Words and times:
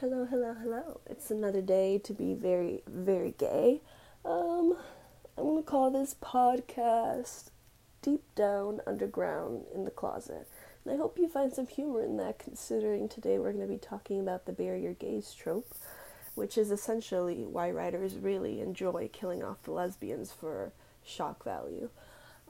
Hello, 0.00 0.24
hello, 0.24 0.54
hello. 0.54 1.00
It's 1.04 1.30
another 1.30 1.60
day 1.60 1.98
to 1.98 2.14
be 2.14 2.32
very, 2.32 2.82
very 2.86 3.34
gay. 3.36 3.82
Um, 4.24 4.74
I'm 5.36 5.44
gonna 5.44 5.62
call 5.62 5.90
this 5.90 6.14
podcast 6.14 7.50
Deep 8.00 8.22
Down 8.34 8.80
Underground 8.86 9.66
in 9.74 9.84
the 9.84 9.90
Closet. 9.90 10.48
And 10.86 10.94
I 10.94 10.96
hope 10.96 11.18
you 11.18 11.28
find 11.28 11.52
some 11.52 11.66
humor 11.66 12.02
in 12.02 12.16
that, 12.16 12.38
considering 12.38 13.10
today 13.10 13.38
we're 13.38 13.52
gonna 13.52 13.66
be 13.66 13.76
talking 13.76 14.20
about 14.20 14.46
the 14.46 14.54
Bury 14.54 14.82
Your 14.82 14.94
Gays 14.94 15.34
trope, 15.34 15.74
which 16.34 16.56
is 16.56 16.70
essentially 16.70 17.44
why 17.44 17.70
writers 17.70 18.14
really 18.14 18.62
enjoy 18.62 19.10
killing 19.12 19.44
off 19.44 19.62
the 19.64 19.72
lesbians 19.72 20.32
for 20.32 20.72
shock 21.04 21.44
value. 21.44 21.90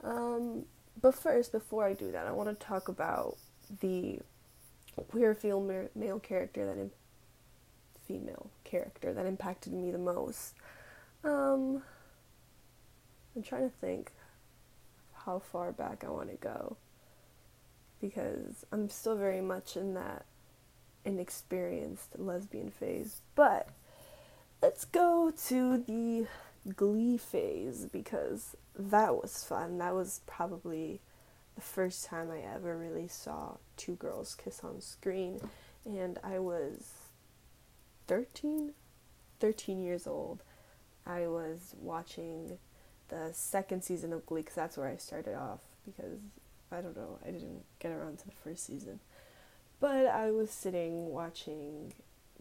Um, 0.05 0.67
but 1.01 1.15
first, 1.15 1.51
before 1.51 1.83
I 1.83 1.95
do 1.95 2.13
that, 2.13 2.27
I 2.27 2.31
want 2.31 2.47
to 2.47 2.65
talk 2.65 2.87
about 2.87 3.35
the 3.81 4.19
queer 5.09 5.35
female 5.35 5.89
male 5.93 6.19
character 6.19 6.65
that 6.65 6.77
female 8.11 8.49
character 8.63 9.13
that 9.13 9.25
impacted 9.25 9.73
me 9.73 9.91
the 9.91 9.97
most. 9.97 10.53
Um, 11.23 11.81
I'm 13.35 13.43
trying 13.43 13.69
to 13.69 13.75
think 13.77 14.11
how 15.25 15.39
far 15.39 15.71
back 15.71 16.03
I 16.05 16.09
want 16.09 16.29
to 16.29 16.35
go 16.35 16.77
because 18.01 18.65
I'm 18.71 18.89
still 18.89 19.15
very 19.15 19.41
much 19.41 19.77
in 19.77 19.93
that 19.93 20.25
inexperienced 21.05 22.17
lesbian 22.17 22.71
phase. 22.71 23.21
But 23.35 23.69
let's 24.61 24.85
go 24.85 25.31
to 25.47 25.77
the 25.77 26.27
glee 26.75 27.17
phase 27.17 27.85
because 27.85 28.55
that 28.77 29.15
was 29.15 29.43
fun. 29.43 29.77
That 29.77 29.93
was 29.93 30.21
probably 30.25 30.99
the 31.55 31.61
first 31.61 32.05
time 32.05 32.29
I 32.31 32.39
ever 32.55 32.77
really 32.77 33.07
saw 33.07 33.57
two 33.77 33.95
girls 33.95 34.35
kiss 34.35 34.61
on 34.63 34.81
screen, 34.81 35.39
and 35.85 36.17
I 36.23 36.39
was 36.39 37.00
13, 38.11 38.73
13 39.39 39.81
years 39.81 40.05
old. 40.05 40.43
I 41.05 41.27
was 41.27 41.75
watching 41.79 42.57
the 43.07 43.29
second 43.31 43.85
season 43.85 44.11
of 44.11 44.25
Glee 44.25 44.41
because 44.41 44.55
that's 44.55 44.75
where 44.75 44.89
I 44.89 44.97
started 44.97 45.33
off 45.33 45.61
because 45.85 46.19
I 46.73 46.81
don't 46.81 46.97
know, 46.97 47.19
I 47.25 47.31
didn't 47.31 47.63
get 47.79 47.93
around 47.93 48.19
to 48.19 48.25
the 48.25 48.33
first 48.43 48.65
season. 48.65 48.99
But 49.79 50.07
I 50.07 50.29
was 50.29 50.51
sitting 50.51 51.11
watching 51.11 51.93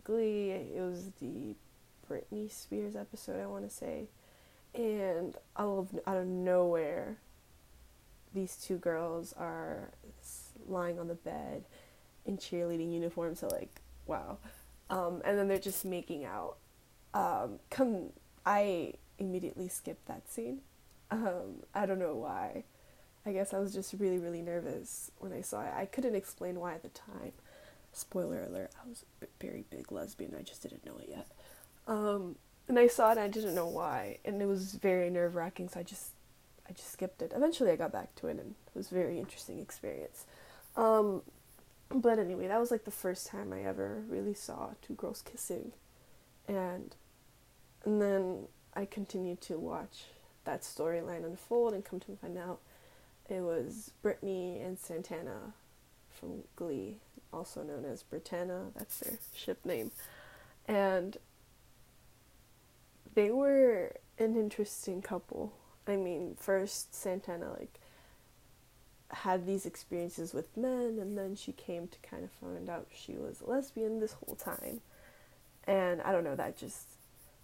Glee. 0.03 0.51
It 0.51 0.81
was 0.81 1.13
the 1.21 1.55
Britney 2.11 2.51
Spears 2.51 2.97
episode, 2.97 3.41
I 3.41 3.47
want 3.47 3.63
to 3.63 3.73
say. 3.73 4.09
And 4.75 5.37
out 5.57 5.79
of, 5.79 6.01
out 6.05 6.17
of 6.17 6.27
nowhere, 6.27 7.19
these 8.35 8.57
two 8.57 8.77
girls 8.77 9.33
are 9.39 9.93
lying 10.67 10.99
on 10.99 11.07
the 11.07 11.15
bed 11.15 11.63
in 12.27 12.39
cheerleading 12.39 12.93
uniforms. 12.93 13.39
So, 13.39 13.47
like, 13.47 13.81
wow. 14.09 14.39
Um, 14.91 15.23
and 15.25 15.39
then 15.39 15.49
they're 15.49 15.59
just 15.59 15.85
making 15.85 16.25
out. 16.25 16.57
Um, 17.15 17.59
come, 17.71 18.11
I 18.45 18.95
immediately 19.19 19.69
skipped 19.69 20.07
that 20.07 20.31
scene. 20.31 20.61
Um, 21.11 21.63
I 21.75 21.87
don't 21.87 21.99
know 21.99 22.15
why. 22.17 22.65
I 23.27 23.33
guess 23.33 23.53
I 23.53 23.59
was 23.59 23.73
just 23.73 23.95
really, 23.99 24.19
really 24.19 24.43
nervous 24.43 25.11
when 25.19 25.33
I 25.33 25.43
saw 25.43 25.63
it. 25.63 25.73
I 25.77 25.87
couldn't 25.87 26.15
explain 26.15 26.59
why 26.59 26.75
at 26.75 26.83
the 26.83 26.89
time. 26.89 27.33
Spoiler 27.93 28.45
alert, 28.45 28.71
I 28.83 28.89
was 28.89 29.05
a 29.23 29.27
very 29.41 29.65
big 29.71 29.91
lesbian. 29.93 30.35
I 30.39 30.43
just 30.43 30.63
didn't 30.63 30.87
know 30.87 30.97
it 30.99 31.09
yet. 31.11 31.27
Um, 31.87 32.37
and 32.69 32.79
I 32.79 32.87
saw 32.87 33.09
it 33.09 33.13
and 33.13 33.21
I 33.21 33.29
didn't 33.29 33.55
know 33.55 33.67
why. 33.67 34.19
And 34.25 34.41
it 34.41 34.47
was 34.47 34.75
very 34.75 35.11
nerve 35.11 35.35
wracking, 35.35 35.69
so 35.69 35.81
I 35.81 35.83
just 35.83 36.13
I 36.69 36.73
just 36.73 36.93
skipped 36.93 37.21
it. 37.21 37.33
Eventually 37.35 37.73
I 37.73 37.77
got 37.77 37.91
back 37.93 38.15
to 38.17 38.29
it 38.29 38.39
and 38.39 38.55
it 38.75 38.79
was 38.79 38.93
a 38.93 38.95
very 38.95 39.19
interesting 39.19 39.59
experience. 39.59 40.25
Um, 40.77 41.23
but 41.93 42.19
anyway, 42.19 42.47
that 42.47 42.61
was 42.61 42.71
like 42.71 42.85
the 42.85 42.91
first 42.91 43.27
time 43.27 43.53
I 43.53 43.63
ever 43.63 44.03
really 44.09 44.35
saw 44.35 44.71
two 44.81 44.95
girls 44.95 45.23
kissing. 45.23 45.73
And 46.47 46.95
and 47.85 48.01
then 48.01 48.47
I 48.75 48.85
continued 48.85 49.41
to 49.43 49.59
watch 49.59 50.05
that 50.45 50.63
storyline 50.63 51.25
unfold 51.25 51.75
and 51.75 51.85
come 51.85 52.01
to 52.01 52.17
find 52.17 52.39
out 52.39 52.61
it 53.29 53.41
was 53.41 53.93
Brittany 54.03 54.61
and 54.61 54.79
Santana 54.79 55.55
from 56.11 56.43
Glee, 56.57 56.97
also 57.33 57.63
known 57.63 57.85
as 57.85 58.03
Brittana, 58.03 58.73
that's 58.75 58.99
their 58.99 59.19
ship 59.35 59.65
name. 59.65 59.91
And 60.67 61.17
they 63.15 63.31
were 63.31 63.97
an 64.19 64.37
interesting 64.37 65.03
couple. 65.03 65.53
I 65.87 65.97
mean, 65.97 66.37
first 66.39 66.95
Santana 66.95 67.51
like 67.59 67.81
had 69.13 69.47
these 69.47 69.67
experiences 69.67 70.33
with 70.33 70.57
men 70.57 70.99
and 71.01 71.17
then 71.19 71.35
she 71.35 71.53
came 71.53 71.89
to 71.89 71.99
kind 71.99 72.25
of 72.25 72.31
find 72.31 72.69
out 72.69 72.89
she 72.95 73.13
was 73.15 73.41
a 73.41 73.51
lesbian 73.51 74.01
this 74.01 74.13
whole 74.13 74.37
time. 74.37 74.81
And 75.65 76.01
I 76.03 76.13
don't 76.13 76.25
know, 76.25 76.37
that 76.37 76.59
just 76.59 76.87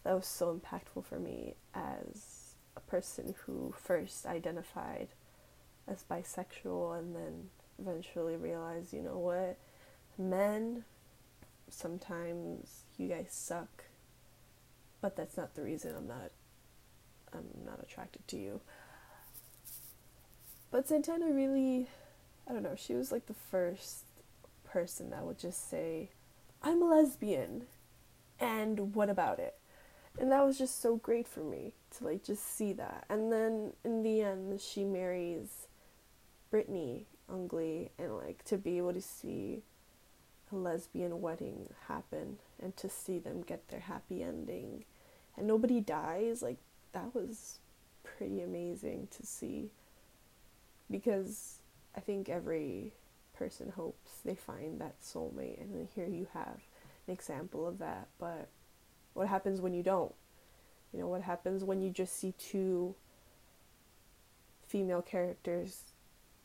that 0.05 0.15
was 0.15 0.27
so 0.27 0.59
impactful 0.59 1.05
for 1.05 1.19
me 1.19 1.55
as 1.75 2.55
a 2.77 2.81
person 2.81 3.35
who 3.45 3.75
first 3.77 4.27
identified 4.27 5.09
as 5.89 6.05
bisexual 6.11 6.99
and 6.99 7.15
then 7.15 7.51
eventually 7.79 8.37
realized, 8.37 8.93
you 8.93 9.03
know 9.03 9.19
what, 9.19 9.59
men, 10.19 10.85
sometimes 11.69 12.85
you 12.97 13.09
guys 13.09 13.29
suck, 13.31 13.85
but 15.01 15.17
that's 15.17 15.37
not 15.37 15.55
the 15.55 15.63
reason 15.63 15.95
I'm 15.97 16.07
not 16.07 16.31
I'm 17.33 17.49
not 17.65 17.81
attracted 17.83 18.27
to 18.29 18.37
you. 18.37 18.61
But 20.71 20.89
Santana 20.89 21.31
really, 21.31 21.89
I 22.49 22.53
don't 22.53 22.63
know, 22.63 22.77
she 22.77 22.95
was 22.95 23.13
like 23.13 23.27
the 23.27 23.35
first 23.35 24.05
person 24.65 25.11
that 25.11 25.25
would 25.25 25.39
just 25.39 25.71
say, 25.71 26.11
I'm 26.63 26.83
a 26.83 26.87
lesbian, 26.87 27.63
and 28.41 28.95
what 28.95 29.09
about 29.09 29.39
it? 29.39 29.55
And 30.19 30.33
that 30.33 30.45
was 30.45 30.59
just 30.59 30.81
so 30.81 30.97
great 30.97 31.29
for 31.29 31.41
me 31.41 31.73
to 31.97 32.05
like 32.05 32.25
just 32.25 32.57
see 32.57 32.73
that. 32.75 33.05
And 33.09 33.33
then 33.33 33.73
in 33.85 34.03
the 34.03 34.23
end, 34.23 34.61
she 34.61 34.85
marries 34.85 35.69
Brittany 36.51 37.07
Glee, 37.49 37.91
and 37.99 38.17
like 38.17 38.45
to 38.45 38.57
be 38.57 38.79
able 38.79 38.93
to 38.95 39.01
see 39.01 39.63
a 40.53 40.57
lesbian 40.57 41.21
wedding 41.21 41.69
happen 41.89 42.39
and 42.63 42.77
to 42.77 42.89
see 42.89 43.19
them 43.19 43.43
get 43.43 43.69
their 43.69 43.81
happy 43.81 44.23
ending 44.23 44.85
and 45.37 45.47
nobody 45.47 45.81
dies, 45.81 46.41
like 46.43 46.59
that 46.93 47.15
was 47.15 47.59
pretty 48.05 48.41
amazing 48.41 49.09
to 49.11 49.27
see 49.27 49.71
because 50.91 51.59
I 51.97 52.01
think 52.01 52.29
every 52.29 52.93
person 53.37 53.73
hopes 53.77 54.11
they 54.25 54.35
find 54.35 54.81
that 54.81 55.01
soulmate, 55.03 55.61
and 55.61 55.75
then 55.75 55.89
here 55.95 56.07
you 56.07 56.27
have 56.33 56.61
an 57.07 57.13
example 57.13 57.67
of 57.67 57.79
that. 57.79 58.09
But 58.19 58.49
what 59.15 59.29
happens 59.29 59.61
when 59.61 59.75
you 59.75 59.83
don't? 59.83 60.15
You 60.93 61.01
know, 61.01 61.09
what 61.09 61.23
happens 61.23 61.65
when 61.65 61.83
you 61.83 61.91
just 61.91 62.19
see 62.19 62.35
two 62.39 62.95
female 64.67 65.03
characters 65.03 65.83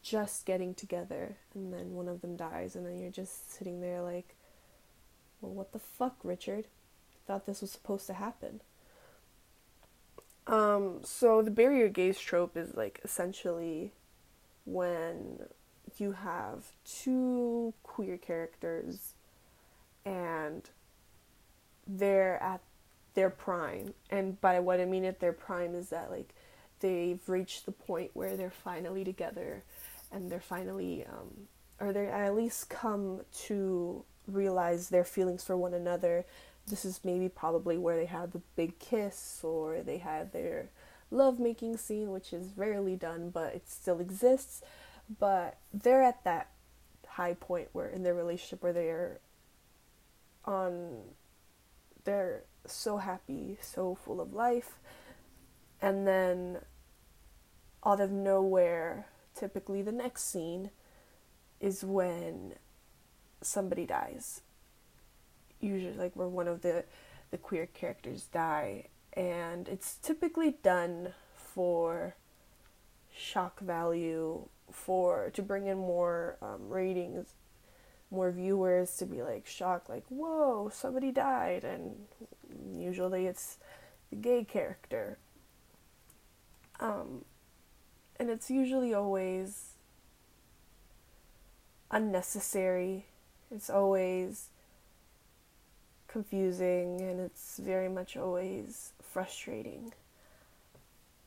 just 0.03 0.45
getting 0.45 0.73
together 0.73 1.37
and 1.53 1.73
then 1.73 1.93
one 1.93 2.07
of 2.07 2.21
them 2.21 2.35
dies, 2.35 2.75
and 2.75 2.85
then 2.85 2.99
you're 2.99 3.11
just 3.11 3.53
sitting 3.53 3.81
there 3.81 4.01
like, 4.01 4.35
well, 5.41 5.53
what 5.53 5.71
the 5.73 5.79
fuck, 5.79 6.17
Richard? 6.23 6.67
Thought 7.27 7.45
this 7.45 7.61
was 7.61 7.71
supposed 7.71 8.07
to 8.07 8.13
happen. 8.13 8.61
Um, 10.47 10.99
so 11.03 11.41
the 11.41 11.51
Bury 11.51 11.79
Your 11.79 11.89
Gays 11.89 12.19
trope 12.19 12.57
is 12.57 12.73
like 12.75 12.99
essentially 13.03 13.93
when 14.65 15.39
you 15.97 16.11
have 16.13 16.65
two 16.85 17.73
queer 17.83 18.17
characters 18.17 19.13
and 20.05 20.69
they're 21.87 22.41
at 22.41 22.61
their 23.13 23.29
prime. 23.29 23.93
And 24.09 24.39
by 24.39 24.59
what 24.59 24.79
I 24.79 24.85
mean 24.85 25.05
at 25.05 25.19
their 25.19 25.33
prime 25.33 25.75
is 25.75 25.89
that 25.89 26.11
like 26.11 26.33
they've 26.79 27.21
reached 27.27 27.65
the 27.65 27.71
point 27.71 28.11
where 28.13 28.35
they're 28.35 28.49
finally 28.49 29.03
together 29.03 29.63
and 30.11 30.31
they're 30.31 30.39
finally 30.39 31.05
um 31.05 31.47
or 31.79 31.93
they 31.93 32.07
at 32.07 32.35
least 32.35 32.69
come 32.69 33.21
to 33.45 34.03
realize 34.27 34.89
their 34.89 35.03
feelings 35.03 35.43
for 35.43 35.57
one 35.57 35.73
another 35.73 36.25
this 36.67 36.85
is 36.85 36.99
maybe 37.03 37.27
probably 37.27 37.77
where 37.77 37.95
they 37.95 38.05
had 38.05 38.31
the 38.31 38.41
big 38.55 38.77
kiss 38.79 39.39
or 39.43 39.81
they 39.81 39.97
had 39.97 40.31
their 40.31 40.69
love 41.11 41.39
making 41.39 41.77
scene, 41.77 42.11
which 42.11 42.33
is 42.33 42.53
rarely 42.55 42.95
done, 42.95 43.29
but 43.29 43.53
it 43.53 43.69
still 43.69 43.99
exists. 43.99 44.61
But 45.19 45.57
they're 45.73 46.03
at 46.03 46.23
that 46.23 46.51
high 47.07 47.33
point 47.33 47.69
where 47.73 47.87
in 47.87 48.03
their 48.03 48.13
relationship 48.13 48.63
where 48.63 48.73
they're 48.73 49.19
on 50.45 51.01
they're 52.03 52.43
so 52.65 52.97
happy, 52.97 53.57
so 53.61 53.95
full 53.95 54.21
of 54.21 54.33
life. 54.33 54.79
And 55.81 56.07
then 56.07 56.59
out 57.85 57.99
of 57.99 58.11
nowhere, 58.11 59.07
typically 59.35 59.81
the 59.81 59.91
next 59.91 60.23
scene 60.31 60.71
is 61.59 61.83
when 61.83 62.53
somebody 63.41 63.85
dies 63.85 64.41
usually 65.61 65.93
like 65.93 66.15
where 66.15 66.27
one 66.27 66.47
of 66.47 66.61
the 66.61 66.83
the 67.29 67.37
queer 67.37 67.65
characters 67.67 68.27
die 68.33 68.87
and 69.13 69.67
it's 69.67 69.95
typically 69.95 70.55
done 70.63 71.13
for 71.35 72.15
shock 73.13 73.59
value 73.59 74.47
for 74.71 75.29
to 75.33 75.41
bring 75.41 75.67
in 75.67 75.77
more 75.77 76.37
um, 76.41 76.69
ratings 76.69 77.33
more 78.11 78.29
viewers 78.29 78.97
to 78.97 79.05
be 79.05 79.23
like 79.23 79.47
shocked, 79.47 79.89
like, 79.89 80.03
whoa, 80.09 80.69
somebody 80.71 81.11
died. 81.11 81.63
And 81.63 81.95
usually 82.77 83.25
it's 83.25 83.57
the 84.09 84.17
gay 84.17 84.43
character. 84.43 85.17
Um, 86.79 87.23
and 88.19 88.29
it's 88.29 88.51
usually 88.51 88.93
always 88.93 89.69
unnecessary. 91.89 93.05
It's 93.49 93.69
always 93.69 94.49
confusing 96.07 96.99
and 96.99 97.21
it's 97.21 97.57
very 97.57 97.87
much 97.87 98.17
always 98.17 98.91
frustrating. 99.11 99.93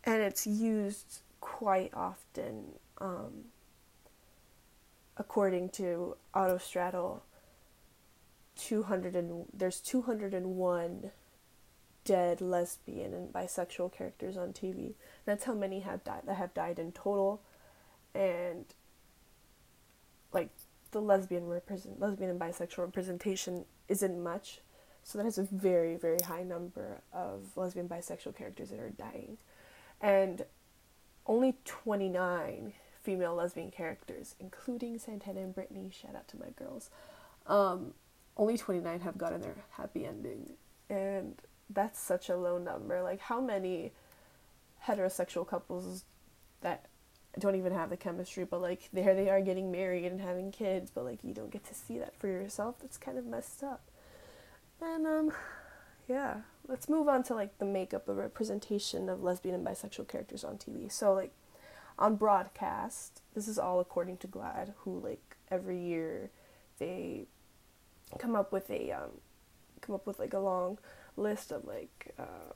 And 0.04 0.22
it's 0.22 0.46
used 0.46 1.22
quite 1.40 1.92
often, 1.94 2.72
um, 2.98 3.44
according 5.16 5.70
to 5.70 6.16
Autostraddle. 6.34 7.20
200 8.56 9.16
and 9.16 9.46
there's 9.52 9.80
201 9.80 11.10
dead 12.04 12.40
lesbian 12.40 13.14
and 13.14 13.32
bisexual 13.32 13.92
characters 13.92 14.36
on 14.36 14.52
TV. 14.52 14.94
That's 15.24 15.44
how 15.44 15.54
many 15.54 15.80
have 15.80 16.04
died 16.04 16.22
that 16.26 16.36
have 16.36 16.54
died 16.54 16.78
in 16.78 16.92
total, 16.92 17.40
and 18.14 18.66
like 20.32 20.50
the 20.92 21.00
lesbian 21.00 21.46
represent 21.46 21.98
lesbian 21.98 22.30
and 22.30 22.40
bisexual 22.40 22.78
representation 22.78 23.64
isn't 23.88 24.22
much, 24.22 24.60
so 25.04 25.18
that 25.18 25.26
is 25.26 25.38
a 25.38 25.44
very 25.44 25.96
very 25.96 26.18
high 26.20 26.42
number 26.42 27.00
of 27.12 27.56
lesbian 27.56 27.88
bisexual 27.88 28.36
characters 28.36 28.70
that 28.70 28.80
are 28.80 28.90
dying, 28.90 29.38
and 30.00 30.44
only 31.26 31.56
29 31.64 32.72
female 33.02 33.34
lesbian 33.34 33.70
characters, 33.70 34.34
including 34.40 34.98
Santana 34.98 35.40
and 35.40 35.54
Brittany. 35.54 35.90
Shout 35.92 36.16
out 36.16 36.26
to 36.28 36.38
my 36.38 36.48
girls. 36.56 36.90
Um, 37.46 37.92
only 38.36 38.58
29 38.58 39.00
have 39.00 39.16
gotten 39.16 39.40
their 39.40 39.56
happy 39.70 40.06
ending, 40.06 40.54
and 40.90 41.40
that's 41.70 42.00
such 42.00 42.28
a 42.28 42.36
low 42.36 42.58
number. 42.58 43.02
Like, 43.02 43.20
how 43.20 43.40
many 43.40 43.92
heterosexual 44.86 45.46
couples 45.46 46.04
that 46.60 46.86
don't 47.38 47.56
even 47.56 47.72
have 47.72 47.90
the 47.90 47.96
chemistry, 47.96 48.44
but 48.44 48.60
like 48.60 48.88
there 48.92 49.14
they 49.14 49.28
are 49.28 49.40
getting 49.40 49.72
married 49.72 50.04
and 50.04 50.20
having 50.20 50.52
kids, 50.52 50.90
but 50.94 51.04
like 51.04 51.24
you 51.24 51.34
don't 51.34 51.50
get 51.50 51.64
to 51.66 51.74
see 51.74 51.98
that 51.98 52.16
for 52.18 52.28
yourself. 52.28 52.76
That's 52.80 52.96
kind 52.96 53.18
of 53.18 53.26
messed 53.26 53.62
up. 53.62 53.82
And 54.84 55.06
um 55.06 55.32
yeah, 56.08 56.38
let's 56.68 56.88
move 56.88 57.08
on 57.08 57.22
to 57.24 57.34
like 57.34 57.58
the 57.58 57.64
makeup 57.64 58.08
of 58.08 58.18
representation 58.18 59.08
of 59.08 59.22
lesbian 59.22 59.54
and 59.54 59.66
bisexual 59.66 60.08
characters 60.08 60.44
on 60.44 60.58
TV. 60.58 60.92
So 60.92 61.14
like 61.14 61.32
on 61.98 62.16
broadcast, 62.16 63.22
this 63.34 63.48
is 63.48 63.58
all 63.58 63.80
according 63.80 64.18
to 64.18 64.28
GLAAD, 64.28 64.74
who 64.78 65.00
like 65.00 65.36
every 65.50 65.78
year 65.78 66.30
they 66.78 67.26
come 68.18 68.36
up 68.36 68.52
with 68.52 68.70
a 68.70 68.92
um 68.92 69.20
come 69.80 69.94
up 69.94 70.06
with 70.06 70.18
like 70.18 70.34
a 70.34 70.38
long 70.38 70.78
list 71.16 71.52
of 71.52 71.64
like 71.64 72.14
uh, 72.18 72.52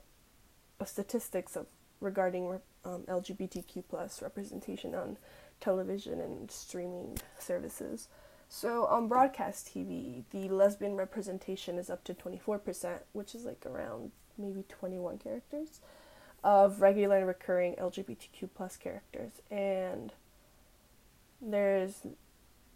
of 0.79 0.87
statistics 0.87 1.55
of 1.55 1.67
regarding 2.01 2.59
um, 2.85 3.03
LGBTQ 3.07 3.83
plus 3.89 4.21
representation 4.21 4.95
on 4.95 5.17
television 5.59 6.19
and 6.21 6.49
streaming 6.49 7.17
services. 7.37 8.07
So 8.51 8.85
on 8.85 9.07
broadcast 9.07 9.67
TV, 9.73 10.23
the 10.31 10.49
lesbian 10.49 10.95
representation 10.95 11.77
is 11.77 11.89
up 11.89 12.03
to 12.05 12.15
24%, 12.15 12.97
which 13.13 13.35
is 13.35 13.45
like 13.45 13.63
around 13.65 14.11
maybe 14.39 14.65
21 14.67 15.19
characters 15.19 15.81
of 16.43 16.81
regular 16.81 17.17
and 17.17 17.27
recurring 17.27 17.75
LGBTQ 17.75 18.49
plus 18.55 18.75
characters. 18.75 19.33
And 19.51 20.13
there's 21.39 22.01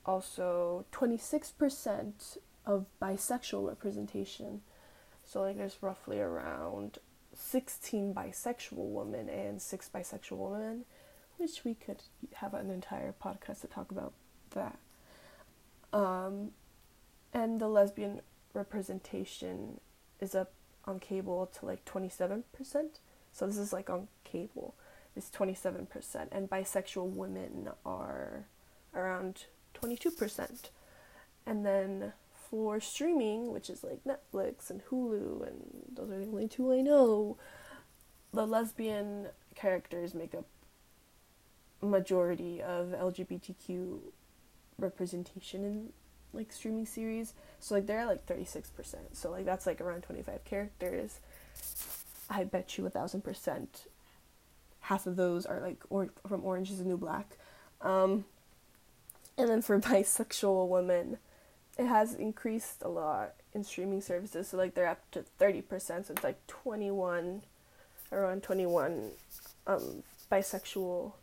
also 0.06 0.86
26% 0.92 2.38
of 2.68 2.86
bisexual 3.02 3.68
representation. 3.68 4.62
So 5.26 5.42
like 5.42 5.58
there's 5.58 5.78
roughly 5.82 6.20
around 6.20 7.00
16 7.34 8.14
bisexual 8.14 8.92
women 8.92 9.28
and 9.28 9.60
6 9.60 9.90
bisexual 9.94 10.52
women, 10.52 10.86
which 11.38 11.66
we 11.66 11.74
could 11.74 12.04
have 12.36 12.54
an 12.54 12.70
entire 12.70 13.12
podcast 13.12 13.62
to 13.62 13.68
talk 13.68 13.90
about 13.90 14.14
that. 14.52 14.78
Um, 15.94 16.52
and 17.32 17.62
the 17.62 17.68
lesbian 17.68 18.22
representation 18.54 19.80
is 20.20 20.36
up 20.36 20.52
on 20.86 21.00
cable 21.00 21.50
to 21.60 21.66
like 21.66 21.86
27%. 21.86 22.44
So 23.32 23.48
this 23.48 23.58
is 23.58 23.72
like 23.72 23.90
on 23.90 24.08
cable 24.24 24.76
is 25.16 25.30
27% 25.36 26.28
and 26.32 26.50
bisexual 26.50 27.10
women 27.10 27.70
are 27.86 28.46
around 28.94 29.46
22%. 29.74 30.70
And 31.46 31.66
then 31.66 32.14
for 32.50 32.80
streaming, 32.80 33.52
which 33.52 33.70
is 33.70 33.84
like 33.84 34.04
Netflix 34.04 34.70
and 34.70 34.84
Hulu, 34.86 35.48
and 35.48 35.62
those 35.94 36.12
are 36.12 36.20
the 36.20 36.26
only 36.26 36.48
two 36.48 36.72
I 36.72 36.82
know, 36.82 37.38
the 38.34 38.46
lesbian 38.46 39.28
characters 39.56 40.14
make 40.14 40.34
up 40.34 40.46
majority 41.82 42.62
of 42.62 42.88
LGBTQ 42.88 44.00
representation 44.78 45.64
in 45.64 45.90
like 46.34 46.52
streaming 46.52 46.86
series. 46.86 47.34
So 47.60 47.76
like 47.76 47.88
they're 47.88 48.06
like 48.06 48.26
36%. 48.26 48.96
So 49.14 49.32
like 49.32 49.46
that's 49.46 49.66
like 49.66 49.82
around 49.82 50.02
25 50.04 50.44
characters. 50.46 51.20
I 52.30 52.44
bet 52.44 52.78
you 52.78 52.86
a 52.86 52.90
thousand 52.90 53.24
percent 53.24 53.86
half 54.84 55.08
of 55.08 55.16
those 55.16 55.46
are 55.46 55.62
like 55.62 55.82
or 55.90 56.10
from 56.28 56.44
Orange 56.44 56.70
is 56.70 56.80
the 56.80 56.86
New 56.86 56.98
Black. 56.98 57.38
Um, 57.82 58.26
and 59.38 59.50
then 59.50 59.62
for 59.62 59.80
bisexual 59.82 60.68
women, 60.68 61.18
it 61.78 61.88
has 61.88 62.14
increased 62.14 62.82
a 62.84 62.88
lot 62.88 63.34
in 63.54 63.64
streaming 63.64 64.02
services. 64.02 64.50
So 64.50 64.58
like 64.58 64.76
they're 64.76 64.88
up 64.88 65.10
to 65.12 65.24
thirty 65.24 65.62
percent. 65.62 66.08
So 66.08 66.14
it's 66.14 66.24
like 66.24 66.46
twenty 66.48 66.92
one, 66.92 67.44
around 68.12 68.44
twenty 68.44 68.66
one, 68.66 69.12
um, 69.68 70.04
bisexual 70.32 71.14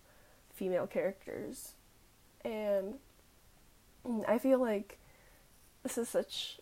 female 0.54 0.86
characters, 0.86 1.72
and 2.44 2.94
I 4.26 4.38
feel 4.38 4.58
like 4.58 4.98
this 5.82 5.98
is 5.98 6.08
such. 6.08 6.58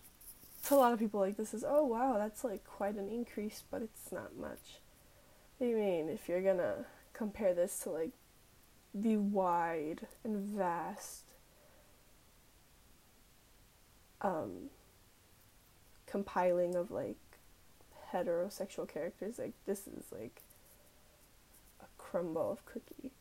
To 0.65 0.75
a 0.75 0.77
lot 0.77 0.93
of 0.93 0.99
people, 0.99 1.21
like 1.21 1.37
this 1.37 1.55
is 1.55 1.65
oh 1.67 1.85
wow, 1.85 2.19
that's 2.19 2.45
like 2.45 2.65
quite 2.65 2.97
an 2.97 3.09
increase, 3.09 3.63
but 3.71 3.81
it's 3.81 4.11
not 4.13 4.37
much. 4.37 4.81
You 5.61 5.77
mean 5.77 6.09
if 6.09 6.29
you're 6.29 6.43
gonna 6.43 6.85
compare 7.13 7.55
this 7.55 7.79
to 7.81 7.91
like 7.91 8.11
the 8.95 9.17
wide 9.17 10.07
and 10.25 10.37
vast 10.57 11.23
um, 14.21 14.71
compiling 16.07 16.75
of 16.75 16.91
like 16.91 17.17
heterosexual 18.13 18.89
characters. 18.89 19.39
Like 19.39 19.53
this 19.67 19.87
is 19.87 20.05
like 20.13 20.43
a 21.81 21.87
crumble 21.99 22.53
of 22.53 22.65
cookie. 22.65 23.13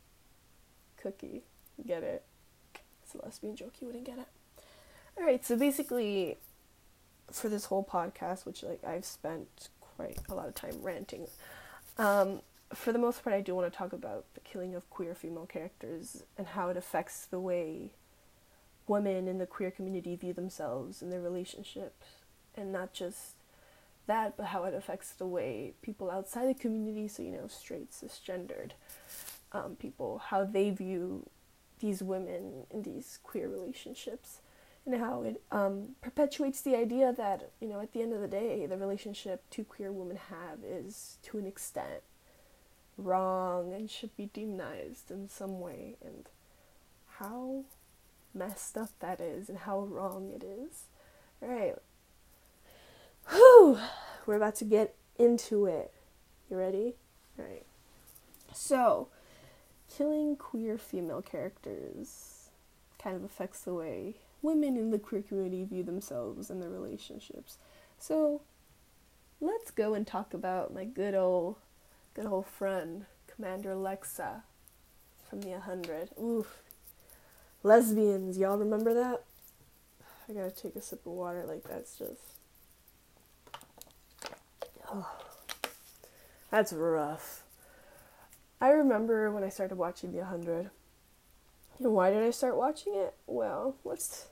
Cookie, 0.97 1.43
get 1.86 2.03
it? 2.03 2.24
It's 3.07 3.15
a 3.15 3.23
lesbian 3.23 3.55
joke. 3.55 3.75
You 3.79 3.87
wouldn't 3.87 4.03
get 4.03 4.17
it. 4.17 4.27
All 5.17 5.23
right. 5.23 5.43
So 5.45 5.55
basically, 5.55 6.37
for 7.31 7.47
this 7.47 7.65
whole 7.65 7.85
podcast, 7.85 8.45
which 8.45 8.63
like 8.63 8.83
I've 8.83 9.05
spent 9.05 9.69
quite 9.79 10.17
a 10.27 10.35
lot 10.35 10.49
of 10.49 10.55
time 10.55 10.81
ranting. 10.81 11.27
Um, 11.97 12.41
for 12.73 12.91
the 12.91 12.99
most 12.99 13.23
part, 13.23 13.33
I 13.33 13.39
do 13.39 13.55
want 13.55 13.71
to 13.71 13.77
talk 13.77 13.93
about 13.93 14.25
the 14.33 14.41
killing 14.41 14.75
of 14.75 14.89
queer 14.89 15.15
female 15.15 15.45
characters 15.45 16.23
and 16.37 16.47
how 16.47 16.67
it 16.67 16.75
affects 16.75 17.25
the 17.25 17.39
way 17.39 17.91
women 18.87 19.27
in 19.27 19.37
the 19.37 19.45
queer 19.45 19.71
community 19.71 20.15
view 20.17 20.33
themselves 20.33 21.01
and 21.01 21.11
their 21.11 21.21
relationships, 21.21 22.07
and 22.55 22.73
not 22.73 22.93
just 22.93 23.35
that, 24.05 24.35
but 24.35 24.47
how 24.47 24.65
it 24.65 24.73
affects 24.73 25.11
the 25.11 25.25
way 25.25 25.73
people 25.81 26.11
outside 26.11 26.49
the 26.49 26.59
community, 26.59 27.07
so 27.07 27.23
you 27.23 27.31
know, 27.31 27.47
straight, 27.47 27.91
cisgendered 27.91 28.71
um, 29.53 29.77
people, 29.77 30.21
how 30.27 30.43
they 30.43 30.69
view 30.69 31.25
these 31.79 32.01
women 32.01 32.65
in 32.72 32.84
these 32.84 33.19
queer 33.24 33.48
relationships, 33.48 34.39
and 34.86 34.96
how 34.96 35.24
it 35.24 35.41
um, 35.51 35.96
perpetuates 36.01 36.62
the 36.62 36.75
idea 36.75 37.13
that 37.13 37.51
you 37.60 37.67
know, 37.67 37.81
at 37.81 37.93
the 37.93 38.01
end 38.01 38.13
of 38.13 38.22
the 38.22 38.27
day, 38.27 38.65
the 38.65 38.77
relationship 38.77 39.43
two 39.50 39.63
queer 39.63 39.91
women 39.91 40.17
have 40.29 40.60
is 40.63 41.17
to 41.24 41.38
an 41.38 41.46
extent 41.46 42.03
wrong 42.98 43.74
and 43.74 43.89
should 43.89 44.15
be 44.17 44.29
demonized 44.34 45.12
in 45.12 45.29
some 45.29 45.60
way, 45.60 45.96
and 46.03 46.29
how 47.19 47.63
messed 48.34 48.77
up 48.77 48.89
that 49.00 49.19
is 49.19 49.50
and 49.50 49.60
how 49.60 49.79
wrong 49.79 50.31
it 50.34 50.43
is. 50.43 50.86
Alright. 51.41 51.75
Whew! 53.29 53.79
We're 54.25 54.36
about 54.36 54.55
to 54.55 54.65
get 54.65 54.96
into 55.17 55.65
it. 55.65 55.91
You 56.50 56.57
ready? 56.57 56.96
Alright. 57.39 57.65
So, 58.53 59.10
killing 59.96 60.36
queer 60.36 60.77
female 60.77 61.22
characters 61.22 62.50
kind 63.01 63.15
of 63.15 63.24
affects 63.24 63.62
the 63.62 63.74
way 63.74 64.15
women 64.41 64.77
in 64.77 64.91
the 64.91 65.00
queer 65.00 65.22
community 65.22 65.63
view 65.63 65.84
themselves 65.84 66.50
and 66.50 66.62
their 66.62 66.70
relationships. 66.70 67.58
So, 67.98 68.41
let's 69.41 69.72
go 69.72 69.94
and 69.94 70.06
talk 70.06 70.34
about 70.34 70.74
my 70.74 70.86
good 70.86 71.15
old, 71.15 71.56
good 72.13 72.25
old 72.25 72.48
friend, 72.48 73.06
Commander 73.27 73.75
Lexa 73.75 74.41
from 75.29 75.41
the 75.41 75.50
100. 75.50 76.10
Oof, 76.22 76.62
lesbians. 77.63 78.38
Y'all 78.38 78.58
remember 78.58 78.94
that? 78.94 79.24
I 80.29 80.34
gotta 80.34 80.51
take 80.51 80.75
a 80.75 80.82
sip 80.82 81.06
of 81.06 81.13
water. 81.13 81.46
Like 81.46 81.63
that's 81.63 81.98
just. 81.98 82.22
Oh, 84.91 85.10
that's 86.50 86.74
rough. 86.74 87.44
I 88.59 88.69
remember 88.69 89.31
when 89.31 89.43
I 89.43 89.49
started 89.49 89.75
watching 89.75 90.11
The 90.11 90.19
100. 90.19 90.69
And 91.79 91.93
why 91.93 92.09
did 92.09 92.23
I 92.23 92.31
start 92.31 92.57
watching 92.57 92.93
it? 92.95 93.13
Well, 93.27 93.75
let's 93.83 94.27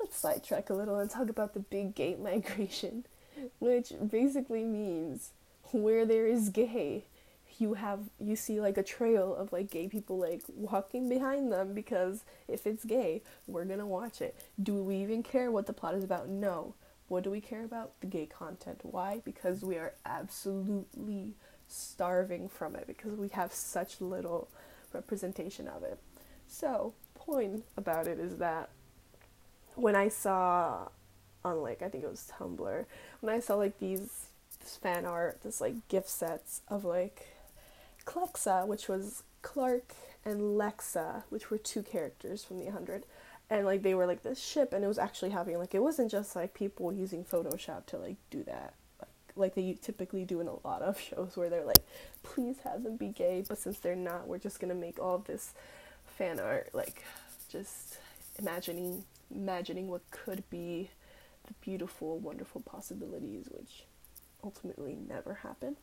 let's 0.00 0.16
sidetrack 0.16 0.68
a 0.68 0.74
little 0.74 0.98
and 0.98 1.08
talk 1.08 1.28
about 1.28 1.54
the 1.54 1.60
big 1.60 1.94
gate 1.94 2.18
migration, 2.22 3.04
which 3.60 3.92
basically 4.10 4.64
means 4.64 5.30
where 5.70 6.04
there 6.04 6.26
is 6.26 6.48
gay, 6.48 7.04
you 7.58 7.74
have 7.74 8.00
you 8.18 8.34
see 8.34 8.60
like 8.60 8.76
a 8.76 8.82
trail 8.82 9.34
of 9.34 9.52
like 9.52 9.70
gay 9.70 9.86
people 9.86 10.18
like 10.18 10.42
walking 10.48 11.08
behind 11.08 11.52
them 11.52 11.74
because 11.74 12.24
if 12.48 12.66
it's 12.66 12.84
gay, 12.84 13.22
we're 13.46 13.64
gonna 13.64 13.86
watch 13.86 14.20
it. 14.20 14.34
Do 14.60 14.82
we 14.82 14.96
even 14.96 15.22
care 15.22 15.50
what 15.50 15.66
the 15.66 15.72
plot 15.72 15.94
is 15.94 16.04
about? 16.04 16.28
No. 16.28 16.74
What 17.08 17.24
do 17.24 17.30
we 17.30 17.40
care 17.40 17.64
about? 17.64 17.92
The 18.00 18.06
gay 18.06 18.26
content. 18.26 18.80
Why? 18.82 19.20
Because 19.24 19.62
we 19.62 19.76
are 19.76 19.92
absolutely 20.06 21.34
starving 21.72 22.48
from 22.48 22.76
it 22.76 22.86
because 22.86 23.12
we 23.12 23.28
have 23.28 23.52
such 23.52 24.00
little 24.00 24.48
representation 24.92 25.68
of 25.68 25.82
it. 25.82 25.98
So, 26.46 26.92
point 27.14 27.64
about 27.76 28.06
it 28.06 28.18
is 28.18 28.36
that 28.38 28.68
when 29.74 29.96
I 29.96 30.08
saw 30.08 30.88
on 31.44 31.62
like 31.62 31.82
I 31.82 31.88
think 31.88 32.04
it 32.04 32.10
was 32.10 32.30
Tumblr, 32.38 32.84
when 33.20 33.34
I 33.34 33.40
saw 33.40 33.54
like 33.56 33.78
these 33.78 34.26
fan 34.60 35.04
art, 35.06 35.42
this 35.42 35.60
like 35.60 35.88
gif 35.88 36.08
sets 36.08 36.62
of 36.68 36.84
like 36.84 37.28
Clexa, 38.04 38.66
which 38.66 38.88
was 38.88 39.22
Clarke 39.42 39.94
and 40.24 40.58
Lexa, 40.58 41.24
which 41.30 41.50
were 41.50 41.58
two 41.58 41.82
characters 41.82 42.44
from 42.44 42.58
the 42.58 42.64
100. 42.64 43.04
And 43.50 43.66
like 43.66 43.82
they 43.82 43.94
were 43.94 44.06
like 44.06 44.22
this 44.22 44.42
ship, 44.42 44.72
and 44.72 44.84
it 44.84 44.88
was 44.88 44.98
actually 44.98 45.30
happening. 45.30 45.58
Like 45.58 45.74
it 45.74 45.82
wasn't 45.82 46.10
just 46.10 46.34
like 46.34 46.54
people 46.54 46.92
using 46.92 47.24
Photoshop 47.24 47.86
to 47.86 47.98
like 47.98 48.16
do 48.30 48.42
that, 48.44 48.74
like 49.36 49.54
they 49.54 49.78
typically 49.80 50.24
do 50.24 50.40
in 50.40 50.48
a 50.48 50.66
lot 50.66 50.82
of 50.82 51.00
shows 51.00 51.36
where 51.36 51.50
they're 51.50 51.64
like, 51.64 51.84
please 52.22 52.56
have 52.64 52.82
them 52.82 52.96
be 52.96 53.08
gay, 53.08 53.44
but 53.48 53.58
since 53.58 53.78
they're 53.78 53.96
not, 53.96 54.26
we're 54.26 54.38
just 54.38 54.60
gonna 54.60 54.74
make 54.74 54.98
all 54.98 55.18
this 55.18 55.54
fan 56.06 56.40
art, 56.40 56.70
like 56.72 57.02
just 57.48 57.98
imagining 58.38 59.04
imagining 59.34 59.88
what 59.88 60.02
could 60.10 60.48
be 60.50 60.90
the 61.46 61.54
beautiful, 61.60 62.18
wonderful 62.18 62.60
possibilities, 62.60 63.48
which 63.50 63.84
ultimately 64.44 64.96
never 65.08 65.34
happen. 65.34 65.76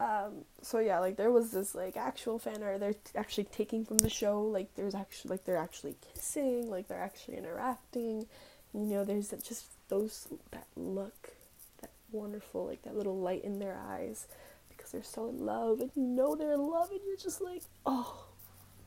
Um, 0.00 0.44
so 0.62 0.78
yeah, 0.78 1.00
like 1.00 1.16
there 1.16 1.32
was 1.32 1.50
this 1.50 1.74
like 1.74 1.96
actual 1.96 2.38
fan 2.38 2.62
art 2.62 2.78
they're 2.78 2.92
t- 2.92 3.00
actually 3.16 3.44
taking 3.44 3.84
from 3.84 3.98
the 3.98 4.08
show. 4.08 4.42
Like 4.42 4.74
there's 4.76 4.94
actually 4.94 5.30
like 5.30 5.44
they're 5.44 5.56
actually 5.56 5.96
kissing, 6.14 6.70
like 6.70 6.86
they're 6.88 7.02
actually 7.02 7.36
interacting. 7.36 8.26
You 8.72 8.80
know, 8.80 9.04
there's 9.04 9.30
just 9.30 9.66
those 9.88 10.28
that 10.52 10.66
look, 10.76 11.30
wonderful 12.10 12.66
like 12.66 12.82
that 12.82 12.96
little 12.96 13.18
light 13.18 13.44
in 13.44 13.58
their 13.58 13.76
eyes 13.76 14.26
because 14.68 14.90
they're 14.90 15.02
so 15.02 15.28
in 15.28 15.44
love 15.44 15.80
and 15.80 15.90
you 15.94 16.02
know 16.02 16.34
they're 16.34 16.52
in 16.52 16.66
love 16.66 16.90
and 16.90 17.00
you're 17.06 17.16
just 17.16 17.40
like 17.40 17.62
oh 17.86 18.24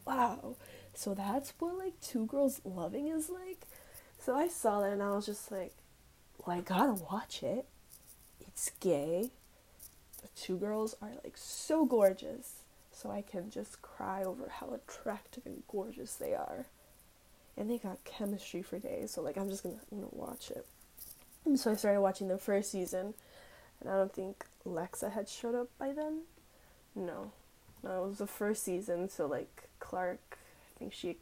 wow. 0.05 0.55
So 0.93 1.13
that's 1.13 1.53
what 1.59 1.77
like 1.77 1.99
two 2.01 2.25
girls 2.25 2.59
loving 2.65 3.07
is 3.07 3.29
like. 3.29 3.61
So 4.19 4.35
I 4.35 4.47
saw 4.47 4.81
that 4.81 4.91
and 4.91 5.01
I 5.01 5.11
was 5.11 5.25
just 5.25 5.51
like, 5.51 5.73
well 6.45 6.57
I 6.57 6.61
gotta 6.61 6.93
watch 6.93 7.43
it. 7.43 7.65
It's 8.39 8.71
gay 8.79 9.31
the 10.21 10.27
two 10.35 10.57
girls 10.57 10.95
are 11.01 11.09
like 11.23 11.35
so 11.35 11.85
gorgeous. 11.85 12.63
So 12.91 13.09
I 13.09 13.21
can 13.21 13.49
just 13.49 13.81
cry 13.81 14.23
over 14.23 14.49
how 14.49 14.73
attractive 14.73 15.45
and 15.45 15.63
gorgeous 15.67 16.15
they 16.15 16.33
are. 16.33 16.65
And 17.57 17.69
they 17.69 17.77
got 17.77 18.03
chemistry 18.03 18.61
for 18.61 18.79
days. 18.79 19.11
So 19.11 19.21
like 19.21 19.37
I'm 19.37 19.49
just 19.49 19.63
gonna 19.63 19.79
I'm 19.91 19.99
gonna 19.99 20.09
watch 20.11 20.51
it. 20.51 20.65
So 21.55 21.71
I 21.71 21.75
started 21.75 22.01
watching 22.01 22.27
the 22.27 22.37
first 22.37 22.71
season 22.71 23.13
and 23.79 23.89
I 23.89 23.97
don't 23.97 24.13
think 24.13 24.45
Lexa 24.65 25.11
had 25.11 25.27
showed 25.27 25.55
up 25.55 25.67
by 25.77 25.91
then. 25.91 26.21
No. 26.95 27.31
No, 27.83 28.03
it 28.03 28.07
was 28.07 28.17
the 28.19 28.27
first 28.27 28.63
season, 28.63 29.09
so 29.09 29.25
like 29.25 29.69
Clarke 29.79 30.37
I 30.75 30.79
think 30.79 30.93
she 30.93 31.17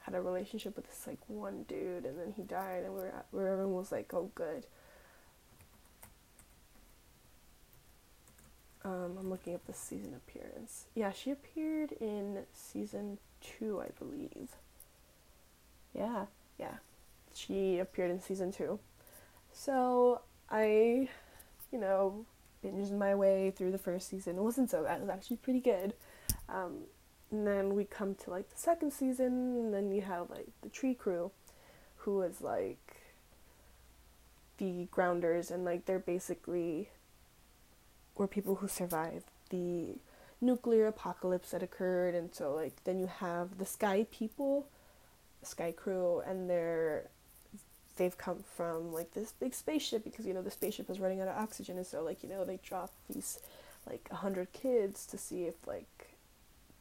had 0.00 0.14
a 0.14 0.20
relationship 0.20 0.74
with 0.74 0.86
this 0.88 1.06
like 1.06 1.18
one 1.28 1.64
dude 1.68 2.04
and 2.06 2.18
then 2.18 2.32
he 2.36 2.42
died 2.42 2.84
and 2.84 2.94
we 2.94 3.00
were 3.32 3.48
everyone 3.48 3.74
was 3.74 3.92
like, 3.92 4.12
Oh 4.12 4.30
good. 4.34 4.66
Um, 8.84 9.16
I'm 9.18 9.28
looking 9.28 9.54
up 9.54 9.66
the 9.66 9.74
season 9.74 10.14
appearance. 10.14 10.86
Yeah, 10.94 11.12
she 11.12 11.30
appeared 11.30 11.92
in 11.92 12.44
season 12.54 13.18
two, 13.40 13.80
I 13.80 13.88
believe. 13.98 14.56
Yeah, 15.94 16.26
yeah. 16.58 16.76
She 17.34 17.78
appeared 17.78 18.10
in 18.10 18.20
season 18.20 18.50
two. 18.50 18.78
So 19.58 20.20
I, 20.48 21.08
you 21.72 21.80
know, 21.80 22.24
binged 22.64 22.96
my 22.96 23.16
way 23.16 23.50
through 23.50 23.72
the 23.72 23.78
first 23.78 24.08
season. 24.08 24.36
It 24.36 24.42
wasn't 24.42 24.70
so 24.70 24.84
bad, 24.84 24.98
it 24.98 25.00
was 25.00 25.10
actually 25.10 25.38
pretty 25.38 25.58
good. 25.58 25.94
Um, 26.48 26.84
and 27.32 27.44
then 27.44 27.74
we 27.74 27.82
come 27.84 28.14
to 28.14 28.30
like 28.30 28.48
the 28.50 28.56
second 28.56 28.92
season, 28.92 29.56
and 29.56 29.74
then 29.74 29.90
you 29.90 30.02
have 30.02 30.30
like 30.30 30.46
the 30.62 30.68
Trikru, 30.68 31.32
who 31.96 32.22
is 32.22 32.40
like 32.40 33.00
the 34.58 34.86
grounders, 34.92 35.50
and 35.50 35.64
like 35.64 35.86
they're 35.86 35.98
basically 35.98 36.90
were 38.14 38.28
people 38.28 38.56
who 38.56 38.68
survived 38.68 39.26
the 39.50 39.96
nuclear 40.40 40.86
apocalypse 40.86 41.50
that 41.50 41.64
occurred 41.64 42.14
and 42.14 42.32
so 42.32 42.54
like 42.54 42.84
then 42.84 42.98
you 42.98 43.06
have 43.06 43.58
the 43.58 43.66
sky 43.66 44.06
people 44.12 44.66
Skaikru 45.44 46.28
and 46.28 46.48
they're 46.48 47.08
they've 47.98 48.16
come 48.16 48.42
from 48.56 48.92
like 48.92 49.12
this 49.12 49.32
big 49.32 49.54
spaceship 49.54 50.04
because 50.04 50.26
you 50.26 50.32
know 50.32 50.42
the 50.42 50.50
spaceship 50.50 50.88
is 50.88 51.00
running 51.00 51.20
out 51.20 51.28
of 51.28 51.36
oxygen 51.36 51.76
and 51.76 51.86
so 51.86 52.02
like 52.02 52.22
you 52.22 52.28
know 52.28 52.44
they 52.44 52.58
drop 52.62 52.90
these 53.10 53.38
like 53.88 54.08
a 54.10 54.16
hundred 54.16 54.52
kids 54.52 55.06
to 55.06 55.18
see 55.18 55.44
if 55.44 55.54
like 55.66 56.08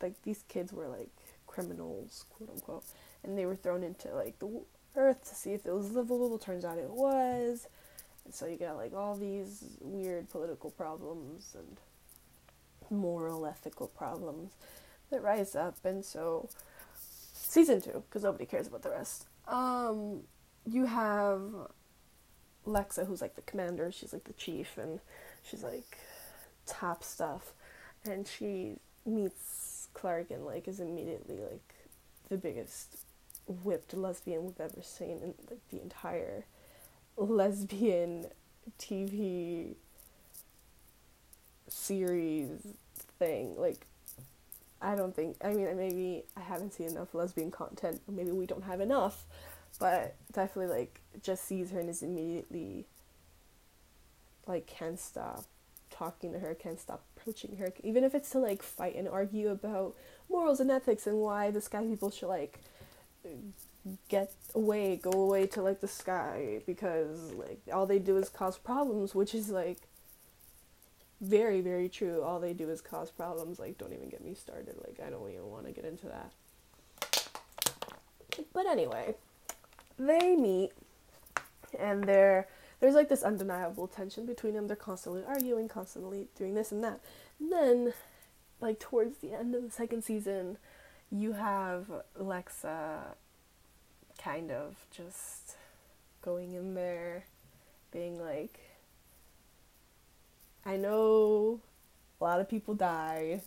like 0.01 0.13
these 0.23 0.43
kids 0.47 0.71
were 0.71 0.87
like 0.87 1.09
criminals 1.45 2.25
quote 2.29 2.49
unquote 2.49 2.83
and 3.23 3.37
they 3.37 3.45
were 3.45 3.55
thrown 3.55 3.83
into 3.83 4.07
like 4.13 4.39
the 4.39 4.49
earth 4.95 5.27
to 5.27 5.35
see 5.35 5.51
if 5.51 5.65
it 5.65 5.73
was 5.73 5.91
livable 5.91 6.37
turns 6.37 6.63
out 6.63 6.77
it 6.77 6.89
was 6.89 7.67
and 8.25 8.33
so 8.33 8.45
you 8.45 8.57
got 8.57 8.77
like 8.77 8.93
all 8.93 9.15
these 9.15 9.77
weird 9.81 10.29
political 10.29 10.69
problems 10.69 11.55
and 11.57 11.77
moral, 12.89 13.45
ethical 13.45 13.87
problems 13.87 14.53
that 15.09 15.21
rise 15.21 15.55
up. 15.55 15.77
And 15.83 16.03
so, 16.03 16.49
season 17.33 17.81
two, 17.81 18.03
because 18.07 18.23
nobody 18.23 18.45
cares 18.45 18.67
about 18.67 18.81
the 18.81 18.89
rest. 18.89 19.25
Um, 19.47 20.21
you 20.69 20.85
have 20.85 21.41
Lexa, 22.65 23.07
who's 23.07 23.21
like 23.21 23.35
the 23.35 23.41
commander. 23.43 23.91
She's 23.91 24.13
like 24.13 24.25
the 24.25 24.33
chief, 24.33 24.77
and 24.77 24.99
she's 25.43 25.63
like 25.63 25.97
top 26.65 27.03
stuff. 27.03 27.53
And 28.05 28.27
she 28.27 28.77
meets 29.05 29.87
Clarke 29.93 30.31
and 30.31 30.45
like 30.45 30.67
is 30.67 30.79
immediately 30.79 31.37
like 31.39 31.73
the 32.29 32.37
biggest 32.37 32.97
whipped 33.63 33.93
lesbian 33.93 34.45
we've 34.45 34.59
ever 34.59 34.81
seen 34.81 35.19
in 35.23 35.33
like 35.49 35.61
the 35.71 35.81
entire 35.81 36.43
lesbian 37.15 38.25
TV 38.79 39.75
series 41.67 42.49
thing. 43.17 43.55
Like, 43.57 43.85
I 44.81 44.95
don't 44.95 45.15
think, 45.15 45.37
I 45.43 45.53
mean, 45.53 45.75
maybe 45.75 46.23
I 46.35 46.41
haven't 46.41 46.73
seen 46.73 46.87
enough 46.87 47.13
lesbian 47.13 47.51
content, 47.51 48.01
maybe 48.07 48.31
we 48.31 48.45
don't 48.45 48.63
have 48.63 48.79
enough, 48.79 49.25
but 49.79 50.15
definitely, 50.31 50.75
like, 50.75 51.01
just 51.21 51.45
sees 51.45 51.71
her 51.71 51.79
and 51.79 51.89
is 51.89 52.03
immediately, 52.03 52.85
like, 54.45 54.67
can't 54.67 54.99
stop 54.99 55.45
talking 55.89 56.31
to 56.33 56.39
her, 56.39 56.53
can't 56.53 56.79
stop 56.79 57.03
approaching 57.15 57.57
her, 57.57 57.73
even 57.83 58.03
if 58.03 58.13
it's 58.13 58.29
to, 58.31 58.39
like, 58.39 58.61
fight 58.61 58.95
and 58.95 59.07
argue 59.07 59.49
about 59.49 59.95
morals 60.29 60.59
and 60.59 60.71
ethics 60.71 61.07
and 61.07 61.17
why 61.17 61.51
the 61.51 61.61
sky 61.61 61.83
people 61.83 62.11
should, 62.11 62.27
like, 62.27 62.59
get 64.09 64.31
away, 64.55 64.97
go 64.97 65.11
away 65.11 65.47
to 65.47 65.61
like 65.61 65.81
the 65.81 65.87
sky 65.87 66.61
because 66.65 67.31
like 67.33 67.61
all 67.73 67.85
they 67.85 67.99
do 67.99 68.17
is 68.17 68.29
cause 68.29 68.57
problems, 68.57 69.13
which 69.15 69.33
is 69.33 69.49
like 69.49 69.79
very 71.21 71.61
very 71.61 71.89
true. 71.89 72.21
All 72.21 72.39
they 72.39 72.53
do 72.53 72.69
is 72.69 72.81
cause 72.81 73.11
problems. 73.11 73.59
Like 73.59 73.77
don't 73.77 73.93
even 73.93 74.09
get 74.09 74.23
me 74.23 74.33
started. 74.33 74.75
Like 74.85 74.99
I 75.05 75.09
don't 75.09 75.29
even 75.29 75.49
want 75.49 75.65
to 75.65 75.71
get 75.71 75.85
into 75.85 76.07
that. 76.07 76.31
But 78.53 78.67
anyway, 78.67 79.15
they 79.97 80.35
meet 80.35 80.71
and 81.77 82.03
they're 82.03 82.47
there's 82.79 82.93
like 82.93 83.09
this 83.09 83.23
undeniable 83.23 83.87
tension 83.87 84.25
between 84.27 84.53
them. 84.53 84.67
They're 84.67 84.75
constantly 84.75 85.23
arguing, 85.27 85.67
constantly 85.67 86.27
doing 86.37 86.53
this 86.53 86.71
and 86.71 86.83
that. 86.83 86.99
And 87.39 87.51
then 87.51 87.93
like 88.61 88.79
towards 88.79 89.17
the 89.17 89.33
end 89.33 89.55
of 89.55 89.63
the 89.63 89.71
second 89.71 90.03
season, 90.03 90.57
you 91.11 91.33
have 91.33 91.85
Lexa 92.19 93.15
kind 94.17 94.51
of 94.51 94.75
just 94.91 95.55
going 96.21 96.53
in 96.53 96.73
there, 96.73 97.25
being 97.91 98.19
like, 98.19 98.59
I 100.65 100.75
know 100.75 101.61
a 102.19 102.23
lot 102.23 102.41
of 102.41 102.49
people 102.49 102.73
die. 102.73 103.41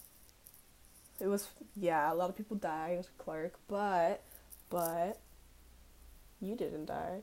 It 1.20 1.26
was, 1.26 1.48
yeah, 1.76 2.10
a 2.10 2.14
lot 2.14 2.30
of 2.30 2.36
people 2.36 2.56
die 2.56 2.96
died, 2.96 3.06
Clarke, 3.18 3.58
but, 3.68 4.22
but, 4.70 5.18
you 6.40 6.56
didn't 6.56 6.86
die. 6.86 7.22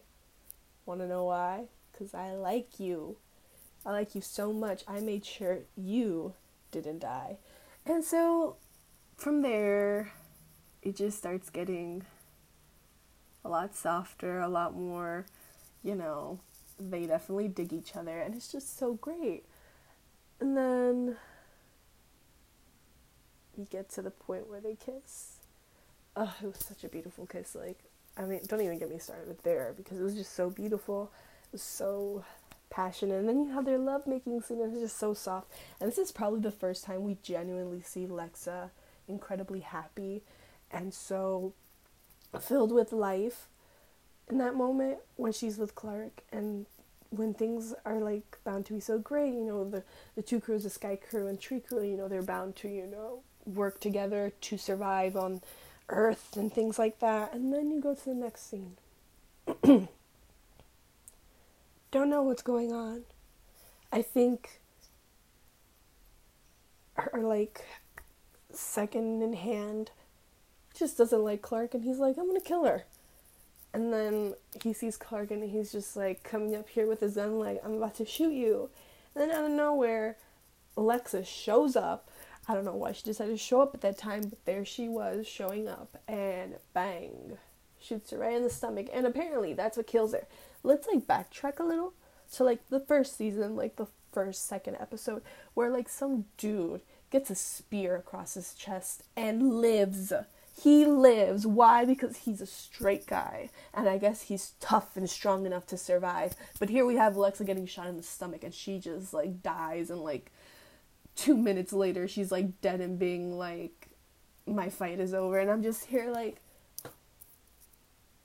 Want 0.86 1.02
to 1.02 1.08
know 1.08 1.26
why? 1.26 1.66
Because 1.92 2.14
I 2.14 2.34
like 2.34 2.80
you. 2.80 3.18
I 3.86 3.92
like 3.92 4.16
you 4.16 4.22
so 4.22 4.54
much. 4.54 4.84
I 4.88 5.00
made 5.00 5.26
sure 5.26 5.60
you 5.76 6.34
didn't 6.72 7.00
die. 7.00 7.38
And 7.86 8.04
so 8.04 8.58
from 9.16 9.42
there, 9.42 10.12
it 10.82 10.96
just 10.96 11.18
starts 11.18 11.50
getting 11.50 12.06
a 13.44 13.50
lot 13.50 13.76
softer, 13.76 14.40
a 14.40 14.50
lot 14.50 14.76
more, 14.76 15.26
you 15.84 15.96
know, 15.96 16.40
they 16.80 17.06
definitely 17.06 17.48
dig 17.48 17.74
each 17.74 17.96
other, 17.96 18.20
and 18.20 18.36
it's 18.36 18.52
just 18.52 18.78
so 18.78 18.94
great. 18.94 19.46
And 20.40 20.56
then 20.56 21.18
you 23.58 23.66
get 23.70 23.90
to 23.92 24.02
the 24.02 24.12
point 24.12 24.50
where 24.50 24.62
they 24.62 24.76
kiss. 24.76 25.38
Oh, 26.16 26.36
it 26.42 26.46
was 26.46 26.60
such 26.60 26.84
a 26.84 26.90
beautiful 26.90 27.26
kiss. 27.26 27.56
Like, 27.56 27.80
I 28.18 28.24
mean, 28.24 28.40
don't 28.48 28.62
even 28.62 28.80
get 28.80 28.90
me 28.90 28.98
started 28.98 29.28
with 29.28 29.44
there 29.44 29.74
because 29.78 30.00
it 30.00 30.04
was 30.04 30.16
just 30.16 30.34
so 30.34 30.50
beautiful. 30.50 31.12
It 31.46 31.54
was 31.54 31.62
so 31.62 32.24
passionate. 32.70 33.20
And 33.20 33.30
then 33.30 33.46
you 33.46 33.52
have 33.52 33.66
their 33.66 33.78
love 33.78 34.08
making 34.08 34.42
scene, 34.42 34.62
and 34.62 34.74
it's 34.74 34.82
just 34.82 34.98
so 34.98 35.14
soft. 35.14 35.52
And 35.80 35.90
this 35.90 35.98
is 35.98 36.12
probably 36.12 36.42
the 36.42 36.52
first 36.52 36.84
time 36.84 37.04
we 37.04 37.18
genuinely 37.22 37.82
see 37.82 38.06
Lexa 38.06 38.72
incredibly 39.08 39.62
happy 39.62 40.24
and 40.72 40.94
so 40.94 41.54
filled 42.42 42.72
with 42.72 42.92
life 42.92 43.48
in 44.30 44.38
that 44.38 44.56
moment 44.56 44.98
when 45.16 45.32
she's 45.32 45.58
with 45.58 45.76
Clarke 45.76 46.24
and 46.32 46.66
when 47.10 47.34
things 47.34 47.74
are 47.86 48.00
like 48.00 48.38
bound 48.44 48.66
to 48.66 48.74
be 48.74 48.80
so 48.82 49.00
great, 49.00 49.34
you 49.34 49.46
know, 49.46 49.70
the, 49.70 49.84
the 50.16 50.22
two 50.22 50.42
crews, 50.42 50.64
the 50.64 50.70
Skaikru 50.70 51.30
and 51.30 51.40
Trikru, 51.40 51.90
you 51.90 51.96
know, 51.96 52.10
they're 52.10 52.22
bound 52.22 52.58
to, 52.58 52.68
you 52.68 52.86
know, 52.86 53.22
work 53.46 53.80
together 53.80 54.34
to 54.42 54.58
survive 54.58 55.16
on 55.16 55.42
Earth 55.90 56.36
and 56.36 56.54
things 56.54 56.78
like 56.78 57.00
that. 57.00 57.34
And 57.34 57.54
then 57.54 57.72
you 57.72 57.82
go 57.82 57.96
to 57.96 58.06
the 58.06 58.16
next 58.16 58.50
scene. 58.50 58.78
Don't 61.92 62.10
know 62.10 62.22
what's 62.24 62.42
going 62.42 62.74
on. 62.74 63.04
I 63.92 64.02
think 64.02 64.60
her 66.94 67.22
like 67.22 67.64
second 68.52 69.22
in 69.22 69.34
hand 69.34 69.92
just 70.78 70.98
doesn't 70.98 71.24
like 71.24 71.42
Clarke 71.42 71.74
and 71.74 71.84
he's 71.84 72.00
like, 72.00 72.18
I'm 72.18 72.28
gonna 72.28 72.42
kill 72.42 72.66
her. 72.66 72.84
And 73.74 73.94
then 73.94 74.34
he 74.64 74.74
sees 74.74 74.98
Clarke 74.98 75.32
and 75.32 75.44
he's 75.44 75.72
just 75.72 75.96
like 75.96 76.24
coming 76.24 76.56
up 76.56 76.70
here 76.70 76.88
with 76.88 77.00
his 77.00 77.16
gun, 77.16 77.40
like, 77.40 77.62
I'm 77.64 77.76
about 77.76 77.96
to 77.96 78.06
shoot 78.06 78.34
you. 78.34 78.70
And 79.14 79.30
then 79.30 79.38
out 79.38 79.46
of 79.46 79.52
nowhere, 79.52 80.18
Alexa 80.76 81.24
shows 81.26 81.76
up. 81.76 82.07
I 82.48 82.54
don't 82.54 82.66
know 82.66 82.76
why 82.76 82.94
she 82.94 83.04
decided 83.04 83.32
to 83.32 83.38
show 83.38 83.62
up 83.62 83.74
at 83.74 83.82
that 83.82 83.98
time, 83.98 84.24
but 84.30 84.46
there 84.46 84.64
she 84.64 84.88
was 84.88 85.28
showing 85.28 85.68
up 85.68 85.98
and 86.08 86.56
bang, 86.74 87.38
shoots 87.80 88.12
her 88.12 88.18
right 88.18 88.36
in 88.36 88.44
the 88.44 88.50
stomach. 88.50 88.88
And 88.94 89.06
apparently 89.06 89.54
that's 89.54 89.78
what 89.78 89.88
kills 89.88 90.14
her. 90.14 90.28
Let's 90.64 90.88
like 90.88 91.08
backtrack 91.08 91.60
a 91.60 91.64
little 91.64 91.94
to 92.34 92.44
like 92.44 92.70
the 92.70 92.80
first 92.80 93.18
season, 93.18 93.56
like 93.56 93.76
the 93.76 93.88
first, 94.12 94.48
second 94.48 94.78
episode, 94.80 95.22
where 95.54 95.70
like 95.70 95.90
some 95.90 96.26
dude 96.38 96.82
gets 97.12 97.30
a 97.30 97.36
spear 97.36 97.96
across 97.96 98.36
his 98.36 98.54
chest 98.54 99.04
and 99.16 99.60
lives 99.62 100.14
he 100.62 100.86
lives. 100.86 101.46
Why? 101.46 101.86
Because 101.86 102.18
he's 102.18 102.42
a 102.42 102.48
straight 102.48 103.06
guy. 103.06 103.50
And 103.74 103.88
I 103.88 103.98
guess 103.98 104.24
he's 104.24 104.54
tough 104.60 104.98
and 104.98 105.10
strong 105.10 105.46
enough 105.46 105.68
to 105.68 105.78
survive. 105.78 106.36
But 106.60 106.70
here 106.70 106.86
we 106.86 106.96
have 106.96 107.16
Alexa 107.16 107.44
getting 107.44 107.68
shot 107.68 107.88
in 107.88 107.98
the 107.98 108.04
stomach 108.04 108.44
and 108.44 108.54
she 108.54 108.80
just 108.80 109.14
like 109.14 109.44
dies 109.44 109.90
and 109.90 110.02
like 110.02 110.32
two 111.18 111.36
minutes 111.36 111.74
later 111.74 112.08
she's 112.08 112.32
like 112.32 112.62
dead 112.62 112.80
and 112.80 112.98
being 112.98 113.38
like 113.38 113.90
my 114.46 114.70
fight 114.70 115.00
is 115.00 115.14
over 115.14 115.38
and 115.38 115.52
I'm 115.52 115.64
just 115.64 115.86
here 115.88 116.10
like 116.10 116.38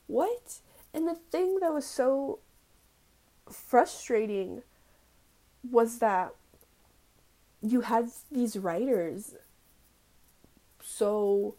what? 0.06 0.58
And 0.92 1.08
the 1.08 1.14
thing 1.14 1.58
that 1.60 1.72
was 1.72 1.86
so 1.86 2.40
frustrating 3.50 4.62
was 5.68 5.98
that 5.98 6.34
you 7.62 7.80
had 7.82 8.10
these 8.30 8.56
writers 8.56 9.34
so 10.82 11.54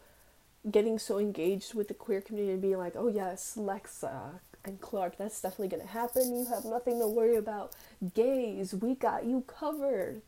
getting 0.70 0.98
so 0.98 1.18
engaged 1.18 1.74
with 1.74 1.88
the 1.88 1.94
queer 1.94 2.20
community 2.20 2.52
and 2.52 2.62
being 2.62 2.78
like, 2.78 2.94
oh 2.96 3.08
yes, 3.08 3.58
Lexa 3.58 4.38
and 4.64 4.80
Clarke, 4.80 5.18
that's 5.18 5.40
definitely 5.40 5.76
gonna 5.76 5.90
happen. 5.90 6.36
You 6.36 6.46
have 6.46 6.64
nothing 6.64 7.00
to 7.00 7.08
worry 7.08 7.36
about. 7.36 7.74
Gays, 8.14 8.72
we 8.74 8.94
got 8.94 9.24
you 9.24 9.42
covered. 9.46 10.22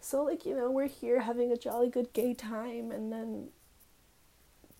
So 0.00 0.22
like, 0.22 0.46
you 0.46 0.54
know, 0.54 0.70
we're 0.70 0.88
here 0.88 1.20
having 1.20 1.50
a 1.52 1.56
jolly 1.56 1.88
good 1.88 2.12
gay 2.12 2.34
time 2.34 2.90
and 2.90 3.12
then 3.12 3.48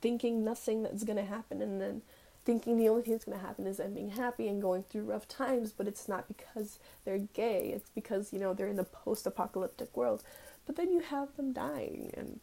thinking 0.00 0.44
nothing 0.44 0.82
that's 0.82 1.04
gonna 1.04 1.24
happen 1.24 1.60
and 1.62 1.80
then 1.80 2.02
thinking 2.44 2.76
the 2.78 2.88
only 2.88 3.02
thing 3.02 3.12
that's 3.12 3.24
gonna 3.24 3.38
happen 3.38 3.66
is 3.66 3.78
them 3.78 3.94
being 3.94 4.10
happy 4.10 4.46
and 4.46 4.62
going 4.62 4.84
through 4.84 5.02
rough 5.02 5.26
times, 5.26 5.72
but 5.72 5.88
it's 5.88 6.08
not 6.08 6.28
because 6.28 6.78
they're 7.04 7.18
gay, 7.18 7.72
it's 7.74 7.90
because, 7.90 8.32
you 8.32 8.38
know, 8.38 8.54
they're 8.54 8.68
in 8.68 8.76
the 8.76 8.84
post 8.84 9.26
apocalyptic 9.26 9.96
world. 9.96 10.22
But 10.64 10.76
then 10.76 10.92
you 10.92 11.00
have 11.00 11.36
them 11.36 11.52
dying 11.52 12.12
and 12.16 12.40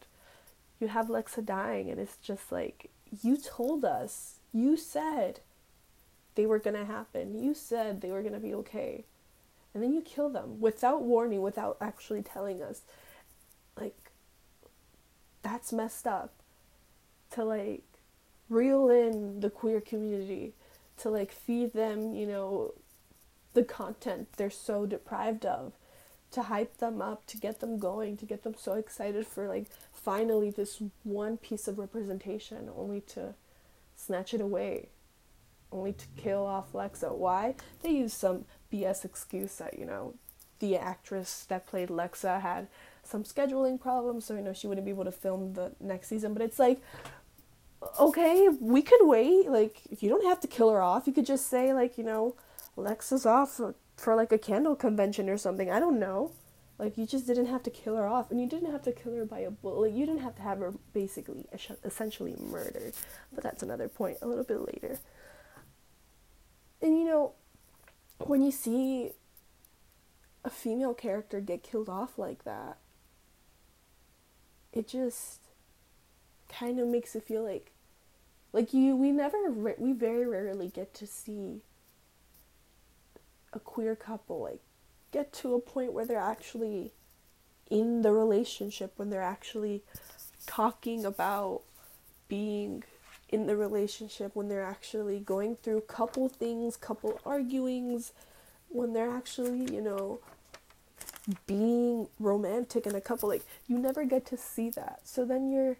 you 0.80 0.88
have 0.88 1.06
Lexa 1.06 1.44
dying, 1.44 1.88
and 1.90 2.00
it's 2.00 2.16
just 2.16 2.50
like, 2.52 2.90
you 3.22 3.36
told 3.36 3.84
us, 3.84 4.40
you 4.52 4.76
said 4.76 5.40
they 6.34 6.46
were 6.46 6.58
gonna 6.58 6.84
happen, 6.84 7.42
you 7.42 7.54
said 7.54 8.00
they 8.00 8.10
were 8.10 8.22
gonna 8.22 8.40
be 8.40 8.54
okay. 8.54 9.04
And 9.74 9.82
then 9.82 9.92
you 9.92 10.00
kill 10.00 10.30
them 10.30 10.60
without 10.60 11.02
warning, 11.02 11.42
without 11.42 11.76
actually 11.80 12.22
telling 12.22 12.62
us. 12.62 12.82
Like, 13.78 14.12
that's 15.42 15.72
messed 15.72 16.06
up. 16.06 16.32
To 17.32 17.44
like 17.44 17.82
reel 18.48 18.88
in 18.88 19.40
the 19.40 19.50
queer 19.50 19.80
community, 19.80 20.54
to 20.98 21.10
like 21.10 21.32
feed 21.32 21.72
them, 21.72 22.14
you 22.14 22.26
know, 22.26 22.74
the 23.54 23.64
content 23.64 24.28
they're 24.36 24.50
so 24.50 24.86
deprived 24.86 25.44
of, 25.44 25.72
to 26.30 26.42
hype 26.44 26.76
them 26.78 27.02
up, 27.02 27.26
to 27.26 27.36
get 27.36 27.58
them 27.58 27.78
going, 27.78 28.16
to 28.18 28.26
get 28.26 28.44
them 28.44 28.54
so 28.56 28.74
excited 28.74 29.26
for 29.26 29.48
like 29.48 29.66
finally 29.92 30.50
this 30.50 30.80
one 31.02 31.36
piece 31.36 31.66
of 31.66 31.78
representation 31.80 32.70
only 32.76 33.00
to 33.00 33.34
snatch 33.96 34.32
it 34.32 34.40
away 34.40 34.88
only 35.74 35.92
to 35.92 36.06
kill 36.16 36.46
off 36.46 36.72
Lexa. 36.72 37.14
Why? 37.14 37.56
They 37.82 37.90
use 37.90 38.14
some 38.14 38.44
BS 38.72 39.04
excuse 39.04 39.56
that, 39.56 39.78
you 39.78 39.84
know, 39.84 40.14
the 40.60 40.76
actress 40.76 41.44
that 41.48 41.66
played 41.66 41.88
Lexa 41.88 42.40
had 42.40 42.68
some 43.02 43.24
scheduling 43.24 43.78
problems, 43.78 44.24
so, 44.24 44.34
you 44.34 44.42
know, 44.42 44.52
she 44.52 44.66
wouldn't 44.66 44.84
be 44.84 44.90
able 44.90 45.04
to 45.04 45.12
film 45.12 45.54
the 45.54 45.72
next 45.80 46.08
season. 46.08 46.32
But 46.32 46.42
it's 46.42 46.58
like, 46.58 46.80
okay, 48.00 48.48
we 48.48 48.82
could 48.82 49.06
wait. 49.06 49.48
Like, 49.48 49.82
you 50.00 50.08
don't 50.08 50.24
have 50.24 50.40
to 50.40 50.48
kill 50.48 50.70
her 50.70 50.80
off. 50.80 51.06
You 51.06 51.12
could 51.12 51.26
just 51.26 51.48
say, 51.48 51.74
like, 51.74 51.98
you 51.98 52.04
know, 52.04 52.34
Lexa's 52.76 53.26
off 53.26 53.56
for, 53.56 53.74
for 53.96 54.14
like 54.14 54.32
a 54.32 54.38
candle 54.38 54.74
convention 54.74 55.28
or 55.28 55.36
something. 55.36 55.70
I 55.70 55.80
don't 55.80 55.98
know. 55.98 56.32
Like 56.78 56.98
you 56.98 57.06
just 57.06 57.26
didn't 57.26 57.46
have 57.46 57.62
to 57.64 57.70
kill 57.70 57.96
her 57.96 58.06
off, 58.06 58.30
and 58.30 58.40
you 58.40 58.48
didn't 58.48 58.72
have 58.72 58.82
to 58.82 58.92
kill 58.92 59.14
her 59.14 59.24
by 59.24 59.40
a 59.40 59.50
bullet. 59.50 59.90
Like 59.90 59.94
you 59.94 60.06
didn't 60.06 60.22
have 60.22 60.34
to 60.36 60.42
have 60.42 60.58
her 60.58 60.74
basically, 60.92 61.46
essentially 61.84 62.34
murdered. 62.38 62.94
But 63.32 63.44
that's 63.44 63.62
another 63.62 63.88
point 63.88 64.18
a 64.22 64.26
little 64.26 64.44
bit 64.44 64.60
later. 64.60 64.98
And 66.82 66.98
you 66.98 67.04
know, 67.04 67.32
when 68.28 68.42
you 68.42 68.50
see 68.50 69.12
a 70.44 70.50
female 70.50 70.94
character 70.94 71.40
get 71.40 71.62
killed 71.62 71.88
off 71.88 72.18
like 72.18 72.44
that, 72.44 72.78
it 74.72 74.88
just 74.88 75.40
kind 76.48 76.78
of 76.80 76.88
makes 76.88 77.14
it 77.14 77.22
feel 77.22 77.44
like, 77.44 77.72
like 78.52 78.74
you. 78.74 78.96
We 78.96 79.12
never, 79.12 79.50
we 79.50 79.92
very 79.92 80.26
rarely 80.26 80.68
get 80.68 80.94
to 80.94 81.06
see 81.06 81.62
a 83.52 83.60
queer 83.60 83.94
couple 83.94 84.42
like 84.42 84.60
get 85.12 85.32
to 85.32 85.54
a 85.54 85.60
point 85.60 85.92
where 85.92 86.04
they're 86.04 86.18
actually 86.18 86.92
in 87.70 88.02
the 88.02 88.12
relationship, 88.12 88.92
when 88.96 89.10
they're 89.10 89.22
actually 89.22 89.82
talking 90.46 91.04
about 91.04 91.62
being 92.28 92.82
in 93.28 93.46
the 93.46 93.56
relationship, 93.56 94.34
when 94.34 94.48
they're 94.48 94.62
actually 94.62 95.18
going 95.18 95.56
through 95.56 95.82
couple 95.82 96.28
things, 96.28 96.76
couple 96.76 97.20
arguings, 97.24 98.12
when 98.68 98.92
they're 98.92 99.10
actually, 99.10 99.72
you 99.72 99.80
know, 99.80 100.20
being 101.46 102.08
romantic 102.18 102.86
in 102.86 102.94
a 102.94 103.00
couple. 103.00 103.28
Like, 103.28 103.44
you 103.66 103.78
never 103.78 104.04
get 104.04 104.26
to 104.26 104.36
see 104.36 104.70
that. 104.70 105.00
So 105.04 105.24
then 105.24 105.50
you're 105.50 105.76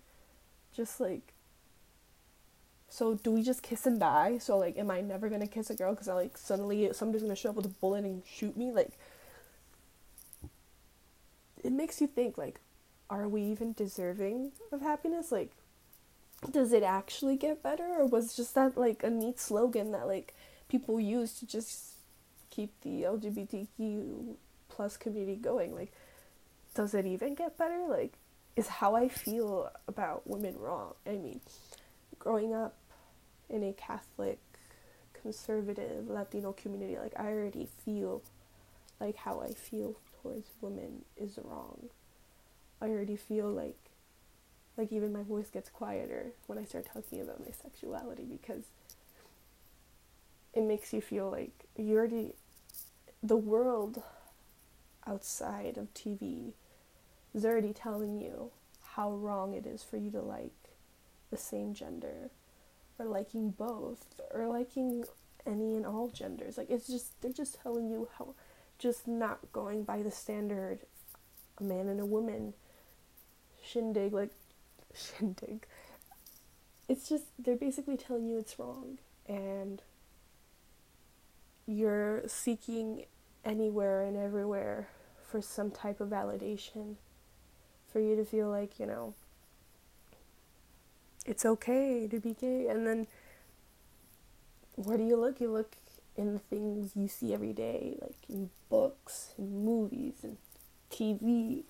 just 0.74 1.00
like, 1.00 1.34
so 2.88 3.14
do 3.14 3.32
we 3.32 3.42
just 3.42 3.62
kiss 3.62 3.86
and 3.86 3.98
die? 3.98 4.38
So 4.38 4.56
like, 4.56 4.78
am 4.78 4.90
I 4.90 5.00
never 5.00 5.28
gonna 5.28 5.48
kiss 5.48 5.68
a 5.68 5.74
girl 5.74 5.92
because 5.92 6.08
I 6.08 6.14
like 6.14 6.38
suddenly 6.38 6.92
somebody's 6.92 7.22
gonna 7.22 7.34
show 7.34 7.50
up 7.50 7.56
with 7.56 7.66
a 7.66 7.70
bullet 7.80 8.04
and 8.04 8.22
shoot 8.24 8.56
me? 8.56 8.70
Like, 8.70 8.92
it 11.64 11.72
makes 11.72 12.00
you 12.00 12.06
think 12.06 12.38
like 12.38 12.60
are 13.10 13.26
we 13.26 13.42
even 13.42 13.72
deserving 13.72 14.52
of 14.70 14.80
happiness 14.80 15.32
like 15.32 15.50
does 16.50 16.72
it 16.72 16.82
actually 16.82 17.36
get 17.36 17.62
better 17.62 17.84
or 17.84 18.06
was 18.06 18.34
just 18.34 18.54
that 18.54 18.76
like 18.76 19.02
a 19.02 19.10
neat 19.10 19.40
slogan 19.40 19.92
that 19.92 20.06
like 20.06 20.34
people 20.68 21.00
use 21.00 21.38
to 21.38 21.46
just 21.46 21.94
keep 22.50 22.72
the 22.82 23.02
lgbtq 23.02 24.34
plus 24.68 24.96
community 24.96 25.36
going? 25.36 25.74
Like 25.74 25.92
does 26.74 26.94
it 26.94 27.06
even 27.06 27.34
get 27.34 27.56
better? 27.56 27.84
Like 27.88 28.14
is 28.56 28.68
how 28.68 28.94
i 28.94 29.08
feel 29.08 29.70
about 29.88 30.26
women 30.26 30.54
wrong? 30.58 30.94
I 31.06 31.12
mean 31.12 31.40
growing 32.18 32.54
up 32.54 32.76
in 33.50 33.62
a 33.62 33.72
catholic 33.72 34.38
conservative 35.24 36.08
Latino 36.08 36.52
community, 36.52 36.98
like 36.98 37.14
I 37.18 37.28
already 37.28 37.66
feel 37.84 38.22
like 39.00 39.16
how 39.16 39.40
I 39.40 39.52
feel 39.54 39.96
towards 40.22 40.46
women 40.60 41.06
is 41.16 41.38
wrong. 41.42 41.88
I 42.80 42.88
already 42.88 43.16
feel 43.16 43.50
like 43.50 43.78
like 44.76 44.92
even 44.92 45.12
my 45.12 45.22
voice 45.22 45.48
gets 45.50 45.70
quieter 45.70 46.32
when 46.46 46.58
I 46.58 46.64
start 46.64 46.86
talking 46.92 47.20
about 47.20 47.40
my 47.40 47.52
sexuality 47.52 48.24
because 48.24 48.64
it 50.52 50.62
makes 50.62 50.92
you 50.92 51.00
feel 51.00 51.30
like 51.30 51.66
you 51.76 51.96
already 51.96 52.34
the 53.22 53.36
world 53.36 54.02
outside 55.06 55.76
of 55.76 55.92
TV 55.94 56.52
is 57.34 57.44
already 57.44 57.72
telling 57.72 58.20
you 58.20 58.50
how 58.94 59.12
wrong 59.12 59.54
it 59.54 59.66
is 59.66 59.82
for 59.82 59.96
you 59.96 60.10
to 60.10 60.20
like 60.20 60.52
the 61.30 61.36
same 61.36 61.74
gender 61.74 62.30
or 62.98 63.06
liking 63.06 63.50
both 63.50 64.06
or 64.32 64.46
liking 64.46 65.04
any 65.46 65.76
and 65.76 65.84
all 65.84 66.08
genders. 66.08 66.56
Like 66.56 66.70
it's 66.70 66.86
just 66.86 67.20
they're 67.20 67.32
just 67.32 67.60
telling 67.62 67.88
you 67.88 68.08
how 68.18 68.34
just 68.78 69.06
not 69.06 69.40
going 69.52 69.84
by 69.84 70.02
the 70.02 70.10
standard 70.10 70.80
a 71.58 71.62
man 71.62 71.88
and 71.88 72.00
a 72.00 72.06
woman 72.06 72.52
shindig 73.62 74.12
like 74.12 74.30
shindig. 74.94 75.66
It's 76.88 77.08
just 77.08 77.24
they're 77.38 77.56
basically 77.56 77.96
telling 77.96 78.26
you 78.26 78.38
it's 78.38 78.58
wrong 78.58 78.98
and 79.26 79.82
you're 81.66 82.22
seeking 82.26 83.06
anywhere 83.44 84.02
and 84.02 84.16
everywhere 84.16 84.88
for 85.22 85.40
some 85.40 85.70
type 85.70 86.00
of 86.00 86.08
validation 86.08 86.96
for 87.90 88.00
you 88.00 88.16
to 88.16 88.24
feel 88.24 88.50
like, 88.50 88.78
you 88.78 88.86
know, 88.86 89.14
it's 91.24 91.44
okay 91.44 92.06
to 92.06 92.20
be 92.20 92.34
gay. 92.34 92.66
And 92.68 92.86
then 92.86 93.06
where 94.76 94.98
do 94.98 95.04
you 95.04 95.16
look? 95.16 95.40
You 95.40 95.50
look 95.50 95.76
in 96.16 96.34
the 96.34 96.38
things 96.38 96.92
you 96.94 97.08
see 97.08 97.32
every 97.32 97.52
day, 97.52 97.96
like 98.00 98.16
in 98.28 98.50
books, 98.68 99.34
in 99.38 99.64
movies, 99.64 100.14
and 100.22 100.36
TV, 100.90 101.20
and 101.20 101.64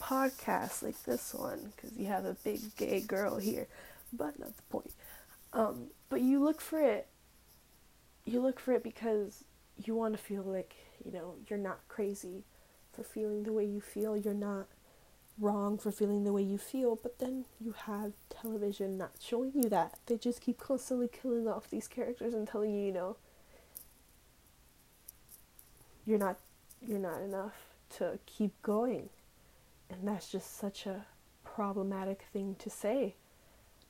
podcasts 0.00 0.82
like 0.82 1.02
this 1.04 1.34
one, 1.34 1.72
because 1.74 1.96
you 1.96 2.06
have 2.06 2.24
a 2.24 2.34
big 2.44 2.74
gay 2.76 3.00
girl 3.00 3.36
here, 3.36 3.66
but 4.12 4.38
not 4.38 4.56
the 4.56 4.62
point. 4.70 4.92
Um, 5.52 5.86
but 6.08 6.20
you 6.20 6.42
look 6.42 6.60
for 6.60 6.80
it. 6.80 7.08
You 8.24 8.40
look 8.40 8.60
for 8.60 8.72
it 8.72 8.82
because 8.82 9.44
you 9.82 9.94
want 9.94 10.14
to 10.16 10.22
feel 10.22 10.42
like, 10.42 10.74
you 11.04 11.12
know, 11.12 11.34
you're 11.48 11.58
not 11.58 11.80
crazy 11.88 12.44
for 12.92 13.02
feeling 13.02 13.44
the 13.44 13.52
way 13.52 13.64
you 13.64 13.80
feel. 13.80 14.16
You're 14.16 14.34
not 14.34 14.66
wrong 15.38 15.78
for 15.78 15.90
feeling 15.90 16.24
the 16.24 16.32
way 16.32 16.42
you 16.42 16.58
feel, 16.58 16.96
but 17.02 17.18
then 17.18 17.46
you 17.60 17.74
have 17.86 18.12
television 18.28 18.98
not 18.98 19.12
showing 19.18 19.52
you 19.54 19.68
that. 19.70 19.98
They 20.06 20.18
just 20.18 20.42
keep 20.42 20.58
constantly 20.58 21.08
killing 21.08 21.48
off 21.48 21.70
these 21.70 21.88
characters 21.88 22.34
and 22.34 22.46
telling 22.46 22.74
you, 22.74 22.86
you 22.86 22.92
know, 22.92 23.16
you're 26.04 26.18
not 26.18 26.38
you're 26.86 26.98
not 26.98 27.20
enough 27.20 27.54
to 27.96 28.18
keep 28.26 28.60
going. 28.62 29.08
And 29.90 30.06
that's 30.06 30.30
just 30.30 30.56
such 30.58 30.86
a 30.86 31.06
problematic 31.44 32.24
thing 32.32 32.56
to 32.60 32.70
say. 32.70 33.14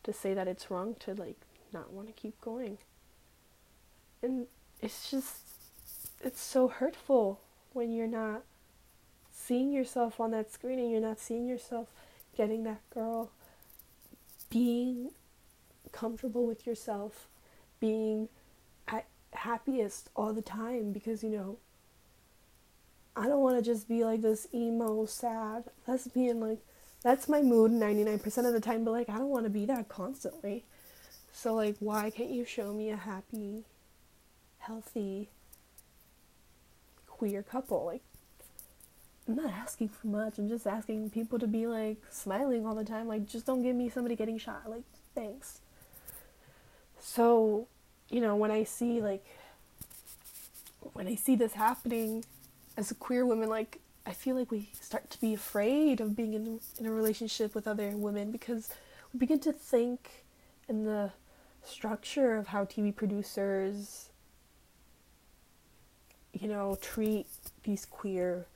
To 0.04 0.12
say 0.12 0.32
that 0.34 0.48
it's 0.48 0.70
wrong 0.70 0.96
to 1.00 1.14
like 1.14 1.36
not 1.72 1.92
want 1.92 2.06
to 2.08 2.12
keep 2.12 2.40
going. 2.40 2.78
And 4.22 4.46
it's 4.80 5.10
just 5.10 5.42
it's 6.22 6.40
so 6.40 6.68
hurtful 6.68 7.40
when 7.72 7.92
you're 7.92 8.06
not 8.06 8.42
seeing 9.30 9.72
yourself 9.72 10.20
on 10.20 10.30
that 10.32 10.52
screen 10.52 10.78
and 10.78 10.90
you're 10.90 11.00
not 11.00 11.18
seeing 11.18 11.46
yourself 11.46 11.88
getting 12.36 12.64
that 12.64 12.80
girl, 12.90 13.30
being 14.48 15.10
comfortable 15.92 16.46
with 16.46 16.66
yourself, 16.66 17.28
being 17.80 18.28
at 18.88 19.06
happiest 19.32 20.10
all 20.14 20.32
the 20.32 20.42
time 20.42 20.92
because 20.92 21.22
you 21.22 21.30
know 21.30 21.56
I 23.16 23.26
don't 23.26 23.40
want 23.40 23.56
to 23.56 23.62
just 23.62 23.88
be 23.88 24.04
like 24.04 24.22
this 24.22 24.46
emo 24.54 25.04
sad 25.06 25.64
lesbian 25.86 26.40
like 26.40 26.58
that's 27.02 27.28
my 27.28 27.42
mood 27.42 27.72
99% 27.72 28.46
of 28.46 28.52
the 28.52 28.60
time 28.60 28.84
but 28.84 28.92
like 28.92 29.08
I 29.08 29.18
don't 29.18 29.28
want 29.28 29.44
to 29.44 29.50
be 29.50 29.66
that 29.66 29.88
constantly. 29.88 30.64
So 31.32 31.54
like 31.54 31.76
why 31.80 32.10
can't 32.10 32.30
you 32.30 32.44
show 32.44 32.72
me 32.72 32.90
a 32.90 32.96
happy 32.96 33.64
healthy 34.58 35.28
queer 37.06 37.42
couple 37.42 37.86
like 37.86 38.02
I'm 39.30 39.36
not 39.36 39.52
asking 39.52 39.90
for 39.90 40.08
much. 40.08 40.38
I'm 40.38 40.48
just 40.48 40.66
asking 40.66 41.10
people 41.10 41.38
to 41.38 41.46
be 41.46 41.68
like 41.68 41.98
smiling 42.10 42.66
all 42.66 42.74
the 42.74 42.84
time. 42.84 43.06
Like, 43.06 43.28
just 43.28 43.46
don't 43.46 43.62
give 43.62 43.76
me 43.76 43.88
somebody 43.88 44.16
getting 44.16 44.38
shot. 44.38 44.68
Like, 44.68 44.82
thanks. 45.14 45.60
So, 46.98 47.68
you 48.08 48.20
know, 48.20 48.34
when 48.34 48.50
I 48.50 48.64
see 48.64 49.00
like, 49.00 49.24
when 50.94 51.06
I 51.06 51.14
see 51.14 51.36
this 51.36 51.52
happening 51.52 52.24
as 52.76 52.90
a 52.90 52.94
queer 52.94 53.26
woman, 53.26 53.48
like, 53.48 53.80
I 54.06 54.12
feel 54.12 54.36
like 54.36 54.50
we 54.50 54.70
start 54.80 55.10
to 55.10 55.20
be 55.20 55.34
afraid 55.34 56.00
of 56.00 56.16
being 56.16 56.34
in, 56.34 56.60
in 56.78 56.86
a 56.86 56.92
relationship 56.92 57.54
with 57.54 57.66
other 57.66 57.90
women 57.90 58.30
because 58.30 58.70
we 59.12 59.18
begin 59.18 59.38
to 59.40 59.52
think 59.52 60.24
in 60.68 60.84
the 60.84 61.12
structure 61.62 62.36
of 62.36 62.48
how 62.48 62.64
TV 62.64 62.94
producers, 62.94 64.10
you 66.32 66.48
know, 66.48 66.78
treat 66.80 67.26
these 67.64 67.84
queer 67.84 68.46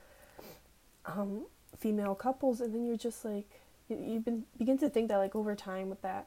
um, 1.07 1.47
female 1.79 2.15
couples, 2.15 2.61
and 2.61 2.75
then 2.75 2.87
you're 2.87 2.97
just 2.97 3.25
like 3.25 3.49
you, 3.89 3.99
you 4.03 4.21
been, 4.21 4.45
begin 4.59 4.79
to 4.79 4.89
think 4.89 5.09
that 5.09 5.19
like 5.19 5.35
over 5.35 5.55
time 5.55 5.91
with 5.91 6.01
that 6.03 6.27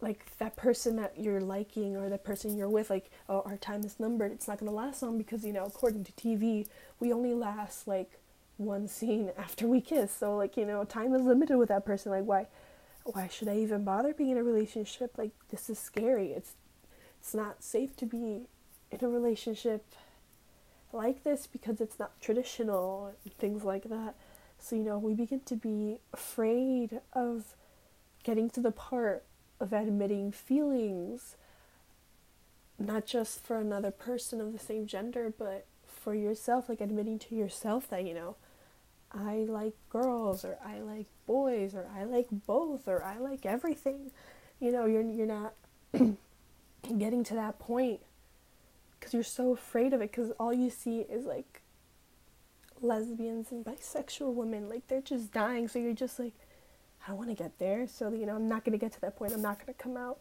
like 0.00 0.36
that 0.38 0.56
person 0.56 0.96
that 0.96 1.18
you're 1.18 1.40
liking 1.40 1.96
or 1.96 2.08
the 2.08 2.18
person 2.18 2.56
you're 2.56 2.68
with 2.68 2.90
like 2.90 3.10
oh 3.28 3.42
our 3.44 3.56
time 3.56 3.84
is 3.84 4.00
numbered 4.00 4.32
it's 4.32 4.48
not 4.48 4.58
going 4.58 4.70
to 4.70 4.74
last 4.74 5.02
long 5.02 5.18
because 5.18 5.44
you 5.44 5.52
know 5.52 5.64
according 5.64 6.02
to 6.04 6.12
tv 6.12 6.66
we 6.98 7.12
only 7.12 7.34
last 7.34 7.86
like 7.86 8.20
one 8.60 8.86
scene 8.86 9.32
after 9.38 9.66
we 9.66 9.80
kiss. 9.80 10.12
So 10.12 10.36
like 10.36 10.56
you 10.56 10.66
know 10.66 10.84
time 10.84 11.14
is 11.14 11.22
limited 11.22 11.56
with 11.56 11.68
that 11.70 11.84
person. 11.84 12.12
Like 12.12 12.24
why 12.24 12.46
why 13.04 13.28
should 13.28 13.48
i 13.48 13.56
even 13.56 13.82
bother 13.82 14.12
being 14.12 14.30
in 14.30 14.36
a 14.38 14.44
relationship? 14.44 15.16
Like 15.18 15.32
this 15.48 15.68
is 15.68 15.78
scary. 15.78 16.32
It's 16.32 16.52
it's 17.18 17.34
not 17.34 17.62
safe 17.62 17.96
to 17.96 18.06
be 18.06 18.46
in 18.90 19.04
a 19.04 19.08
relationship 19.08 19.84
like 20.92 21.22
this 21.22 21.46
because 21.46 21.80
it's 21.80 21.98
not 21.98 22.20
traditional 22.20 23.14
and 23.24 23.34
things 23.34 23.62
like 23.64 23.84
that. 23.84 24.14
So, 24.58 24.76
you 24.76 24.82
know, 24.82 24.98
we 24.98 25.14
begin 25.14 25.40
to 25.40 25.56
be 25.56 26.00
afraid 26.12 27.00
of 27.12 27.54
getting 28.24 28.50
to 28.50 28.60
the 28.60 28.72
part 28.72 29.24
of 29.60 29.72
admitting 29.72 30.32
feelings, 30.32 31.36
not 32.78 33.06
just 33.06 33.44
for 33.44 33.58
another 33.58 33.90
person 33.90 34.40
of 34.40 34.52
the 34.52 34.58
same 34.58 34.86
gender, 34.86 35.32
but 35.36 35.66
for 35.86 36.14
yourself, 36.14 36.68
like 36.68 36.80
admitting 36.80 37.18
to 37.18 37.34
yourself 37.34 37.88
that, 37.90 38.06
you 38.06 38.14
know, 38.14 38.36
I 39.12 39.44
like 39.48 39.74
girls 39.90 40.44
or 40.44 40.58
I 40.64 40.78
like 40.78 41.06
boys 41.26 41.74
or 41.74 41.88
I 41.96 42.04
like 42.04 42.28
both 42.30 42.86
or 42.86 43.02
I 43.02 43.18
like 43.18 43.44
everything. 43.44 44.12
You 44.60 44.72
know, 44.72 44.86
you're 44.86 45.02
you're 45.02 45.26
not 45.26 45.54
getting 46.98 47.24
to 47.24 47.34
that 47.34 47.58
point 47.58 48.00
because 48.98 49.14
you're 49.14 49.22
so 49.22 49.52
afraid 49.52 49.92
of 49.92 50.00
it 50.00 50.10
because 50.10 50.30
all 50.32 50.52
you 50.52 50.70
see 50.70 51.00
is 51.00 51.24
like 51.24 51.62
lesbians 52.82 53.50
and 53.50 53.64
bisexual 53.64 54.32
women 54.32 54.68
like 54.68 54.86
they're 54.88 55.02
just 55.02 55.32
dying 55.32 55.68
so 55.68 55.78
you're 55.78 55.92
just 55.92 56.18
like 56.18 56.32
i 57.10 57.12
want 57.12 57.28
to 57.28 57.34
get 57.34 57.58
there 57.58 57.86
so 57.86 58.12
you 58.12 58.26
know 58.26 58.34
i'm 58.34 58.48
not 58.48 58.64
going 58.64 58.72
to 58.72 58.78
get 58.78 58.92
to 58.92 59.00
that 59.00 59.16
point 59.16 59.32
i'm 59.32 59.42
not 59.42 59.58
going 59.58 59.72
to 59.72 59.82
come 59.82 59.96
out 59.96 60.18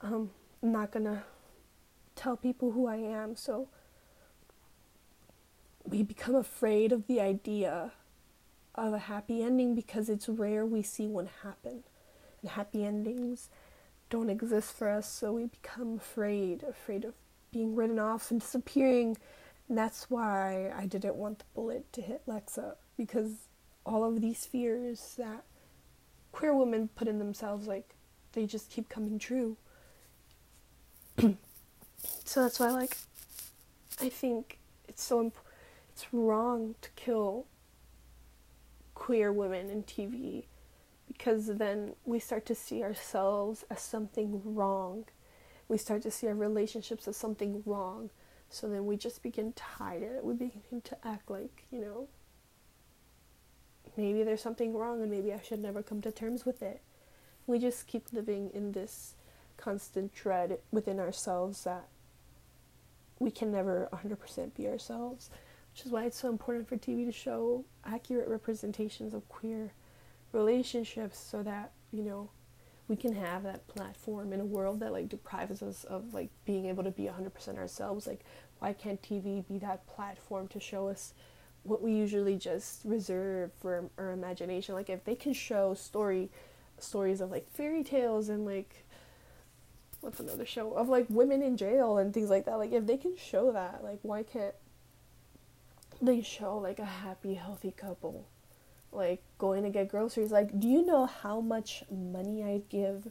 um, 0.00 0.30
i'm 0.62 0.72
not 0.72 0.90
going 0.90 1.04
to 1.04 1.22
tell 2.14 2.36
people 2.36 2.72
who 2.72 2.86
i 2.86 2.96
am 2.96 3.36
so 3.36 3.68
we 5.84 6.02
become 6.02 6.34
afraid 6.34 6.92
of 6.92 7.06
the 7.06 7.20
idea 7.20 7.92
of 8.74 8.92
a 8.92 8.98
happy 8.98 9.42
ending 9.42 9.74
because 9.74 10.08
it's 10.08 10.28
rare 10.28 10.64
we 10.64 10.82
see 10.82 11.06
one 11.06 11.28
happen 11.42 11.82
and 12.40 12.50
happy 12.52 12.84
endings 12.84 13.48
don't 14.10 14.30
exist 14.30 14.72
for 14.72 14.88
us 14.88 15.10
so 15.10 15.32
we 15.32 15.46
become 15.46 15.96
afraid 15.96 16.62
afraid 16.62 17.04
of 17.04 17.14
being 17.52 17.76
written 17.76 17.98
off 17.98 18.30
and 18.30 18.40
disappearing. 18.40 19.16
And 19.68 19.78
that's 19.78 20.10
why 20.10 20.72
I 20.74 20.86
didn't 20.86 21.14
want 21.14 21.40
the 21.40 21.44
bullet 21.54 21.92
to 21.92 22.02
hit 22.02 22.26
Lexa 22.26 22.74
because 22.96 23.48
all 23.86 24.04
of 24.04 24.20
these 24.20 24.44
fears 24.44 25.14
that 25.18 25.44
queer 26.32 26.54
women 26.54 26.88
put 26.88 27.08
in 27.08 27.18
themselves, 27.18 27.66
like, 27.66 27.94
they 28.32 28.46
just 28.46 28.70
keep 28.70 28.88
coming 28.88 29.18
true. 29.18 29.56
so 31.18 32.42
that's 32.42 32.58
why, 32.58 32.70
like, 32.70 32.96
I 34.00 34.08
think 34.08 34.58
it's 34.88 35.02
so 35.02 35.20
imp- 35.20 35.38
it's 35.92 36.06
wrong 36.12 36.74
to 36.80 36.90
kill 36.96 37.46
queer 38.94 39.32
women 39.32 39.68
in 39.68 39.82
TV 39.82 40.44
because 41.06 41.46
then 41.46 41.94
we 42.04 42.18
start 42.18 42.46
to 42.46 42.54
see 42.54 42.82
ourselves 42.82 43.64
as 43.70 43.80
something 43.80 44.40
wrong 44.44 45.04
we 45.72 45.78
start 45.78 46.02
to 46.02 46.10
see 46.10 46.28
our 46.28 46.34
relationships 46.34 47.08
as 47.08 47.16
something 47.16 47.62
wrong. 47.64 48.10
So 48.50 48.68
then 48.68 48.84
we 48.84 48.98
just 48.98 49.22
begin 49.22 49.54
to 49.54 49.62
hide 49.62 50.02
it. 50.02 50.22
We 50.22 50.34
begin 50.34 50.82
to 50.84 50.96
act 51.02 51.30
like, 51.30 51.64
you 51.70 51.80
know, 51.80 52.08
maybe 53.96 54.22
there's 54.22 54.42
something 54.42 54.74
wrong 54.74 55.02
and 55.02 55.10
maybe 55.10 55.32
I 55.32 55.40
should 55.40 55.60
never 55.60 55.82
come 55.82 56.00
to 56.02 56.12
terms 56.12 56.44
with 56.46 56.62
it. 56.62 56.80
We 57.46 57.58
just 57.58 57.86
keep 57.86 58.12
living 58.12 58.50
in 58.54 58.72
this 58.72 59.14
constant 59.56 60.14
dread 60.14 60.58
within 60.70 60.98
ourselves 60.98 61.64
that 61.64 61.88
we 63.18 63.30
can 63.30 63.52
never 63.52 63.88
100% 63.92 64.54
be 64.54 64.66
ourselves, 64.66 65.30
which 65.72 65.86
is 65.86 65.92
why 65.92 66.04
it's 66.04 66.20
so 66.20 66.28
important 66.28 66.68
for 66.68 66.76
TV 66.76 67.06
to 67.06 67.12
show 67.12 67.64
accurate 67.84 68.28
representations 68.28 69.14
of 69.14 69.28
queer 69.28 69.72
relationships 70.32 71.18
so 71.18 71.42
that, 71.42 71.72
you 71.92 72.02
know, 72.02 72.30
we 72.88 72.96
can 72.96 73.14
have 73.14 73.44
that 73.44 73.66
platform 73.68 74.32
in 74.32 74.40
a 74.40 74.44
world 74.44 74.80
that 74.80 74.92
like 74.92 75.08
deprives 75.08 75.62
us 75.62 75.84
of 75.84 76.12
like 76.12 76.30
being 76.44 76.66
able 76.66 76.84
to 76.84 76.90
be 76.90 77.04
100% 77.04 77.58
ourselves. 77.58 78.06
Like, 78.06 78.20
why 78.58 78.72
can't 78.72 79.00
TV 79.00 79.46
be 79.46 79.58
that 79.58 79.86
platform 79.86 80.48
to 80.48 80.60
show 80.60 80.88
us 80.88 81.14
what 81.64 81.82
we 81.82 81.92
usually 81.92 82.36
just 82.36 82.80
reserve 82.84 83.50
for 83.60 83.88
our 83.98 84.12
imagination? 84.12 84.74
Like, 84.74 84.90
if 84.90 85.04
they 85.04 85.14
can 85.14 85.32
show 85.32 85.74
story 85.74 86.30
stories 86.78 87.20
of 87.20 87.30
like 87.30 87.48
fairy 87.52 87.84
tales 87.84 88.28
and 88.28 88.44
like 88.44 88.84
what's 90.00 90.20
another 90.20 90.44
show 90.44 90.72
of 90.72 90.88
like 90.88 91.06
women 91.08 91.42
in 91.42 91.56
jail 91.56 91.98
and 91.98 92.12
things 92.12 92.28
like 92.28 92.44
that. 92.44 92.58
Like 92.58 92.72
if 92.72 92.86
they 92.86 92.96
can 92.96 93.16
show 93.16 93.52
that, 93.52 93.82
like 93.82 94.00
why 94.02 94.22
can't 94.22 94.54
they 96.00 96.20
show 96.20 96.58
like 96.58 96.78
a 96.78 96.84
happy, 96.84 97.34
healthy 97.34 97.70
couple, 97.70 98.26
like 98.90 99.22
going 99.38 99.62
to 99.62 99.70
get 99.70 99.88
groceries? 99.88 100.32
Like, 100.32 100.58
do 100.58 100.66
you 100.66 100.84
know 100.84 101.06
how 101.06 101.40
much 101.40 101.84
money 101.90 102.42
I'd 102.42 102.68
give 102.68 103.08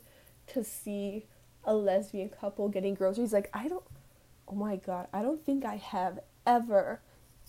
to 0.47 0.63
see 0.63 1.25
a 1.63 1.73
lesbian 1.73 2.29
couple 2.29 2.67
getting 2.67 2.93
groceries? 2.93 3.33
Like 3.33 3.49
I 3.53 3.67
don't. 3.67 3.83
Oh 4.47 4.55
my 4.55 4.75
god, 4.75 5.07
I 5.13 5.21
don't 5.21 5.45
think 5.45 5.63
I 5.63 5.77
have 5.77 6.19
ever, 6.45 6.99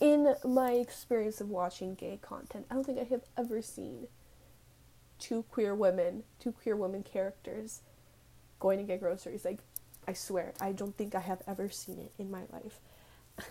in 0.01 0.35
my 0.45 0.73
experience 0.73 1.41
of 1.41 1.49
watching 1.49 1.95
gay 1.95 2.19
content, 2.21 2.67
I 2.71 2.75
don't 2.75 2.85
think 2.85 2.99
I 2.99 3.05
have 3.05 3.25
ever 3.37 3.63
seen 3.63 4.09
two 5.19 5.45
queer 5.45 5.75
women, 5.75 6.25
two 6.41 6.53
queer 6.53 6.77
women 6.77 7.03
characters 7.03 7.83
going 8.59 8.79
to 8.79 8.85
get 8.85 9.01
groceries. 9.01 9.45
Like, 9.45 9.61
I 10.07 10.13
swear, 10.13 10.53
I 10.61 10.73
don't 10.73 10.97
think 10.97 11.15
I 11.15 11.21
have 11.21 11.43
ever 11.47 11.69
seen 11.69 11.99
it 11.99 12.13
in 12.19 12.31
my 12.31 12.43
life. 12.53 12.81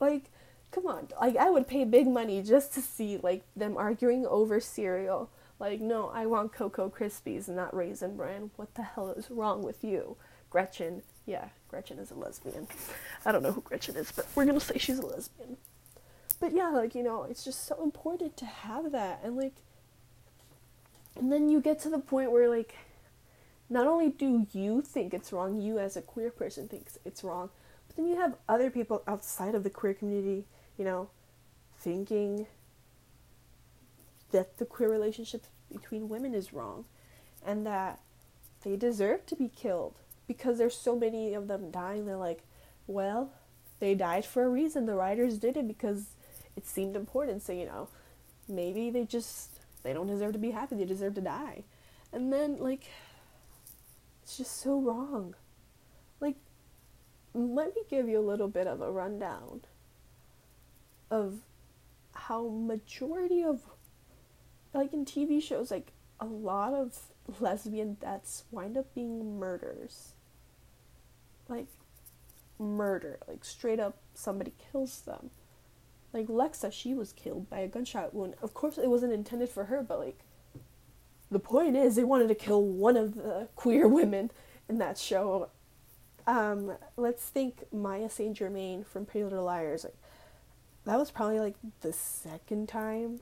like, 0.00 0.30
come 0.72 0.86
on. 0.86 1.08
Like, 1.20 1.36
I 1.36 1.50
would 1.50 1.68
pay 1.68 1.84
big 1.84 2.08
money 2.08 2.42
just 2.42 2.74
to 2.74 2.80
see, 2.80 3.18
like, 3.18 3.44
them 3.54 3.76
arguing 3.76 4.26
over 4.26 4.58
cereal. 4.58 5.30
Like, 5.60 5.80
no, 5.80 6.08
I 6.08 6.26
want 6.26 6.52
Cocoa 6.52 6.90
Krispies, 6.90 7.46
and 7.46 7.56
not 7.56 7.74
Raisin 7.74 8.16
Bran. 8.16 8.50
What 8.56 8.74
the 8.74 8.82
hell 8.82 9.12
is 9.12 9.30
wrong 9.30 9.62
with 9.62 9.84
you? 9.84 10.16
Gretchen. 10.50 11.02
Yeah, 11.24 11.50
Gretchen 11.72 11.98
is 11.98 12.10
a 12.10 12.14
lesbian. 12.14 12.68
I 13.24 13.32
don't 13.32 13.42
know 13.42 13.50
who 13.50 13.62
Gretchen 13.62 13.96
is, 13.96 14.12
but 14.12 14.26
we're 14.34 14.44
gonna 14.44 14.60
say 14.60 14.76
she's 14.76 14.98
a 14.98 15.06
lesbian. 15.06 15.56
But 16.38 16.52
yeah, 16.52 16.68
like, 16.68 16.94
you 16.94 17.02
know, 17.02 17.22
it's 17.22 17.46
just 17.46 17.66
so 17.66 17.82
important 17.82 18.36
to 18.36 18.44
have 18.44 18.92
that. 18.92 19.20
And, 19.24 19.38
like, 19.38 19.54
and 21.16 21.32
then 21.32 21.48
you 21.48 21.62
get 21.62 21.80
to 21.80 21.88
the 21.88 21.98
point 21.98 22.30
where, 22.30 22.46
like, 22.46 22.74
not 23.70 23.86
only 23.86 24.10
do 24.10 24.46
you 24.52 24.82
think 24.82 25.14
it's 25.14 25.32
wrong, 25.32 25.62
you 25.62 25.78
as 25.78 25.96
a 25.96 26.02
queer 26.02 26.30
person 26.30 26.68
thinks 26.68 26.98
it's 27.06 27.24
wrong, 27.24 27.48
but 27.86 27.96
then 27.96 28.06
you 28.06 28.16
have 28.16 28.36
other 28.50 28.68
people 28.68 29.02
outside 29.08 29.54
of 29.54 29.64
the 29.64 29.70
queer 29.70 29.94
community, 29.94 30.44
you 30.76 30.84
know, 30.84 31.08
thinking 31.78 32.46
that 34.30 34.58
the 34.58 34.66
queer 34.66 34.90
relationship 34.90 35.46
between 35.70 36.10
women 36.10 36.34
is 36.34 36.52
wrong 36.52 36.84
and 37.46 37.66
that 37.66 37.98
they 38.62 38.76
deserve 38.76 39.24
to 39.24 39.34
be 39.34 39.48
killed 39.48 40.01
because 40.26 40.58
there's 40.58 40.76
so 40.76 40.96
many 40.96 41.34
of 41.34 41.48
them 41.48 41.70
dying. 41.70 42.06
They're 42.06 42.16
like, 42.16 42.42
well, 42.86 43.32
they 43.80 43.94
died 43.94 44.24
for 44.24 44.44
a 44.44 44.48
reason. 44.48 44.86
The 44.86 44.94
writers 44.94 45.38
did 45.38 45.56
it 45.56 45.66
because 45.66 46.06
it 46.56 46.66
seemed 46.66 46.96
important. 46.96 47.42
So, 47.42 47.52
you 47.52 47.66
know, 47.66 47.88
maybe 48.48 48.90
they 48.90 49.04
just, 49.04 49.50
they 49.82 49.92
don't 49.92 50.06
deserve 50.06 50.32
to 50.32 50.38
be 50.38 50.50
happy. 50.50 50.76
They 50.76 50.84
deserve 50.84 51.14
to 51.14 51.20
die. 51.20 51.64
And 52.12 52.32
then, 52.32 52.58
like, 52.58 52.86
it's 54.22 54.36
just 54.36 54.60
so 54.60 54.80
wrong. 54.80 55.34
Like, 56.20 56.36
let 57.34 57.74
me 57.74 57.82
give 57.88 58.08
you 58.08 58.18
a 58.18 58.20
little 58.20 58.48
bit 58.48 58.66
of 58.66 58.80
a 58.80 58.90
rundown 58.90 59.62
of 61.10 61.40
how 62.14 62.48
majority 62.48 63.42
of 63.42 63.60
like 64.72 64.92
in 64.92 65.04
TV 65.04 65.42
shows 65.42 65.70
like 65.70 65.92
a 66.20 66.26
lot 66.26 66.72
of 66.72 66.98
lesbian 67.40 67.94
deaths 67.94 68.44
wind 68.50 68.76
up 68.76 68.94
being 68.94 69.38
murders. 69.38 70.12
Like 71.48 71.66
murder, 72.58 73.18
like 73.26 73.44
straight 73.44 73.80
up 73.80 73.98
somebody 74.14 74.52
kills 74.72 75.00
them. 75.00 75.30
Like 76.12 76.26
Lexa, 76.26 76.72
she 76.72 76.94
was 76.94 77.12
killed 77.12 77.48
by 77.48 77.60
a 77.60 77.68
gunshot 77.68 78.14
wound. 78.14 78.34
Of 78.42 78.54
course 78.54 78.78
it 78.78 78.88
wasn't 78.88 79.12
intended 79.12 79.48
for 79.48 79.64
her, 79.64 79.82
but 79.82 79.98
like 79.98 80.20
the 81.30 81.38
point 81.38 81.76
is 81.76 81.96
they 81.96 82.04
wanted 82.04 82.28
to 82.28 82.34
kill 82.34 82.62
one 82.62 82.96
of 82.96 83.14
the 83.14 83.48
queer 83.56 83.88
women 83.88 84.30
in 84.68 84.78
that 84.78 84.98
show. 84.98 85.48
Um, 86.26 86.76
let's 86.96 87.24
think 87.24 87.64
Maya 87.72 88.08
Saint 88.08 88.36
Germain 88.36 88.84
from 88.84 89.06
Pretty 89.06 89.24
Little 89.24 89.44
Liars. 89.44 89.84
Like, 89.84 89.96
that 90.84 90.98
was 90.98 91.10
probably 91.10 91.40
like 91.40 91.56
the 91.80 91.92
second 91.92 92.68
time 92.68 93.20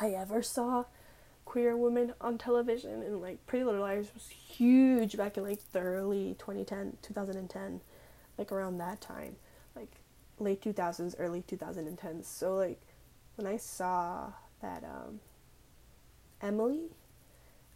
I 0.00 0.10
ever 0.10 0.42
saw 0.42 0.84
queer 1.50 1.76
women 1.76 2.14
on 2.20 2.38
television, 2.38 3.02
and 3.02 3.20
like 3.20 3.44
Pretty 3.46 3.64
Little 3.64 3.80
Liars 3.80 4.12
was 4.14 4.28
huge 4.28 5.16
back 5.16 5.36
in 5.36 5.42
like 5.42 5.58
the 5.72 5.80
early 5.80 6.36
2010, 6.38 6.98
2010, 7.02 7.80
like 8.38 8.52
around 8.52 8.78
that 8.78 9.00
time, 9.00 9.34
like 9.74 9.90
late 10.38 10.62
2000s, 10.62 11.16
early 11.18 11.42
2010s. 11.42 12.24
So 12.24 12.54
like 12.54 12.80
when 13.34 13.48
I 13.48 13.56
saw 13.56 14.32
that 14.62 14.84
um, 14.84 15.18
Emily. 16.42 16.90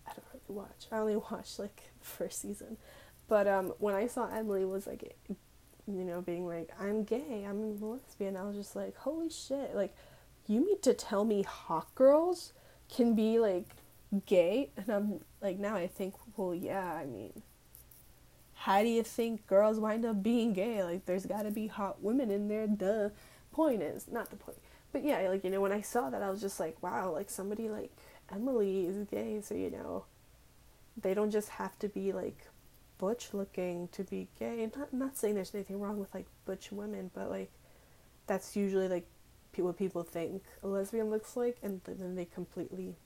I 0.06 0.12
don't 0.12 0.26
really 0.32 0.60
watch. 0.60 0.86
I 0.92 0.98
only 0.98 1.16
watched 1.30 1.58
like 1.58 1.82
the 2.00 2.06
first 2.06 2.40
season. 2.40 2.76
But 3.28 3.46
um, 3.46 3.72
when 3.78 3.94
I 3.94 4.06
saw 4.06 4.28
Emily 4.28 4.64
was 4.64 4.86
like, 4.86 5.16
you 5.28 6.04
know, 6.04 6.20
being 6.20 6.46
like, 6.46 6.70
I'm 6.78 7.04
gay, 7.04 7.44
I'm 7.48 7.62
a 7.62 7.84
lesbian, 7.84 8.36
I 8.36 8.44
was 8.44 8.56
just 8.56 8.76
like, 8.76 8.96
holy 8.96 9.30
shit! 9.30 9.74
Like, 9.74 9.94
you 10.46 10.64
mean 10.64 10.80
to 10.82 10.92
tell 10.92 11.24
me 11.24 11.42
hot 11.42 11.94
girls 11.94 12.52
can 12.88 13.14
be 13.14 13.38
like 13.38 13.66
gay? 14.26 14.70
And 14.76 14.88
I'm 14.88 15.20
like, 15.40 15.58
now 15.58 15.76
I 15.76 15.86
think, 15.86 16.14
well, 16.36 16.54
yeah. 16.54 16.94
I 16.94 17.04
mean, 17.04 17.42
how 18.54 18.82
do 18.82 18.88
you 18.88 19.02
think 19.02 19.46
girls 19.46 19.78
wind 19.78 20.04
up 20.04 20.22
being 20.22 20.52
gay? 20.52 20.82
Like, 20.82 21.06
there's 21.06 21.26
got 21.26 21.42
to 21.42 21.50
be 21.50 21.66
hot 21.66 22.02
women 22.02 22.30
in 22.30 22.48
there. 22.48 22.66
The 22.66 23.12
point 23.52 23.82
is 23.82 24.06
not 24.10 24.30
the 24.30 24.36
point, 24.36 24.58
but 24.92 25.04
yeah, 25.04 25.28
like 25.28 25.44
you 25.44 25.50
know, 25.50 25.60
when 25.60 25.72
I 25.72 25.80
saw 25.80 26.10
that, 26.10 26.22
I 26.22 26.30
was 26.30 26.40
just 26.40 26.58
like, 26.60 26.82
wow, 26.82 27.12
like 27.12 27.30
somebody 27.30 27.68
like 27.68 27.90
Emily 28.32 28.86
is 28.86 29.06
gay, 29.08 29.40
so 29.42 29.54
you 29.54 29.70
know, 29.70 30.04
they 31.00 31.14
don't 31.14 31.30
just 31.30 31.50
have 31.50 31.78
to 31.80 31.88
be 31.88 32.12
like 32.12 32.46
butch 32.98 33.34
looking 33.34 33.88
to 33.88 34.02
be 34.04 34.28
gay. 34.38 34.70
Not 34.76 34.92
not 34.92 35.16
saying 35.16 35.34
there's 35.34 35.54
anything 35.54 35.80
wrong 35.80 35.98
with 35.98 36.14
like 36.14 36.26
butch 36.46 36.72
women, 36.72 37.10
but 37.14 37.30
like 37.30 37.50
that's 38.26 38.56
usually 38.56 38.88
like 38.88 39.06
what 39.62 39.76
people 39.78 40.02
think 40.02 40.42
a 40.62 40.68
lesbian 40.68 41.10
looks 41.10 41.36
like, 41.36 41.56
and 41.62 41.80
then 41.86 42.14
they 42.14 42.24
completely 42.24 42.96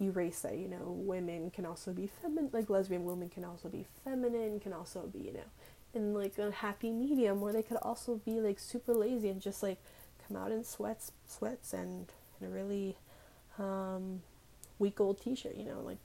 erase 0.00 0.40
that. 0.40 0.56
You 0.56 0.68
know, 0.68 0.84
women 0.86 1.50
can 1.50 1.66
also 1.66 1.92
be 1.92 2.06
feminine. 2.06 2.50
Like 2.52 2.70
lesbian 2.70 3.04
women 3.04 3.28
can 3.28 3.44
also 3.44 3.68
be 3.68 3.86
feminine. 4.04 4.60
Can 4.60 4.72
also 4.72 5.02
be 5.06 5.20
you 5.20 5.32
know 5.32 5.48
in 5.94 6.12
like 6.12 6.38
a 6.38 6.50
happy 6.50 6.90
medium, 6.90 7.40
where 7.40 7.52
they 7.52 7.62
could 7.62 7.78
also 7.78 8.20
be 8.24 8.40
like 8.40 8.58
super 8.58 8.94
lazy 8.94 9.28
and 9.28 9.40
just 9.40 9.62
like 9.62 9.78
come 10.26 10.36
out 10.36 10.52
in 10.52 10.64
sweats, 10.64 11.12
sweats, 11.26 11.72
and 11.72 12.06
in 12.40 12.46
a 12.46 12.50
really 12.50 12.96
um, 13.58 14.22
week 14.78 15.00
old 15.00 15.20
t 15.20 15.34
shirt, 15.34 15.54
you 15.56 15.64
know, 15.64 15.80
like 15.80 15.98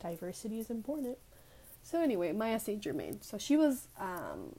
diversity 0.00 0.58
is 0.58 0.70
important. 0.70 1.18
So, 1.82 2.00
anyway, 2.00 2.32
Maya 2.32 2.60
St. 2.60 2.80
Germain. 2.80 3.22
So, 3.22 3.38
she 3.38 3.56
was 3.56 3.88
um, 3.98 4.56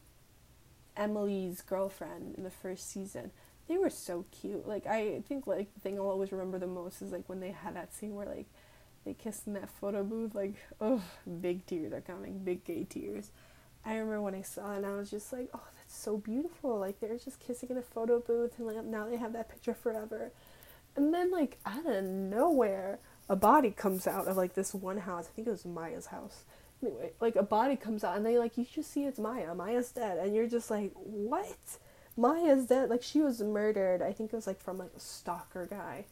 Emily's 0.97 1.61
girlfriend 1.61 2.35
in 2.35 2.43
the 2.43 2.49
first 2.49 2.89
season. 2.89 3.31
They 3.71 3.77
were 3.77 3.89
so 3.89 4.25
cute. 4.31 4.67
Like, 4.67 4.85
I 4.85 5.21
think, 5.29 5.47
like, 5.47 5.73
the 5.73 5.79
thing 5.79 5.97
I'll 5.97 6.09
always 6.09 6.33
remember 6.33 6.59
the 6.59 6.67
most 6.67 7.01
is, 7.01 7.13
like, 7.13 7.29
when 7.29 7.39
they 7.39 7.51
had 7.51 7.77
that 7.77 7.93
scene 7.93 8.15
where, 8.15 8.25
like, 8.25 8.47
they 9.05 9.13
kissed 9.13 9.47
in 9.47 9.53
that 9.53 9.69
photo 9.69 10.03
booth. 10.03 10.35
Like, 10.35 10.55
oh, 10.81 11.01
big 11.39 11.65
tears 11.65 11.93
are 11.93 12.01
coming, 12.01 12.39
big 12.39 12.65
gay 12.65 12.83
tears. 12.83 13.31
I 13.85 13.93
remember 13.93 14.23
when 14.23 14.35
I 14.35 14.41
saw 14.41 14.73
it 14.73 14.77
and 14.79 14.85
I 14.85 14.97
was 14.97 15.09
just 15.09 15.31
like, 15.31 15.47
oh, 15.53 15.63
that's 15.77 15.95
so 15.97 16.17
beautiful. 16.17 16.79
Like, 16.79 16.99
they're 16.99 17.17
just 17.17 17.39
kissing 17.39 17.69
in 17.69 17.77
a 17.77 17.81
photo 17.81 18.19
booth 18.19 18.57
and, 18.57 18.67
like, 18.67 18.83
now 18.83 19.07
they 19.07 19.15
have 19.15 19.31
that 19.31 19.49
picture 19.49 19.73
forever. 19.73 20.33
And 20.97 21.13
then, 21.13 21.31
like, 21.31 21.57
out 21.65 21.85
of 21.85 22.03
nowhere, 22.03 22.99
a 23.29 23.37
body 23.37 23.71
comes 23.71 24.05
out 24.05 24.27
of, 24.27 24.35
like, 24.35 24.53
this 24.53 24.73
one 24.73 24.97
house. 24.97 25.29
I 25.29 25.31
think 25.33 25.47
it 25.47 25.51
was 25.51 25.65
Maya's 25.65 26.07
house. 26.07 26.43
Anyway, 26.83 27.13
like, 27.21 27.37
a 27.37 27.43
body 27.43 27.77
comes 27.77 28.03
out, 28.03 28.17
and 28.17 28.25
they, 28.25 28.37
like, 28.37 28.57
you 28.57 28.65
just 28.65 28.91
see 28.91 29.05
it's 29.05 29.17
Maya. 29.17 29.55
Maya's 29.55 29.93
dead. 29.93 30.17
And 30.17 30.35
you're 30.35 30.47
just 30.47 30.69
like, 30.69 30.91
what? 30.95 31.55
Maya's 32.17 32.65
dead. 32.65 32.89
Like, 32.89 33.03
she 33.03 33.21
was 33.21 33.41
murdered. 33.41 34.01
I 34.01 34.13
think 34.13 34.33
it 34.33 34.35
was, 34.35 34.47
like, 34.47 34.61
from, 34.61 34.77
like, 34.77 34.91
a 34.95 34.99
stalker 34.99 35.65
guy. 35.65 36.05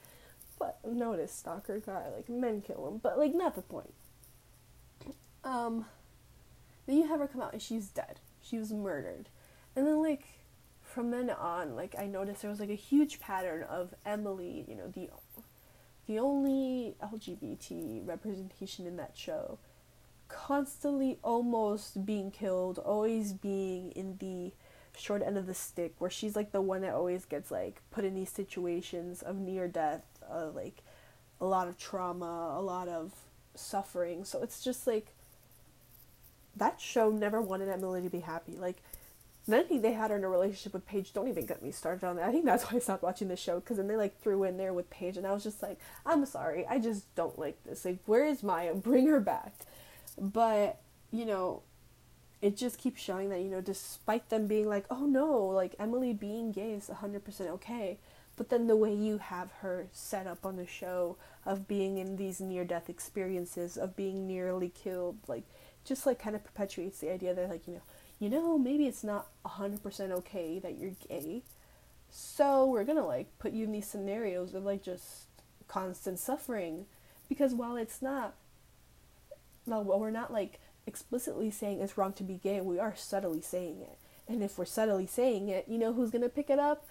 But 0.58 0.80
notice, 0.86 1.32
stalker 1.32 1.80
guy. 1.80 2.06
Like, 2.16 2.30
men 2.30 2.62
kill 2.62 2.88
him. 2.88 2.98
But, 2.98 3.18
like, 3.18 3.34
not 3.34 3.56
the 3.56 3.62
point. 3.62 3.94
Um, 5.44 5.86
then 6.86 6.98
you 6.98 7.08
have 7.08 7.20
her 7.20 7.28
come 7.28 7.42
out, 7.42 7.54
and 7.54 7.62
she's 7.62 7.88
dead. 7.88 8.20
She 8.42 8.58
was 8.58 8.72
murdered. 8.72 9.30
And 9.76 9.86
then, 9.86 10.02
like, 10.02 10.26
from 10.90 11.12
then 11.12 11.30
on, 11.30 11.76
like 11.76 11.96
I 11.98 12.08
noticed 12.08 12.42
there 12.42 12.50
was 12.50 12.60
like 12.60 12.70
a 12.70 12.76
huge 12.76 13.20
pattern 13.20 13.64
of 13.64 13.94
Emily, 14.06 14.66
you 14.68 14.76
know, 14.76 14.88
the 14.88 15.10
the 16.08 16.18
only 16.18 16.96
LGBT 17.04 18.08
representation 18.08 18.88
in 18.88 18.98
that 18.98 19.12
show, 19.16 19.60
constantly 20.28 21.20
almost 21.24 22.04
being 22.06 22.32
killed, 22.32 22.80
always 22.80 23.34
being 23.34 23.92
in 23.92 24.18
the 24.18 24.52
short 24.98 25.22
end 25.22 25.38
of 25.38 25.48
the 25.48 25.54
stick 25.54 25.94
where 26.00 26.10
she's 26.10 26.36
like 26.36 26.52
the 26.52 26.62
one 26.62 26.82
that 26.82 26.94
always 26.94 27.26
gets 27.26 27.52
like 27.52 27.82
put 27.92 28.06
in 28.06 28.16
these 28.16 28.30
situations 28.30 29.22
of 29.22 29.38
near 29.38 29.68
death, 29.68 30.04
of 30.30 30.56
like 30.56 30.84
a 31.40 31.46
lot 31.46 31.68
of 31.68 31.78
trauma, 31.78 32.56
a 32.58 32.62
lot 32.62 32.88
of 32.88 33.14
suffering. 33.56 34.24
So 34.24 34.42
it's 34.42 34.64
just 34.64 34.88
like 34.88 35.16
that 36.56 36.80
show 36.82 37.10
never 37.10 37.42
wanted 37.42 37.70
Emily 37.70 38.02
to 38.02 38.10
be 38.10 38.20
happy. 38.20 38.56
Like 38.58 38.78
then 39.48 39.66
they 39.82 39.94
had 39.94 40.12
her 40.12 40.18
in 40.18 40.24
a 40.24 40.30
relationship 40.30 40.74
with 40.74 40.86
Paige. 40.86 41.14
Don't 41.14 41.28
even 41.28 41.46
get 41.46 41.64
me 41.64 41.72
started 41.72 42.06
on 42.06 42.18
that. 42.18 42.28
I 42.28 42.32
think 42.32 42.46
that's 42.46 42.64
why 42.72 42.78
I 42.78 42.80
stopped 42.80 43.04
watching 43.04 43.28
the 43.28 43.36
show 43.36 43.60
because 43.60 43.78
then 43.78 43.88
they 43.88 43.96
like 43.96 44.20
threw 44.22 44.44
in 44.44 44.58
there 44.58 44.74
with 44.74 44.90
Paige, 44.90 45.18
and 45.18 45.26
I 45.26 45.34
was 45.34 45.44
just 45.44 45.62
like, 45.62 45.80
I'm 46.06 46.26
sorry, 46.26 46.66
I 46.68 46.80
just 46.80 47.14
don't 47.16 47.38
like 47.40 47.64
this. 47.64 47.86
Like, 47.86 48.00
where 48.06 48.26
is 48.26 48.44
Maya? 48.44 48.76
Bring 48.76 49.08
her 49.08 49.20
back. 49.20 49.54
But 50.18 50.80
you 51.12 51.26
know, 51.26 51.64
it 52.42 52.56
just 52.56 52.78
keeps 52.78 53.02
showing 53.02 53.30
that 53.30 53.42
you 53.42 53.50
know, 53.50 53.62
despite 53.62 54.30
them 54.30 54.48
being 54.48 54.68
like, 54.68 54.86
oh 54.90 55.06
no, 55.06 55.46
like 55.46 55.76
Emily 55.80 56.14
being 56.14 56.52
gay 56.52 56.72
is 56.74 56.88
hundred 56.88 57.26
percent 57.26 57.50
okay. 57.50 57.98
But 58.36 58.50
then 58.50 58.68
the 58.68 58.78
way 58.78 58.94
you 58.94 59.18
have 59.18 59.52
her 59.62 59.88
set 59.92 60.26
up 60.26 60.46
on 60.46 60.56
the 60.56 60.66
show 60.66 61.18
of 61.46 61.68
being 61.68 61.98
in 61.98 62.16
these 62.16 62.40
near 62.40 62.64
death 62.64 62.90
experiences, 62.90 63.76
of 63.78 63.98
being 63.98 64.28
nearly 64.28 64.70
killed, 64.70 65.18
like 65.28 65.44
just 65.84 66.06
like 66.06 66.20
kind 66.20 66.36
of 66.36 66.44
perpetuates 66.44 67.00
the 67.00 67.12
idea 67.12 67.34
that 67.34 67.50
like 67.50 67.68
you 67.68 67.74
know 67.74 67.82
you 68.20 68.30
know, 68.30 68.58
maybe 68.58 68.86
it's 68.86 69.04
not 69.04 69.28
100% 69.46 70.12
okay 70.12 70.60
that 70.60 70.78
you're 70.78 70.92
gay. 71.08 71.42
So 72.10 72.66
we're 72.66 72.84
gonna 72.84 73.06
like 73.06 73.28
put 73.40 73.54
you 73.54 73.64
in 73.64 73.72
these 73.72 73.88
scenarios 73.88 74.54
of 74.54 74.66
like 74.66 74.84
just 74.84 75.28
constant 75.68 76.20
suffering. 76.20 76.86
Because 77.30 77.54
while 77.54 77.78
it's 77.78 78.02
not, 78.02 78.36
no, 79.66 79.80
well, 79.82 80.00
we're 80.00 80.12
not 80.12 80.34
like 80.34 80.60
explicitly 80.90 81.52
saying 81.52 81.80
it's 81.80 81.98
wrong 81.98 82.14
to 82.14 82.24
be 82.24 82.36
gay, 82.36 82.60
we 82.60 82.80
are 82.80 82.96
subtly 82.98 83.42
saying 83.42 83.82
it. 83.82 83.98
And 84.28 84.44
if 84.44 84.58
we're 84.58 84.66
subtly 84.66 85.08
saying 85.08 85.48
it, 85.48 85.66
you 85.68 85.78
know 85.78 85.94
who's 85.94 86.12
gonna 86.12 86.30
pick 86.30 86.50
it 86.50 86.60
up? 86.60 86.86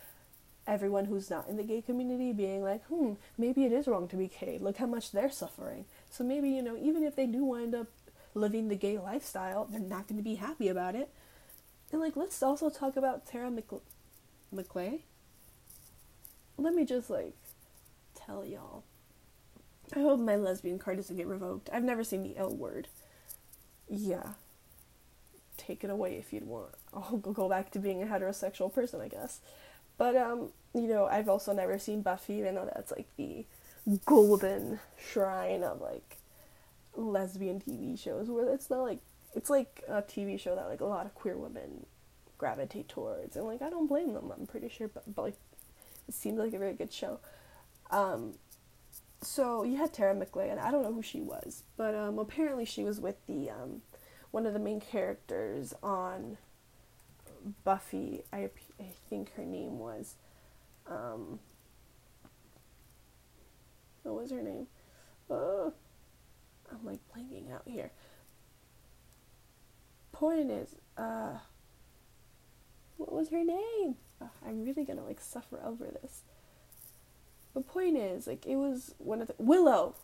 Everyone 0.66 1.06
who's 1.06 1.30
not 1.30 1.48
in 1.48 1.56
the 1.56 1.62
gay 1.62 1.82
community 1.82 2.32
being 2.32 2.62
like, 2.62 2.84
hmm, 2.86 3.14
maybe 3.36 3.64
it 3.64 3.72
is 3.72 3.88
wrong 3.88 4.06
to 4.08 4.16
be 4.16 4.30
gay. 4.40 4.58
Look 4.60 4.76
how 4.76 4.86
much 4.86 5.12
they're 5.12 5.30
suffering. 5.30 5.86
So 6.10 6.24
maybe, 6.24 6.50
you 6.50 6.62
know, 6.62 6.76
even 6.76 7.02
if 7.02 7.16
they 7.16 7.26
do 7.26 7.44
wind 7.44 7.74
up 7.74 7.88
living 8.34 8.68
the 8.68 8.76
gay 8.76 8.98
lifestyle, 8.98 9.64
they're 9.64 9.80
not 9.80 10.06
going 10.06 10.18
to 10.18 10.24
be 10.24 10.36
happy 10.36 10.68
about 10.68 10.94
it. 10.94 11.08
And 11.90 12.00
like, 12.00 12.16
let's 12.16 12.42
also 12.42 12.68
talk 12.70 12.96
about 12.96 13.26
Tara 13.26 13.50
McC- 13.50 13.80
Maclay. 14.52 15.00
Let 16.58 16.74
me 16.74 16.84
just 16.84 17.08
like 17.08 17.34
tell 18.14 18.44
y'all. 18.44 18.84
I 19.94 20.00
hope 20.00 20.20
my 20.20 20.36
lesbian 20.36 20.78
card 20.78 20.98
doesn't 20.98 21.16
get 21.16 21.26
revoked. 21.26 21.70
I've 21.72 21.84
never 21.84 22.04
seen 22.04 22.22
the 22.22 22.36
L 22.36 22.54
word. 22.54 22.88
Yeah. 23.90 24.34
Take 25.56 25.84
it 25.84 25.90
away 25.90 26.16
if 26.16 26.32
you'd 26.32 26.46
want. 26.46 26.74
I'll 26.94 27.18
go 27.18 27.48
back 27.48 27.70
to 27.72 27.78
being 27.78 28.02
a 28.02 28.06
heterosexual 28.06 28.72
person, 28.72 29.00
I 29.00 29.08
guess. 29.08 29.40
But 29.96 30.16
um, 30.16 30.50
you 30.74 30.86
know, 30.86 31.06
I've 31.06 31.28
also 31.28 31.52
never 31.52 31.78
seen 31.78 32.02
Buffy, 32.02 32.34
even 32.34 32.54
though 32.54 32.70
that's 32.72 32.92
like 32.92 33.08
the 33.16 33.44
golden 34.04 34.78
shrine 34.96 35.62
of 35.62 35.80
like 35.80 36.18
lesbian 36.94 37.60
TV 37.60 37.98
shows 37.98 38.28
where 38.28 38.52
it's 38.52 38.70
not 38.70 38.82
like 38.82 38.98
it's 39.34 39.50
like 39.50 39.82
a 39.88 40.02
TV 40.02 40.38
show 40.38 40.54
that 40.54 40.68
like 40.68 40.80
a 40.80 40.84
lot 40.84 41.06
of 41.06 41.14
queer 41.14 41.36
women 41.36 41.86
gravitate 42.38 42.88
towards, 42.88 43.36
and 43.36 43.44
like 43.46 43.62
I 43.62 43.70
don't 43.70 43.86
blame 43.88 44.12
them. 44.14 44.32
I'm 44.36 44.46
pretty 44.46 44.68
sure, 44.68 44.88
but, 44.88 45.02
but 45.14 45.22
like 45.22 45.36
it 46.06 46.14
seemed 46.14 46.38
like 46.38 46.54
a 46.54 46.58
very 46.58 46.74
good 46.74 46.92
show. 46.92 47.18
Um, 47.90 48.34
so 49.20 49.64
you 49.64 49.76
had 49.76 49.92
Tara 49.92 50.14
Maclay, 50.14 50.48
and 50.48 50.60
I 50.60 50.70
don't 50.70 50.82
know 50.82 50.92
who 50.92 51.02
she 51.02 51.20
was, 51.20 51.64
but 51.76 51.94
um, 51.94 52.18
apparently 52.18 52.64
she 52.64 52.84
was 52.84 53.00
with 53.00 53.16
the 53.26 53.50
um, 53.50 53.82
one 54.30 54.46
of 54.46 54.52
the 54.52 54.58
main 54.58 54.80
characters 54.80 55.74
on 55.82 56.36
Buffy. 57.64 58.22
I 58.32 58.50
I 58.80 58.86
think 59.08 59.34
her 59.34 59.44
name 59.44 59.78
was. 59.78 60.16
Um, 60.86 61.40
what 64.02 64.22
was 64.22 64.30
her 64.30 64.42
name? 64.42 64.66
Uh, 65.30 65.70
I'm 66.70 66.84
like 66.84 67.00
blanking 67.14 67.52
out 67.52 67.62
here. 67.66 67.90
Point 70.12 70.50
is, 70.50 70.74
uh, 70.96 71.38
what 72.96 73.12
was 73.12 73.28
her 73.28 73.44
name? 73.44 73.96
Oh, 74.20 74.30
I'm 74.46 74.64
really 74.64 74.84
gonna 74.84 75.04
like 75.04 75.20
suffer 75.20 75.60
over 75.64 75.84
this. 75.84 76.22
The 77.58 77.64
point 77.64 77.96
is, 77.96 78.28
like, 78.28 78.46
it 78.46 78.54
was 78.54 78.94
one 78.98 79.20
of 79.20 79.26
the 79.26 79.34
Willow, 79.36 79.96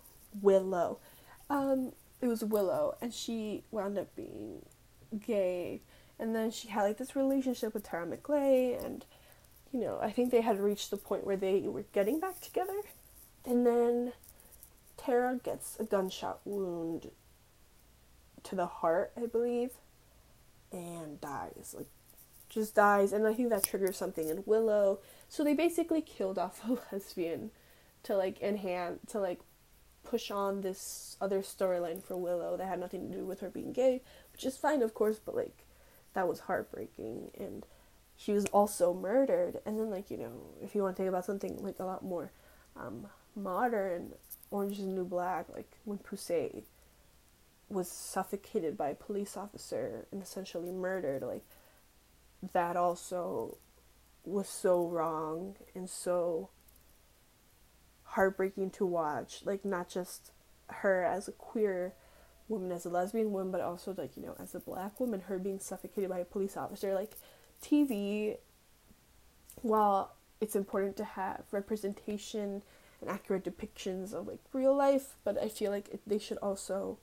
Willow. 0.43 0.99
Um, 1.49 1.93
it 2.21 2.27
was 2.27 2.43
Willow, 2.43 2.97
and 3.01 3.15
she 3.15 3.63
wound 3.71 3.97
up 3.97 4.09
being 4.17 4.67
gay, 5.25 5.81
and 6.19 6.35
then 6.35 6.51
she 6.51 6.67
had 6.67 6.83
like 6.83 6.99
this 6.99 7.15
relationship 7.15 7.73
with 7.73 7.85
Tara 7.85 8.07
Maclay, 8.07 8.73
and 8.73 9.05
you 9.71 9.79
know, 9.79 10.01
I 10.03 10.11
think 10.11 10.33
they 10.33 10.41
had 10.41 10.59
reached 10.59 10.91
the 10.91 10.97
point 10.97 11.25
where 11.25 11.37
they 11.37 11.61
were 11.61 11.85
getting 11.93 12.19
back 12.19 12.41
together, 12.41 12.81
and 13.45 13.65
then 13.65 14.15
Tara 14.97 15.39
gets 15.41 15.79
a 15.79 15.85
gunshot 15.85 16.41
wound 16.45 17.13
to 18.43 18.57
the 18.57 18.67
heart, 18.67 19.13
I 19.17 19.27
believe, 19.27 19.71
and 20.73 21.21
dies. 21.21 21.73
Like, 21.79 21.87
just 22.55 22.75
dies, 22.75 23.13
and 23.13 23.27
I 23.27 23.35
think 23.35 23.51
that 23.51 23.65
triggers 23.65 23.97
something 23.97 24.29
in 24.29 24.45
Willow. 24.47 25.01
So 25.29 25.43
they 25.43 25.55
basically 25.55 26.01
killed 26.01 26.39
off 26.39 26.63
a 26.69 26.79
lesbian 26.93 27.51
to 28.05 28.17
like 28.17 28.41
enhance, 28.41 29.11
to 29.13 29.19
like 29.19 29.41
push 30.05 30.31
on 30.31 30.61
this 30.61 31.17
other 31.21 31.41
storyline 31.41 32.03
for 32.03 32.17
Willow 32.17 32.57
that 32.57 32.69
had 32.69 32.79
nothing 32.79 33.11
to 33.11 33.17
do 33.17 33.25
with 33.25 33.41
her 33.41 33.51
being 33.51 33.73
gay, 33.73 34.03
which 34.33 34.45
is 34.45 34.57
fine, 34.57 34.83
of 34.83 34.95
course, 34.95 35.19
but 35.19 35.35
like 35.35 35.65
that 36.13 36.29
was 36.29 36.41
heartbreaking. 36.41 37.31
And 37.39 37.67
she 38.17 38.33
was 38.33 38.45
also 38.47 38.95
murdered. 38.95 39.61
And 39.67 39.79
then, 39.79 39.91
like, 39.91 40.11
you 40.11 40.17
know, 40.17 40.33
if 40.63 40.75
you 40.75 40.83
want 40.83 40.97
to 40.97 41.03
think 41.03 41.09
about 41.09 41.25
something 41.25 41.59
like 41.63 41.79
a 41.81 41.85
lot 41.85 42.05
more 42.05 42.31
um, 42.77 43.07
modern, 43.35 44.13
Orange 44.51 44.79
is 44.79 44.85
the 44.85 44.93
New 44.93 45.05
Black, 45.05 45.47
like 45.53 45.71
when 45.85 45.99
Poussey 45.99 46.63
was 47.69 47.91
suffocated 47.91 48.77
by 48.77 48.91
a 48.91 48.95
police 48.95 49.37
officer 49.37 50.07
and 50.13 50.23
essentially 50.23 50.71
murdered, 50.71 51.23
like 51.23 51.45
that 52.53 52.77
also 52.77 53.59
was 54.25 54.49
so 54.49 54.87
wrong 54.87 55.57
and 55.75 55.89
so 55.89 56.51
heartbreaking 58.05 58.71
to 58.71 58.87
watch. 58.87 59.43
Like 59.45 59.65
not 59.65 59.89
just 59.89 60.33
her 60.69 61.03
as 61.03 61.29
a 61.29 61.33
queer 61.33 61.95
woman, 62.49 62.73
as 62.73 62.85
a 62.85 62.91
lesbian 62.91 63.33
woman, 63.33 63.51
but 63.51 63.61
also 63.61 63.95
like, 63.97 64.17
you 64.17 64.23
know, 64.23 64.37
as 64.39 64.55
a 64.55 64.61
black 64.61 65.01
woman, 65.01 65.21
her 65.21 65.39
being 65.39 65.59
suffocated 65.59 66.11
by 66.11 66.19
a 66.19 66.25
police 66.25 66.57
officer. 66.57 66.95
Like 66.95 67.13
TV 67.63 68.37
while 69.63 70.15
it's 70.41 70.57
important 70.57 70.97
to 70.97 71.05
have 71.05 71.45
representation 71.51 72.63
and 73.01 73.11
accurate 73.11 73.45
depictions 73.45 74.13
of 74.13 74.27
like 74.27 74.41
real 74.53 74.77
life, 74.77 75.17
but 75.25 75.41
I 75.41 75.49
feel 75.49 75.71
like 75.71 75.89
they 76.07 76.19
should 76.19 76.39
also 76.39 76.99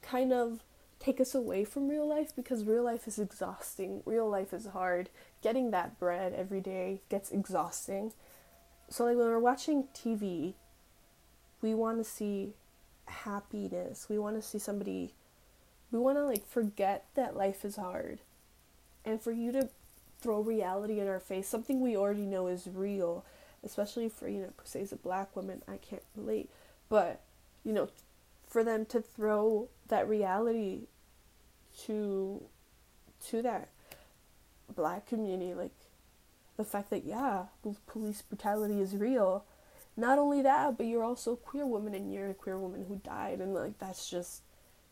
kind 0.00 0.32
of 0.32 0.62
take 1.00 1.20
us 1.20 1.34
away 1.34 1.64
from 1.64 1.88
real 1.88 2.08
life 2.08 2.34
because 2.34 2.64
real 2.64 2.82
life 2.82 3.06
is 3.06 3.18
exhausting. 3.18 4.02
Real 4.04 4.28
life 4.28 4.52
is 4.52 4.66
hard. 4.66 5.10
Getting 5.42 5.70
that 5.70 5.98
bread 5.98 6.32
every 6.34 6.60
day 6.60 7.00
gets 7.08 7.30
exhausting. 7.30 8.12
So 8.90 9.04
like 9.04 9.16
when 9.16 9.26
we're 9.26 9.38
watching 9.38 9.84
TV, 9.94 10.54
we 11.62 11.74
want 11.74 11.98
to 11.98 12.04
see 12.04 12.54
happiness. 13.06 14.08
We 14.08 14.18
want 14.18 14.36
to 14.36 14.42
see 14.42 14.58
somebody 14.58 15.14
we 15.90 15.98
want 15.98 16.18
to 16.18 16.24
like 16.24 16.46
forget 16.46 17.06
that 17.14 17.36
life 17.36 17.64
is 17.64 17.76
hard. 17.76 18.20
And 19.04 19.22
for 19.22 19.32
you 19.32 19.52
to 19.52 19.70
throw 20.20 20.40
reality 20.40 21.00
in 21.00 21.08
our 21.08 21.20
face, 21.20 21.48
something 21.48 21.80
we 21.80 21.96
already 21.96 22.26
know 22.26 22.46
is 22.46 22.68
real 22.70 23.24
especially 23.64 24.08
for 24.08 24.28
you 24.28 24.42
know 24.42 24.52
say 24.64 24.80
as 24.80 24.92
a 24.92 24.96
black 24.96 25.34
woman 25.34 25.62
i 25.68 25.76
can't 25.76 26.02
relate 26.16 26.48
but 26.88 27.20
you 27.64 27.72
know 27.72 27.88
for 28.46 28.64
them 28.64 28.84
to 28.84 29.00
throw 29.00 29.68
that 29.88 30.08
reality 30.08 30.86
to 31.86 32.42
to 33.28 33.42
that 33.42 33.68
black 34.74 35.06
community 35.06 35.54
like 35.54 35.72
the 36.56 36.64
fact 36.64 36.90
that 36.90 37.04
yeah 37.04 37.44
police 37.86 38.22
brutality 38.22 38.80
is 38.80 38.96
real. 38.96 39.44
Not 39.96 40.18
only 40.18 40.42
that 40.42 40.76
but 40.76 40.86
you're 40.86 41.04
also 41.04 41.32
a 41.32 41.36
queer 41.36 41.66
woman 41.66 41.94
and 41.94 42.12
you're 42.12 42.30
a 42.30 42.34
queer 42.34 42.58
woman 42.58 42.84
who 42.88 42.96
died 42.96 43.40
and 43.40 43.54
like 43.54 43.78
that's 43.78 44.10
just 44.10 44.42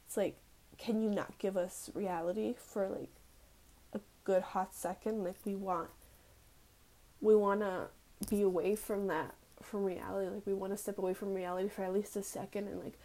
it's 0.07 0.17
like 0.17 0.37
can 0.79 1.03
you 1.03 1.11
not 1.11 1.39
give 1.39 1.57
us 1.57 1.91
reality 1.95 2.55
for 2.57 2.89
like 2.89 3.11
a 3.93 4.01
good 4.25 4.43
hot 4.43 4.75
second? 4.75 5.25
Like 5.25 5.37
we 5.45 5.55
want 5.55 5.91
we 7.21 7.35
want 7.35 7.61
to 7.61 7.89
be 8.29 8.43
away 8.43 8.77
from 8.77 9.09
that 9.09 9.35
from 9.63 9.85
reality. 9.85 10.31
Like 10.31 10.47
we 10.47 10.55
want 10.55 10.73
to 10.73 10.77
step 10.77 10.99
away 10.99 11.15
from 11.15 11.35
reality 11.35 11.69
for 11.69 11.83
at 11.83 11.93
least 11.93 12.17
a 12.17 12.23
second 12.23 12.69
and 12.69 12.81
like 12.83 12.99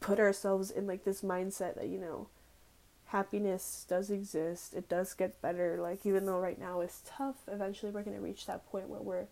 put 0.00 0.20
ourselves 0.20 0.70
in 0.70 0.86
like 0.86 1.04
this 1.04 1.22
mindset 1.22 1.74
that 1.76 1.88
you 1.88 1.98
know 1.98 2.28
happiness 3.14 3.86
does 3.88 4.10
exist. 4.10 4.74
It 4.74 4.88
does 4.88 5.14
get 5.14 5.40
better. 5.40 5.78
Like 5.80 6.04
even 6.04 6.26
though 6.26 6.40
right 6.40 6.58
now 6.58 6.80
it's 6.80 7.00
tough 7.06 7.36
eventually 7.46 7.92
we're 7.92 8.02
going 8.02 8.16
to 8.16 8.22
reach 8.22 8.46
that 8.46 8.66
point 8.66 8.88
where 8.88 9.00
we're 9.00 9.26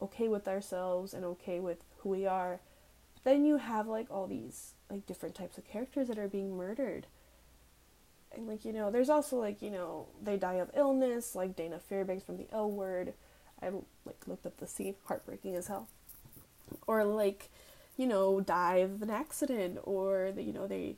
okay 0.00 0.28
with 0.28 0.46
ourselves 0.46 1.12
and 1.12 1.24
okay 1.24 1.58
with 1.58 1.78
who 1.98 2.10
we 2.10 2.24
are. 2.24 2.60
Then 3.24 3.44
you 3.44 3.56
have 3.56 3.88
like 3.88 4.06
all 4.12 4.28
these 4.28 4.74
like 4.88 5.06
different 5.06 5.34
types 5.34 5.58
of 5.58 5.66
characters 5.66 6.06
that 6.06 6.20
are 6.20 6.28
being 6.28 6.56
murdered. 6.56 7.08
And 8.32 8.46
like 8.46 8.64
you 8.64 8.72
know 8.72 8.92
there's 8.92 9.10
also 9.10 9.38
like 9.38 9.60
you 9.60 9.70
know 9.70 10.06
they 10.22 10.36
die 10.36 10.60
of 10.62 10.70
illness 10.72 11.34
like 11.34 11.56
dana 11.56 11.80
fairbanks 11.80 12.22
from 12.22 12.36
the 12.36 12.46
l 12.52 12.70
word. 12.70 13.12
I 13.60 13.70
like 14.04 14.28
looked 14.28 14.46
up 14.46 14.56
the 14.58 14.68
scene 14.68 14.94
heartbreaking 15.06 15.56
as 15.56 15.66
hell. 15.66 15.88
Or 16.86 17.02
like 17.02 17.48
you 17.96 18.06
know 18.06 18.40
die 18.40 18.76
of 18.76 19.02
an 19.02 19.10
accident 19.10 19.80
or 19.82 20.32
you 20.36 20.52
know 20.52 20.68
they 20.68 20.94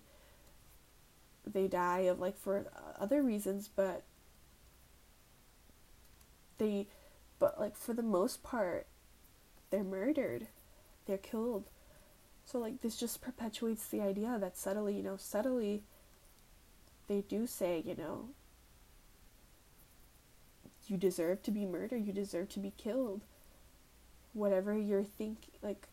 they 1.52 1.68
die 1.68 2.00
of 2.00 2.18
like 2.20 2.36
for 2.36 2.66
uh, 2.74 3.02
other 3.02 3.22
reasons 3.22 3.68
but 3.74 4.02
they 6.58 6.86
but 7.38 7.58
like 7.58 7.76
for 7.76 7.92
the 7.92 8.02
most 8.02 8.42
part 8.42 8.86
they're 9.70 9.84
murdered. 9.84 10.48
They're 11.06 11.18
killed. 11.18 11.64
So 12.44 12.58
like 12.58 12.82
this 12.82 12.96
just 12.96 13.20
perpetuates 13.22 13.86
the 13.86 14.00
idea 14.00 14.36
that 14.40 14.56
subtly 14.56 14.96
you 14.96 15.02
know 15.02 15.16
subtly 15.16 15.82
they 17.08 17.22
do 17.22 17.46
say 17.46 17.82
you 17.84 17.96
know 17.96 18.28
you 20.86 20.96
deserve 20.96 21.42
to 21.44 21.50
be 21.50 21.64
murdered. 21.64 22.04
You 22.04 22.12
deserve 22.12 22.48
to 22.50 22.60
be 22.60 22.72
killed. 22.76 23.22
Whatever 24.32 24.76
you're 24.76 25.04
thinking 25.04 25.54
like 25.62 25.88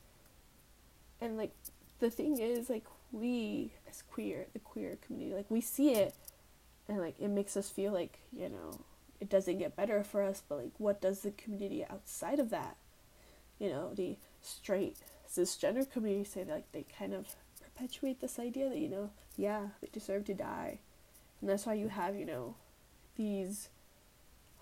and 1.22 1.38
like 1.38 1.54
the 2.00 2.10
thing 2.10 2.40
is 2.40 2.70
like 2.70 2.86
we 3.12 3.72
as 3.90 4.02
queer 4.02 4.48
the 4.54 4.60
queer 4.60 4.98
community 5.06 5.36
like 5.36 5.50
we 5.50 5.62
see 5.62 5.94
it 5.94 6.14
and 6.88 7.00
like 7.00 7.16
it 7.20 7.30
makes 7.30 7.56
us 7.58 7.70
feel 7.70 7.92
like 7.92 8.20
you 8.32 8.50
know 8.50 8.80
it 9.20 9.30
doesn't 9.30 9.58
get 9.58 9.76
better 9.76 10.04
for 10.04 10.22
us 10.22 10.44
but 10.48 10.58
like 10.58 10.72
what 10.78 11.02
does 11.02 11.22
the 11.22 11.32
community 11.32 11.86
outside 11.90 12.40
of 12.40 12.50
that 12.50 12.78
you 13.60 13.70
know 13.70 13.94
the 13.94 14.16
straight 14.42 14.98
cisgender 15.30 15.90
community 15.90 16.24
say 16.24 16.44
that 16.44 16.54
like 16.54 16.72
they 16.72 16.86
kind 16.98 17.14
of 17.14 17.36
perpetuate 17.62 18.22
this 18.22 18.40
idea 18.40 18.70
that 18.70 18.78
you 18.78 18.90
know 18.90 19.10
yeah 19.36 19.68
they 19.82 19.90
deserve 19.92 20.26
to 20.26 20.34
die. 20.34 20.80
And 21.40 21.50
that's 21.50 21.66
why 21.66 21.74
you 21.74 21.90
have 21.90 22.16
you 22.16 22.26
know 22.26 22.56
these 23.16 23.70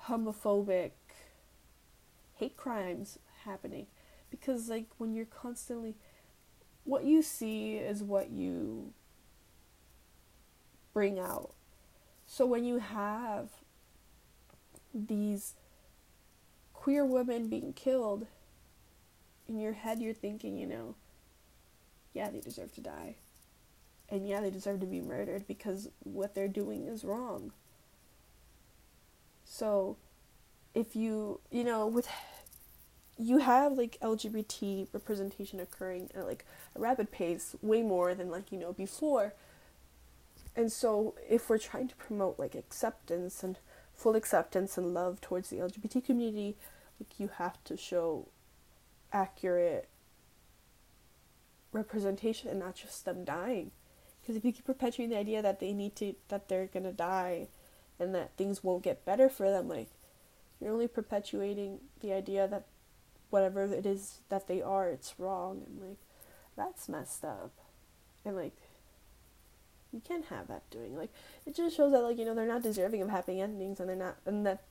homophobic 0.07 0.91
hate 2.35 2.57
crimes 2.57 3.17
happening. 3.45 3.87
Because 4.29 4.69
like 4.69 4.87
when 4.97 5.13
you're 5.13 5.25
constantly 5.25 5.95
what 6.83 7.05
you 7.05 7.21
see 7.21 7.77
is 7.77 8.03
what 8.03 8.29
you 8.29 8.93
bring 10.95 11.19
out. 11.19 11.51
So 12.25 12.47
when 12.47 12.63
you 12.63 12.79
have 12.79 13.49
these 14.93 15.53
queer 16.73 17.05
women 17.05 17.49
being 17.49 17.73
killed 17.73 18.25
in 19.47 19.59
your 19.59 19.73
head 19.73 19.99
you're 19.99 20.13
thinking 20.13 20.57
you 20.57 20.65
know 20.65 20.95
yeah 22.13 22.29
they 22.29 22.39
deserve 22.39 22.73
to 22.73 22.81
die. 22.81 23.15
And 24.09 24.27
yeah 24.27 24.39
they 24.39 24.49
deserve 24.49 24.79
to 24.79 24.85
be 24.87 25.01
murdered 25.01 25.45
because 25.47 25.89
what 26.03 26.33
they're 26.33 26.47
doing 26.47 26.87
is 26.87 27.03
wrong. 27.03 27.51
So 29.43 29.97
if 30.73 30.95
you 30.95 31.41
you 31.51 31.65
know 31.65 31.85
with 31.85 32.07
you 33.17 33.37
have 33.37 33.73
like 33.73 33.97
lgbt 34.01 34.87
representation 34.91 35.59
occurring 35.59 36.09
at 36.15 36.25
like 36.25 36.45
a 36.75 36.79
rapid 36.79 37.11
pace 37.11 37.55
way 37.61 37.81
more 37.81 38.13
than 38.13 38.29
like 38.29 38.51
you 38.51 38.57
know 38.57 38.73
before 38.73 39.33
and 40.55 40.71
so 40.71 41.15
if 41.29 41.49
we're 41.49 41.57
trying 41.57 41.87
to 41.87 41.95
promote 41.95 42.39
like 42.39 42.55
acceptance 42.55 43.43
and 43.43 43.59
full 43.93 44.15
acceptance 44.15 44.77
and 44.77 44.93
love 44.93 45.21
towards 45.21 45.49
the 45.49 45.57
lgbt 45.57 46.03
community 46.05 46.55
like 46.99 47.19
you 47.19 47.29
have 47.37 47.63
to 47.63 47.77
show 47.77 48.27
accurate 49.11 49.87
representation 51.75 52.49
and 52.49 52.59
not 52.59 52.75
just 52.75 53.05
them 53.05 53.23
dying. 53.23 53.71
Because 54.21 54.35
if 54.35 54.45
you 54.45 54.51
keep 54.51 54.65
perpetuating 54.65 55.11
the 55.11 55.19
idea 55.19 55.41
that 55.41 55.59
they 55.59 55.73
need 55.73 55.95
to 55.97 56.15
that 56.29 56.47
they're 56.47 56.67
gonna 56.67 56.91
die 56.91 57.47
and 57.99 58.15
that 58.15 58.35
things 58.35 58.63
won't 58.63 58.83
get 58.83 59.05
better 59.05 59.29
for 59.29 59.49
them 59.51 59.69
like 59.69 59.89
you're 60.59 60.71
only 60.71 60.87
perpetuating 60.87 61.79
the 62.01 62.11
idea 62.11 62.47
that 62.47 62.65
whatever 63.29 63.63
it 63.63 63.85
is 63.85 64.19
that 64.29 64.47
they 64.47 64.61
are 64.61 64.89
it's 64.89 65.19
wrong 65.19 65.61
and 65.67 65.89
like 65.89 65.99
that's 66.55 66.89
messed 66.89 67.23
up. 67.23 67.51
And 68.23 68.35
like 68.35 68.55
you 69.95 70.01
can't 70.07 70.25
have 70.25 70.47
that 70.47 70.69
doing 70.69 70.95
like 70.95 71.09
it 71.45 71.55
just 71.55 71.75
shows 71.75 71.91
that 71.91 72.01
like 72.01 72.17
you 72.17 72.25
know 72.25 72.35
they're 72.35 72.47
not 72.47 72.61
deserving 72.61 73.01
of 73.01 73.09
happy 73.09 73.41
endings 73.41 73.79
and 73.79 73.89
they're 73.89 73.95
not 73.95 74.17
and 74.25 74.45
that 74.45 74.61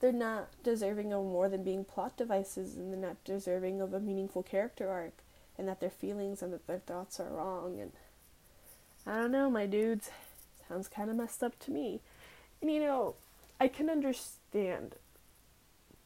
they're 0.00 0.12
not 0.12 0.48
deserving 0.64 1.12
of 1.12 1.22
more 1.22 1.48
than 1.48 1.62
being 1.62 1.84
plot 1.84 2.16
devices 2.16 2.76
and 2.76 2.92
they're 2.92 3.08
not 3.08 3.22
deserving 3.24 3.80
of 3.80 3.92
a 3.92 4.00
meaningful 4.00 4.42
character 4.42 4.88
arc 4.88 5.12
and 5.58 5.68
that 5.68 5.80
their 5.80 5.90
feelings 5.90 6.42
and 6.42 6.52
that 6.52 6.66
their 6.66 6.78
thoughts 6.78 7.20
are 7.20 7.28
wrong 7.28 7.78
and 7.78 7.92
I 9.06 9.16
don't 9.16 9.32
know, 9.32 9.50
my 9.50 9.66
dudes. 9.66 10.10
Sounds 10.68 10.88
kind 10.88 11.10
of 11.10 11.16
messed 11.16 11.42
up 11.42 11.58
to 11.60 11.70
me. 11.70 12.00
And 12.60 12.70
you 12.70 12.80
know, 12.80 13.14
I 13.58 13.68
can 13.68 13.90
understand 13.90 14.96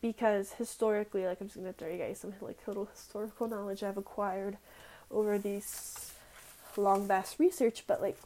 because 0.01 0.53
historically, 0.53 1.27
like 1.27 1.41
I'm 1.41 1.49
just 1.49 1.59
gonna 1.59 1.73
throw 1.73 1.89
you 1.89 1.99
guys 1.99 2.19
some 2.21 2.33
like 2.41 2.59
little 2.67 2.87
historical 2.87 3.49
knowledge 3.49 3.83
I've 3.83 3.97
acquired 3.97 4.59
over 5.11 5.39
these 5.39 6.13
long 6.77 7.07
vast 7.07 7.39
research, 7.39 7.85
but 7.87 8.01
like 8.01 8.19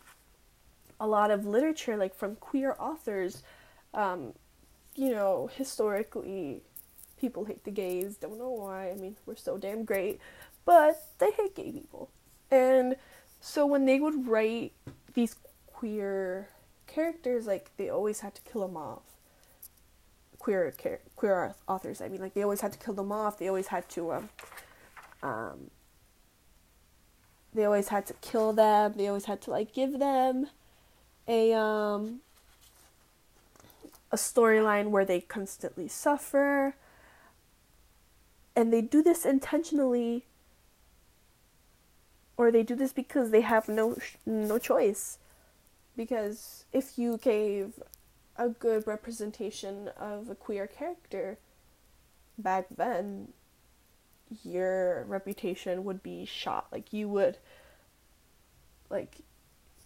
a 1.01 1.07
lot 1.07 1.31
of 1.31 1.47
literature, 1.47 1.97
like 1.97 2.15
from 2.15 2.37
queer 2.37 2.75
authors, 2.79 3.43
um, 3.95 4.33
you 4.95 5.11
know, 5.11 5.49
historically, 5.55 6.63
people 7.21 7.45
hate 7.45 7.65
the 7.65 7.71
gays. 7.71 8.17
Don't 8.17 8.39
know 8.39 8.51
why. 8.51 8.91
I 8.91 8.95
mean, 8.95 9.17
we're 9.27 9.37
so 9.37 9.57
damn 9.57 9.85
great, 9.85 10.21
but 10.65 11.03
they 11.19 11.31
hate 11.31 11.55
gay 11.55 11.73
people, 11.73 12.11
and 12.51 12.97
so 13.41 13.67
when 13.67 13.85
they 13.85 14.01
would 14.01 14.27
write 14.27 14.73
these 15.15 15.37
queer 15.67 16.49
characters, 16.87 17.47
like 17.47 17.71
they 17.77 17.89
always 17.89 18.21
had 18.21 18.35
to 18.35 18.43
kill 18.43 18.67
them 18.67 18.77
off. 18.77 19.03
Queer 20.39 20.73
queer 21.17 21.55
authors, 21.69 22.01
I 22.01 22.09
mean, 22.09 22.21
like 22.21 22.35
they 22.35 22.43
always 22.43 22.61
had 22.61 22.73
to 22.73 22.79
kill 22.79 22.95
them 22.95 23.13
off. 23.13 23.39
They 23.39 23.49
always 23.49 23.69
had 23.69 23.89
to 23.91 24.13
um, 24.13 24.29
um, 25.23 25.71
they 27.55 27.65
always 27.65 27.89
had 27.89 28.07
to 28.07 28.15
kill 28.15 28.53
them. 28.53 28.95
They 28.97 29.09
always 29.09 29.27
had 29.27 29.41
to 29.43 29.51
like 29.51 29.73
give 29.73 29.99
them 29.99 30.49
a 31.29 31.53
um 31.53 32.21
a 34.11 34.17
storyline 34.17 34.89
where 34.89 35.05
they 35.05 35.21
constantly 35.21 35.87
suffer. 35.87 36.75
And 38.57 38.73
they 38.73 38.81
do 38.81 39.03
this 39.03 39.25
intentionally 39.25 40.25
or 42.39 42.51
they 42.51 42.63
do 42.63 42.75
this 42.75 42.93
because 42.93 43.31
they 43.31 43.43
have 43.43 43.69
no 43.69 43.97
no 44.25 44.59
choice 44.59 45.19
because 45.97 46.65
if 46.73 46.99
you 46.99 47.19
gave 47.19 47.81
a 48.37 48.49
good 48.49 48.87
representation 48.87 49.89
of 49.99 50.31
a 50.31 50.35
queer 50.35 50.67
character 50.67 51.39
back 52.39 52.67
then 52.77 53.29
your 54.45 55.05
reputation 55.05 55.85
would 55.85 56.03
be 56.03 56.25
shot 56.25 56.67
like 56.71 56.93
you 56.93 57.09
would 57.09 57.37
like 58.89 59.17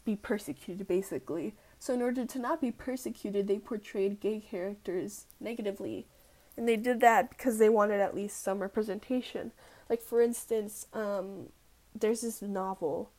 be 0.04 0.16
persecuted 0.16 0.86
basically. 0.86 1.54
So 1.78 1.94
in 1.94 2.02
order 2.02 2.24
to 2.24 2.38
not 2.38 2.60
be 2.60 2.70
persecuted 2.70 3.48
they 3.48 3.58
portrayed 3.58 4.20
gay 4.20 4.40
characters 4.40 5.26
negatively. 5.40 6.06
And 6.56 6.68
they 6.68 6.76
did 6.76 7.00
that 7.00 7.30
because 7.30 7.58
they 7.58 7.68
wanted 7.68 8.00
at 8.00 8.14
least 8.14 8.42
some 8.42 8.60
representation. 8.60 9.52
Like 9.88 10.00
for 10.00 10.20
instance 10.20 10.86
um, 10.92 11.48
there's 11.94 12.22
this 12.22 12.42
novel 12.42 13.10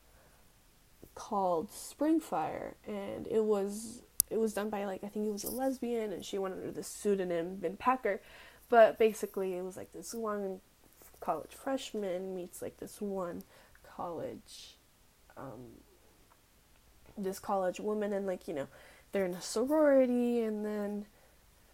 called 1.14 1.72
Spring 1.72 2.20
Fire, 2.20 2.76
and 2.86 3.26
it 3.28 3.44
was 3.44 4.02
it 4.30 4.38
was 4.38 4.52
done 4.52 4.70
by 4.70 4.84
like 4.84 5.04
I 5.04 5.08
think 5.08 5.26
it 5.26 5.32
was 5.32 5.44
a 5.44 5.50
lesbian, 5.50 6.12
and 6.12 6.24
she 6.24 6.38
went 6.38 6.54
under 6.54 6.70
the 6.70 6.82
pseudonym 6.82 7.58
Vin 7.60 7.76
Packer, 7.76 8.20
but 8.68 8.98
basically 8.98 9.54
it 9.54 9.62
was 9.62 9.76
like 9.76 9.92
this 9.92 10.14
one 10.14 10.60
college 11.20 11.52
freshman 11.54 12.34
meets 12.34 12.60
like 12.60 12.78
this 12.78 13.00
one 13.00 13.42
college, 13.96 14.76
um, 15.36 15.78
this 17.16 17.38
college 17.38 17.80
woman, 17.80 18.12
and 18.12 18.26
like 18.26 18.48
you 18.48 18.54
know 18.54 18.68
they're 19.12 19.26
in 19.26 19.34
a 19.34 19.42
sorority, 19.42 20.40
and 20.40 20.64
then 20.64 21.06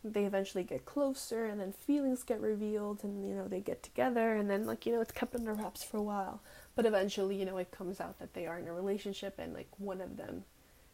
they 0.03 0.25
eventually 0.25 0.65
get 0.65 0.87
closer 0.87 1.45
and 1.45 1.61
then 1.61 1.73
feelings 1.73 2.23
get 2.23 2.41
revealed 2.41 3.05
and 3.05 3.29
you 3.29 3.35
know 3.35 3.47
they 3.47 3.61
get 3.61 3.83
together 3.83 4.35
and 4.35 4.49
then 4.49 4.65
like 4.65 4.87
you 4.87 4.93
know 4.93 5.01
it's 5.01 5.13
kept 5.13 5.35
under 5.35 5.53
wraps 5.53 5.83
for 5.83 5.99
a 5.99 6.03
while. 6.03 6.41
But 6.75 6.87
eventually 6.87 7.37
you 7.37 7.45
know 7.45 7.59
it 7.59 7.71
comes 7.71 8.01
out 8.01 8.19
that 8.19 8.33
they 8.35 8.47
are 8.47 8.59
in 8.59 8.69
a 8.69 8.73
relationship 8.73 9.35
and 9.39 9.53
like 9.53 9.69
one 9.79 10.01
of 10.01 10.17
them 10.17 10.45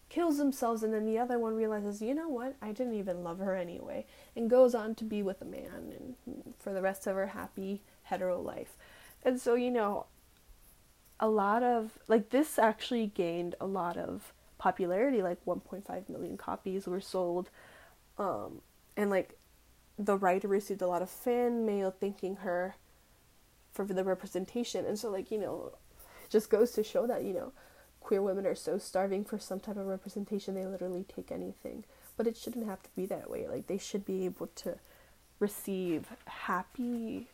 kills 0.08 0.38
themselves 0.38 0.82
and 0.82 0.92
then 0.92 1.04
the 1.04 1.18
other 1.18 1.38
one 1.38 1.54
realizes 1.54 2.02
you 2.02 2.14
know 2.14 2.28
what? 2.28 2.56
I 2.60 2.72
didn't 2.72 2.94
even 2.94 3.22
love 3.22 3.38
her 3.38 3.54
anyway 3.54 4.06
and 4.34 4.50
goes 4.50 4.74
on 4.74 4.94
to 4.96 5.04
be 5.04 5.22
with 5.22 5.40
a 5.40 5.46
man 5.46 6.16
and 6.26 6.54
for 6.58 6.72
the 6.72 6.82
rest 6.82 7.06
of 7.06 7.14
her 7.14 7.28
happy 7.28 7.82
hetero 8.04 8.40
life. 8.40 8.76
And 9.24 9.40
so 9.40 9.54
you 9.54 9.70
know 9.70 10.06
a 11.20 11.28
lot 11.28 11.62
of 11.62 11.98
like 12.08 12.30
this 12.30 12.58
actually 12.58 13.06
gained 13.06 13.54
a 13.60 13.66
lot 13.66 13.96
of 13.96 14.32
popularity 14.58 15.22
like 15.22 15.44
1.5 15.44 16.08
million 16.08 16.36
copies 16.36 16.86
were 16.86 17.00
sold 17.00 17.50
um, 18.18 18.60
and 18.96 19.10
like 19.10 19.36
the 19.98 20.16
writer 20.16 20.48
received 20.48 20.82
a 20.82 20.86
lot 20.86 21.02
of 21.02 21.10
fan 21.10 21.66
mail 21.66 21.90
thanking 21.90 22.36
her 22.36 22.76
for 23.72 23.84
the 23.84 24.04
representation 24.04 24.86
and 24.86 24.98
so 24.98 25.10
like 25.10 25.30
you 25.30 25.38
know 25.38 25.72
just 26.28 26.50
goes 26.50 26.72
to 26.72 26.82
show 26.82 27.06
that, 27.06 27.24
you 27.24 27.32
know, 27.32 27.52
queer 28.00 28.22
women 28.22 28.46
are 28.46 28.54
so 28.54 28.78
starving 28.78 29.24
for 29.24 29.38
some 29.38 29.60
type 29.60 29.76
of 29.76 29.86
representation 29.86 30.54
they 30.54 30.66
literally 30.66 31.04
take 31.04 31.30
anything. 31.30 31.84
But 32.16 32.26
it 32.26 32.36
shouldn't 32.36 32.66
have 32.66 32.82
to 32.82 32.90
be 32.96 33.06
that 33.06 33.30
way. 33.30 33.46
Like 33.48 33.66
they 33.66 33.78
should 33.78 34.04
be 34.04 34.24
able 34.24 34.48
to 34.48 34.78
receive 35.38 36.08
happy, 36.24 37.28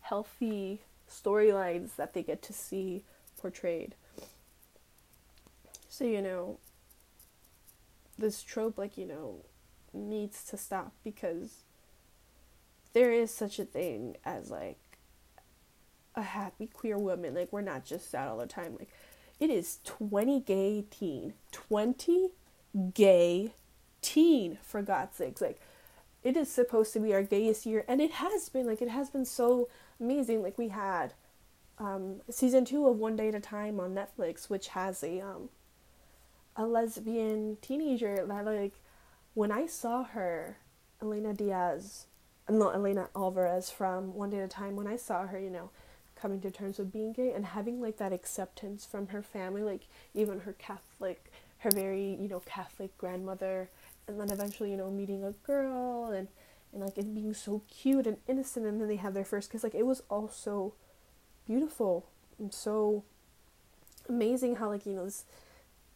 healthy 0.00 0.82
storylines 1.10 1.96
that 1.96 2.14
they 2.14 2.22
get 2.22 2.42
to 2.42 2.52
see 2.52 3.04
portrayed. 3.40 3.94
So, 5.92 6.04
you 6.04 6.22
know, 6.22 6.58
this 8.16 8.42
trope, 8.42 8.78
like, 8.78 8.96
you 8.96 9.04
know, 9.04 9.44
needs 9.92 10.42
to 10.44 10.56
stop 10.56 10.94
because 11.04 11.64
there 12.94 13.12
is 13.12 13.30
such 13.30 13.58
a 13.58 13.66
thing 13.66 14.16
as, 14.24 14.50
like, 14.50 14.78
a 16.14 16.22
happy 16.22 16.66
queer 16.66 16.96
woman. 16.96 17.34
Like, 17.34 17.52
we're 17.52 17.60
not 17.60 17.84
just 17.84 18.10
sad 18.10 18.26
all 18.26 18.38
the 18.38 18.46
time. 18.46 18.76
Like, 18.78 18.88
it 19.38 19.50
is 19.50 19.80
20 19.84 20.40
gay 20.40 20.86
teen. 20.90 21.34
20 21.52 22.30
gay 22.94 23.52
teen, 24.00 24.56
for 24.62 24.80
God's 24.80 25.16
sakes. 25.16 25.42
Like, 25.42 25.60
it 26.24 26.38
is 26.38 26.50
supposed 26.50 26.94
to 26.94 27.00
be 27.00 27.12
our 27.12 27.22
gayest 27.22 27.66
year, 27.66 27.84
and 27.86 28.00
it 28.00 28.12
has 28.12 28.48
been. 28.48 28.66
Like, 28.66 28.80
it 28.80 28.88
has 28.88 29.10
been 29.10 29.26
so 29.26 29.68
amazing. 30.00 30.42
Like, 30.42 30.56
we 30.56 30.68
had 30.68 31.12
um, 31.76 32.22
season 32.30 32.64
two 32.64 32.88
of 32.88 32.96
One 32.96 33.14
Day 33.14 33.28
at 33.28 33.34
a 33.34 33.40
Time 33.40 33.78
on 33.78 33.94
Netflix, 33.94 34.48
which 34.48 34.68
has 34.68 35.04
a 35.04 35.20
um, 35.20 35.50
a 36.56 36.66
lesbian 36.66 37.56
teenager 37.60 38.24
that 38.26 38.44
like 38.44 38.74
when 39.34 39.50
I 39.50 39.66
saw 39.66 40.04
her, 40.04 40.58
Elena 41.00 41.32
Diaz, 41.32 42.06
uh, 42.48 42.52
no 42.52 42.70
Elena 42.70 43.08
Alvarez 43.16 43.70
from 43.70 44.14
One 44.14 44.30
Day 44.30 44.38
at 44.38 44.44
a 44.44 44.48
Time. 44.48 44.76
When 44.76 44.86
I 44.86 44.96
saw 44.96 45.26
her, 45.26 45.38
you 45.38 45.50
know, 45.50 45.70
coming 46.14 46.40
to 46.42 46.50
terms 46.50 46.78
with 46.78 46.92
being 46.92 47.12
gay 47.12 47.32
and 47.32 47.46
having 47.46 47.80
like 47.80 47.96
that 47.96 48.12
acceptance 48.12 48.84
from 48.84 49.08
her 49.08 49.22
family, 49.22 49.62
like 49.62 49.82
even 50.14 50.40
her 50.40 50.52
Catholic, 50.52 51.32
her 51.58 51.70
very 51.70 52.16
you 52.20 52.28
know 52.28 52.40
Catholic 52.40 52.96
grandmother, 52.98 53.70
and 54.06 54.20
then 54.20 54.30
eventually 54.30 54.70
you 54.70 54.76
know 54.76 54.90
meeting 54.90 55.24
a 55.24 55.32
girl 55.46 56.10
and 56.10 56.28
and 56.72 56.82
like 56.82 56.96
it 56.96 57.14
being 57.14 57.34
so 57.34 57.62
cute 57.68 58.06
and 58.06 58.18
innocent, 58.28 58.66
and 58.66 58.80
then 58.80 58.88
they 58.88 58.96
have 58.96 59.14
their 59.14 59.24
first 59.24 59.50
kiss. 59.50 59.64
Like 59.64 59.74
it 59.74 59.86
was 59.86 60.02
all 60.10 60.28
so 60.28 60.74
beautiful 61.46 62.06
and 62.38 62.52
so 62.52 63.04
amazing 64.08 64.56
how 64.56 64.68
like 64.68 64.86
you 64.86 64.94
know 64.94 65.04
this 65.04 65.24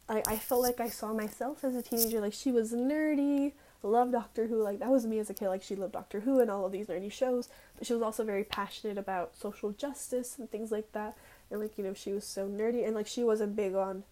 I, 0.08 0.22
I 0.26 0.36
felt 0.36 0.62
like 0.62 0.80
I 0.80 0.88
saw 0.88 1.12
myself 1.12 1.64
as 1.64 1.74
a 1.74 1.82
teenager. 1.82 2.20
Like 2.20 2.32
she 2.32 2.52
was 2.52 2.72
nerdy, 2.72 3.52
loved 3.82 4.12
Doctor 4.12 4.46
Who. 4.46 4.62
Like 4.62 4.78
that 4.78 4.90
was 4.90 5.06
me 5.06 5.18
as 5.18 5.30
a 5.30 5.34
kid. 5.34 5.48
Like 5.48 5.62
she 5.62 5.74
loved 5.74 5.92
Doctor 5.92 6.20
Who 6.20 6.40
and 6.40 6.50
all 6.50 6.64
of 6.64 6.72
these 6.72 6.86
nerdy 6.86 7.10
shows. 7.10 7.48
But 7.76 7.86
she 7.86 7.92
was 7.92 8.02
also 8.02 8.24
very 8.24 8.44
passionate 8.44 8.98
about 8.98 9.36
social 9.36 9.72
justice 9.72 10.38
and 10.38 10.50
things 10.50 10.70
like 10.70 10.92
that. 10.92 11.16
And 11.50 11.60
like 11.60 11.76
you 11.76 11.84
know 11.84 11.94
she 11.94 12.12
was 12.12 12.24
so 12.24 12.46
nerdy 12.48 12.86
and 12.86 12.94
like 12.94 13.06
she 13.06 13.24
wasn't 13.24 13.56
big 13.56 13.74
on 13.74 14.04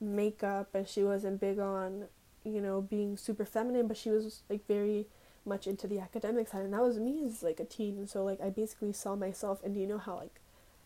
makeup 0.00 0.74
and 0.74 0.88
she 0.88 1.02
wasn't 1.02 1.40
big 1.40 1.58
on 1.58 2.06
you 2.42 2.60
know 2.62 2.80
being 2.80 3.18
super 3.18 3.44
feminine. 3.44 3.86
But 3.86 3.98
she 3.98 4.10
was 4.10 4.42
like 4.48 4.66
very 4.66 5.06
much 5.44 5.66
into 5.66 5.86
the 5.86 5.98
academic 5.98 6.48
side 6.48 6.62
and 6.62 6.72
that 6.72 6.82
was 6.82 6.98
me 6.98 7.22
as 7.26 7.42
like 7.42 7.60
a 7.60 7.64
teen. 7.64 8.06
So 8.06 8.24
like 8.24 8.40
I 8.40 8.48
basically 8.48 8.94
saw 8.94 9.14
myself 9.14 9.62
and 9.62 9.74
do 9.74 9.80
you 9.80 9.86
know 9.86 9.98
how 9.98 10.16
like 10.16 10.40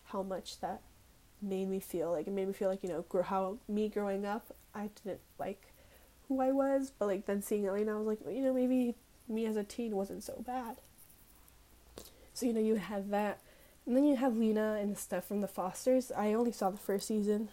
how 0.06 0.22
much 0.22 0.60
that 0.60 0.80
made 1.44 1.68
me 1.68 1.80
feel 1.80 2.10
like 2.10 2.26
it 2.26 2.32
made 2.32 2.46
me 2.46 2.52
feel 2.52 2.68
like 2.68 2.82
you 2.82 2.88
know 2.88 3.04
grow, 3.08 3.22
how 3.22 3.58
me 3.68 3.88
growing 3.88 4.24
up 4.24 4.54
I 4.74 4.90
didn't 5.04 5.20
like 5.38 5.72
who 6.28 6.40
I 6.40 6.52
was, 6.52 6.92
but 6.98 7.06
like 7.06 7.26
then 7.26 7.42
seeing 7.42 7.66
Elena, 7.66 7.94
I 7.94 7.98
was 7.98 8.06
like, 8.06 8.34
you 8.34 8.42
know, 8.42 8.52
maybe 8.52 8.94
me 9.28 9.46
as 9.46 9.56
a 9.56 9.64
teen 9.64 9.94
wasn't 9.94 10.22
so 10.22 10.42
bad. 10.46 10.76
So 12.32 12.46
you 12.46 12.52
know, 12.52 12.60
you 12.60 12.76
had 12.76 13.10
that, 13.10 13.40
and 13.86 13.96
then 13.96 14.04
you 14.04 14.16
have 14.16 14.36
Lena 14.36 14.78
and 14.80 14.96
Stef 14.96 15.24
from 15.24 15.40
the 15.40 15.48
Fosters. 15.48 16.10
I 16.16 16.32
only 16.34 16.52
saw 16.52 16.70
the 16.70 16.78
first 16.78 17.06
season. 17.06 17.50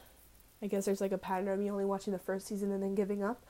I 0.61 0.67
guess 0.67 0.85
there's 0.85 1.01
like 1.01 1.11
a 1.11 1.17
pattern 1.17 1.47
of 1.47 1.59
me 1.59 1.69
only 1.69 1.85
watching 1.85 2.13
the 2.13 2.19
first 2.19 2.47
season 2.47 2.71
and 2.71 2.81
then 2.81 2.95
giving 2.95 3.23
up. 3.23 3.43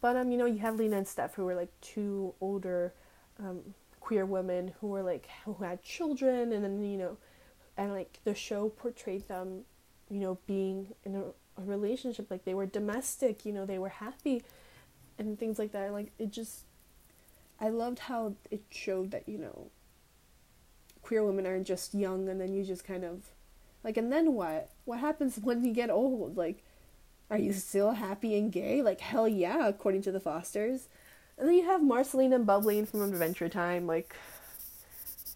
But 0.00 0.16
um, 0.16 0.30
you 0.30 0.38
know, 0.38 0.46
you 0.46 0.58
have 0.58 0.76
Lena 0.76 0.96
and 0.98 1.06
Stef 1.06 1.34
who 1.34 1.44
were 1.44 1.54
like 1.54 1.70
two 1.80 2.34
older 2.40 2.94
um, 3.38 3.74
queer 4.00 4.24
women 4.24 4.72
who 4.80 4.88
were 4.88 5.02
like 5.02 5.28
who 5.44 5.54
had 5.54 5.82
children, 5.82 6.52
and 6.52 6.64
then 6.64 6.82
you 6.82 6.96
know, 6.96 7.18
and 7.76 7.92
like 7.92 8.20
the 8.24 8.34
show 8.34 8.70
portrayed 8.70 9.28
them 9.28 9.64
you 10.10 10.20
know, 10.20 10.38
being 10.46 10.88
in 11.04 11.14
a, 11.14 11.22
a 11.60 11.64
relationship. 11.64 12.30
Like 12.30 12.44
they 12.44 12.54
were 12.54 12.66
domestic, 12.66 13.46
you 13.46 13.52
know, 13.52 13.64
they 13.64 13.78
were 13.78 13.88
happy 13.88 14.42
and 15.18 15.38
things 15.38 15.58
like 15.58 15.72
that. 15.72 15.92
Like 15.92 16.12
it 16.18 16.30
just, 16.30 16.64
I 17.60 17.68
loved 17.68 18.00
how 18.00 18.34
it 18.50 18.62
showed 18.70 19.12
that, 19.12 19.28
you 19.28 19.38
know, 19.38 19.70
queer 21.02 21.24
women 21.24 21.46
aren't 21.46 21.66
just 21.66 21.94
young 21.94 22.28
and 22.28 22.40
then 22.40 22.52
you 22.52 22.64
just 22.64 22.84
kind 22.84 23.04
of, 23.04 23.24
like, 23.82 23.96
and 23.96 24.12
then 24.12 24.34
what? 24.34 24.70
What 24.84 25.00
happens 25.00 25.38
when 25.42 25.64
you 25.64 25.72
get 25.72 25.90
old? 25.90 26.36
Like, 26.36 26.62
are 27.30 27.38
you 27.38 27.52
still 27.52 27.92
happy 27.92 28.36
and 28.36 28.50
gay? 28.50 28.82
Like, 28.82 29.00
hell 29.00 29.28
yeah, 29.28 29.68
according 29.68 30.02
to 30.02 30.12
the 30.12 30.20
Fosters. 30.20 30.88
And 31.38 31.48
then 31.48 31.54
you 31.54 31.64
have 31.64 31.82
Marceline 31.82 32.32
and 32.32 32.46
Bubbline 32.46 32.86
from 32.86 33.02
Adventure 33.02 33.48
Time. 33.48 33.86
Like, 33.86 34.14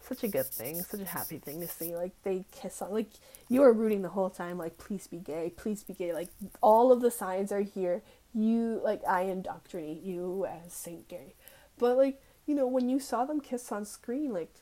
such 0.07 0.23
a 0.23 0.27
good 0.27 0.45
thing, 0.45 0.81
such 0.83 1.01
a 1.01 1.05
happy 1.05 1.37
thing 1.37 1.59
to 1.61 1.67
see. 1.67 1.95
Like 1.95 2.11
they 2.23 2.45
kiss 2.51 2.81
on, 2.81 2.91
like 2.91 3.09
you 3.49 3.63
are 3.63 3.73
rooting 3.73 4.01
the 4.01 4.09
whole 4.09 4.29
time. 4.29 4.57
Like 4.57 4.77
please 4.77 5.07
be 5.07 5.17
gay, 5.17 5.51
please 5.55 5.83
be 5.83 5.93
gay. 5.93 6.13
Like 6.13 6.29
all 6.61 6.91
of 6.91 7.01
the 7.01 7.11
signs 7.11 7.51
are 7.51 7.61
here. 7.61 8.01
You 8.33 8.81
like 8.83 9.01
I 9.07 9.21
indoctrinate 9.21 10.03
you 10.03 10.45
as 10.45 10.73
Saint 10.73 11.07
Gay, 11.07 11.35
but 11.77 11.97
like 11.97 12.21
you 12.45 12.53
know 12.55 12.67
when 12.67 12.89
you 12.89 12.99
saw 12.99 13.25
them 13.25 13.39
kiss 13.39 13.71
on 13.71 13.85
screen, 13.85 14.33
like 14.33 14.53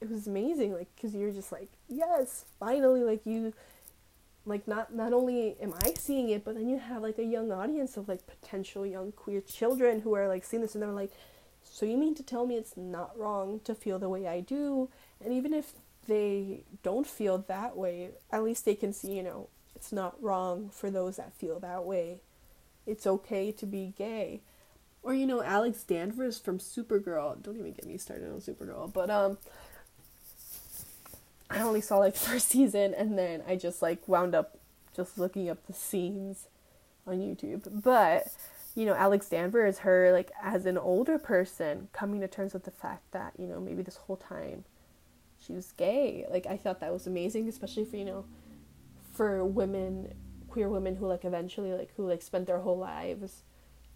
it 0.00 0.08
was 0.08 0.26
amazing. 0.26 0.72
Like 0.72 0.88
because 0.94 1.14
you're 1.14 1.32
just 1.32 1.52
like 1.52 1.68
yes, 1.88 2.44
finally, 2.58 3.02
like 3.02 3.26
you. 3.26 3.52
Like 4.44 4.66
not 4.66 4.92
not 4.92 5.12
only 5.12 5.56
am 5.60 5.72
I 5.84 5.94
seeing 5.96 6.28
it, 6.30 6.44
but 6.44 6.56
then 6.56 6.68
you 6.68 6.76
have 6.76 7.00
like 7.00 7.18
a 7.18 7.24
young 7.24 7.52
audience 7.52 7.96
of 7.96 8.08
like 8.08 8.26
potential 8.26 8.84
young 8.84 9.12
queer 9.12 9.40
children 9.40 10.00
who 10.00 10.16
are 10.16 10.26
like 10.26 10.44
seeing 10.44 10.62
this 10.62 10.74
and 10.74 10.82
they're 10.82 10.90
like, 10.90 11.12
so 11.72 11.86
you 11.86 11.96
mean 11.96 12.14
to 12.16 12.22
tell 12.22 12.44
me 12.44 12.56
it's 12.56 12.76
not 12.76 13.18
wrong 13.18 13.60
to 13.64 13.74
feel 13.74 13.98
the 13.98 14.10
way 14.10 14.28
I 14.28 14.40
do? 14.40 14.90
And 15.24 15.32
even 15.32 15.54
if 15.54 15.72
they 16.06 16.64
don't 16.82 17.06
feel 17.06 17.38
that 17.48 17.78
way, 17.78 18.10
at 18.30 18.44
least 18.44 18.66
they 18.66 18.74
can 18.74 18.92
see, 18.92 19.16
you 19.16 19.22
know, 19.22 19.48
it's 19.74 19.90
not 19.90 20.22
wrong 20.22 20.68
for 20.70 20.90
those 20.90 21.16
that 21.16 21.32
feel 21.32 21.58
that 21.60 21.84
way. 21.84 22.18
It's 22.86 23.06
okay 23.06 23.52
to 23.52 23.64
be 23.64 23.94
gay. 23.96 24.42
Or, 25.02 25.14
you 25.14 25.26
know, 25.26 25.42
Alex 25.42 25.82
Danvers 25.82 26.38
from 26.38 26.58
Supergirl. 26.58 27.42
Don't 27.42 27.56
even 27.56 27.72
get 27.72 27.86
me 27.86 27.96
started 27.96 28.30
on 28.30 28.40
Supergirl. 28.42 28.92
But, 28.92 29.08
um, 29.08 29.38
I 31.48 31.62
only 31.62 31.80
saw 31.80 31.96
like 31.96 32.16
first 32.16 32.50
season 32.50 32.92
and 32.92 33.18
then 33.18 33.42
I 33.48 33.56
just 33.56 33.80
like 33.80 34.06
wound 34.06 34.34
up 34.34 34.58
just 34.94 35.16
looking 35.16 35.48
up 35.48 35.66
the 35.66 35.72
scenes 35.72 36.48
on 37.06 37.18
YouTube. 37.18 37.82
But 37.82 38.28
you 38.74 38.86
know, 38.86 38.94
Alex 38.94 39.28
Danvers, 39.28 39.78
her 39.78 40.12
like 40.12 40.30
as 40.42 40.66
an 40.66 40.78
older 40.78 41.18
person 41.18 41.88
coming 41.92 42.20
to 42.20 42.28
terms 42.28 42.52
with 42.54 42.64
the 42.64 42.70
fact 42.70 43.10
that, 43.12 43.34
you 43.38 43.46
know, 43.46 43.60
maybe 43.60 43.82
this 43.82 43.96
whole 43.96 44.16
time 44.16 44.64
she 45.44 45.52
was 45.52 45.72
gay. 45.72 46.26
Like 46.30 46.46
I 46.46 46.56
thought 46.56 46.80
that 46.80 46.92
was 46.92 47.06
amazing, 47.06 47.48
especially 47.48 47.84
for, 47.84 47.96
you 47.96 48.04
know, 48.04 48.24
for 49.12 49.44
women 49.44 50.14
queer 50.48 50.68
women 50.68 50.96
who 50.96 51.06
like 51.06 51.24
eventually 51.24 51.72
like 51.72 51.90
who 51.96 52.06
like 52.06 52.20
spent 52.20 52.46
their 52.46 52.60
whole 52.60 52.76
lives 52.76 53.42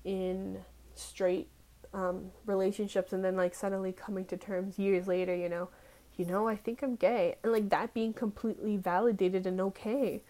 in 0.04 0.58
straight 0.94 1.48
um, 1.92 2.30
relationships 2.46 3.12
and 3.12 3.22
then 3.22 3.36
like 3.36 3.54
suddenly 3.54 3.92
coming 3.92 4.24
to 4.24 4.36
terms 4.36 4.78
years 4.78 5.06
later, 5.06 5.34
you 5.34 5.48
know, 5.48 5.68
you 6.16 6.24
know, 6.24 6.48
I 6.48 6.56
think 6.56 6.82
I'm 6.82 6.96
gay. 6.96 7.36
And 7.42 7.52
like 7.52 7.68
that 7.68 7.92
being 7.92 8.12
completely 8.14 8.78
validated 8.78 9.46
and 9.46 9.60
okay. 9.60 10.22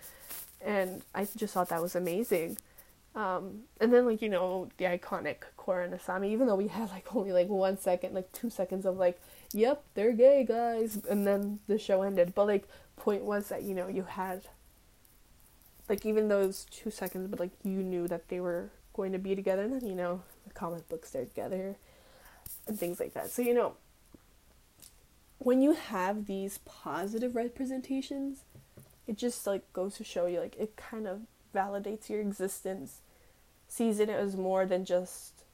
And 0.60 1.02
I 1.14 1.26
just 1.36 1.54
thought 1.54 1.68
that 1.68 1.80
was 1.80 1.94
amazing. 1.94 2.58
Um, 3.16 3.62
and 3.80 3.90
then 3.94 4.04
like 4.04 4.20
you 4.20 4.28
know 4.28 4.68
the 4.76 4.84
iconic 4.84 5.36
Korra 5.58 5.86
and 5.86 5.94
Asami, 5.94 6.28
even 6.28 6.46
though 6.46 6.54
we 6.54 6.68
had 6.68 6.90
like 6.90 7.16
only 7.16 7.32
like 7.32 7.48
one 7.48 7.78
second, 7.78 8.14
like 8.14 8.30
two 8.32 8.50
seconds 8.50 8.84
of 8.84 8.98
like, 8.98 9.18
yep, 9.54 9.82
they're 9.94 10.12
gay 10.12 10.44
guys, 10.44 11.00
and 11.08 11.26
then 11.26 11.60
the 11.66 11.78
show 11.78 12.02
ended. 12.02 12.34
But 12.34 12.46
like 12.46 12.68
point 12.96 13.24
was 13.24 13.48
that 13.48 13.62
you 13.62 13.74
know 13.74 13.88
you 13.88 14.02
had 14.02 14.42
like 15.88 16.04
even 16.04 16.28
those 16.28 16.66
two 16.70 16.90
seconds, 16.90 17.28
but 17.28 17.40
like 17.40 17.52
you 17.64 17.82
knew 17.82 18.06
that 18.06 18.28
they 18.28 18.38
were 18.38 18.68
going 18.92 19.12
to 19.12 19.18
be 19.18 19.34
together, 19.34 19.62
and 19.62 19.72
then 19.72 19.88
you 19.88 19.94
know 19.94 20.20
the 20.46 20.52
comic 20.52 20.86
books 20.90 21.10
they're 21.10 21.24
together, 21.24 21.76
and 22.66 22.78
things 22.78 23.00
like 23.00 23.14
that. 23.14 23.30
So 23.30 23.40
you 23.40 23.54
know 23.54 23.76
when 25.38 25.62
you 25.62 25.72
have 25.72 26.26
these 26.26 26.58
positive 26.66 27.34
representations, 27.34 28.40
it 29.06 29.16
just 29.16 29.46
like 29.46 29.72
goes 29.72 29.96
to 29.96 30.04
show 30.04 30.26
you 30.26 30.40
like 30.40 30.56
it 30.58 30.76
kind 30.76 31.06
of 31.06 31.20
validates 31.54 32.10
your 32.10 32.20
existence 32.20 33.00
sees 33.68 34.00
it 34.00 34.08
was 34.08 34.36
more 34.36 34.66
than 34.66 34.84
just 34.84 35.44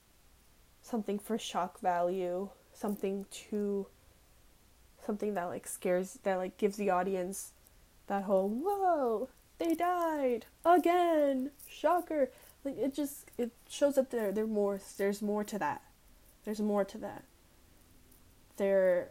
something 0.81 1.19
for 1.19 1.37
shock 1.37 1.79
value, 1.79 2.49
something 2.73 3.25
to 3.31 3.87
something 5.05 5.33
that 5.33 5.45
like 5.45 5.67
scares 5.67 6.19
that 6.23 6.37
like 6.37 6.57
gives 6.57 6.77
the 6.77 6.89
audience 6.89 7.51
that 8.07 8.23
whole 8.23 8.47
whoa 8.47 9.27
they 9.57 9.75
died 9.75 10.45
again 10.65 11.51
shocker. 11.67 12.31
Like 12.63 12.77
it 12.77 12.93
just 12.93 13.29
it 13.37 13.51
shows 13.69 13.95
that 13.95 14.11
there 14.11 14.31
there 14.31 14.47
more 14.47 14.79
there's 14.97 15.21
more 15.21 15.43
to 15.43 15.59
that. 15.59 15.81
There's 16.45 16.61
more 16.61 16.85
to 16.85 16.97
that. 16.99 17.23
They're 18.57 19.09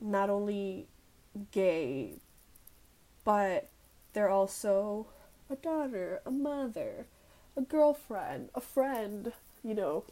not 0.00 0.30
only 0.30 0.86
gay 1.50 2.20
but 3.28 3.68
they're 4.14 4.30
also 4.30 5.06
a 5.50 5.56
daughter, 5.56 6.22
a 6.24 6.30
mother, 6.30 7.04
a 7.58 7.62
girlfriend, 7.62 8.50
a 8.54 8.60
friend, 8.60 9.32
you 9.64 9.74
know, 9.74 10.04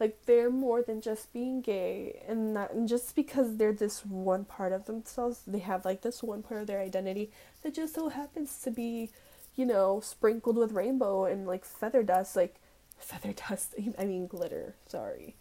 like 0.00 0.18
they're 0.26 0.50
more 0.50 0.82
than 0.82 1.00
just 1.00 1.32
being 1.32 1.60
gay 1.60 2.22
and 2.26 2.54
not 2.54 2.72
and 2.72 2.88
just 2.88 3.14
because 3.14 3.56
they're 3.56 3.72
this 3.72 4.04
one 4.04 4.44
part 4.44 4.72
of 4.72 4.86
themselves, 4.86 5.42
they 5.46 5.60
have 5.60 5.84
like 5.84 6.02
this 6.02 6.22
one 6.22 6.42
part 6.42 6.60
of 6.60 6.66
their 6.66 6.80
identity 6.80 7.30
that 7.62 7.74
just 7.74 7.94
so 7.94 8.08
happens 8.08 8.58
to 8.62 8.70
be, 8.70 9.10
you 9.54 9.64
know, 9.64 10.00
sprinkled 10.00 10.56
with 10.56 10.72
rainbow 10.72 11.24
and 11.24 11.46
like 11.46 11.64
feather 11.64 12.02
dust, 12.02 12.34
like 12.34 12.56
feather 12.98 13.32
dust, 13.32 13.74
I 13.98 14.04
mean 14.04 14.26
glitter, 14.26 14.74
sorry. 14.86 15.36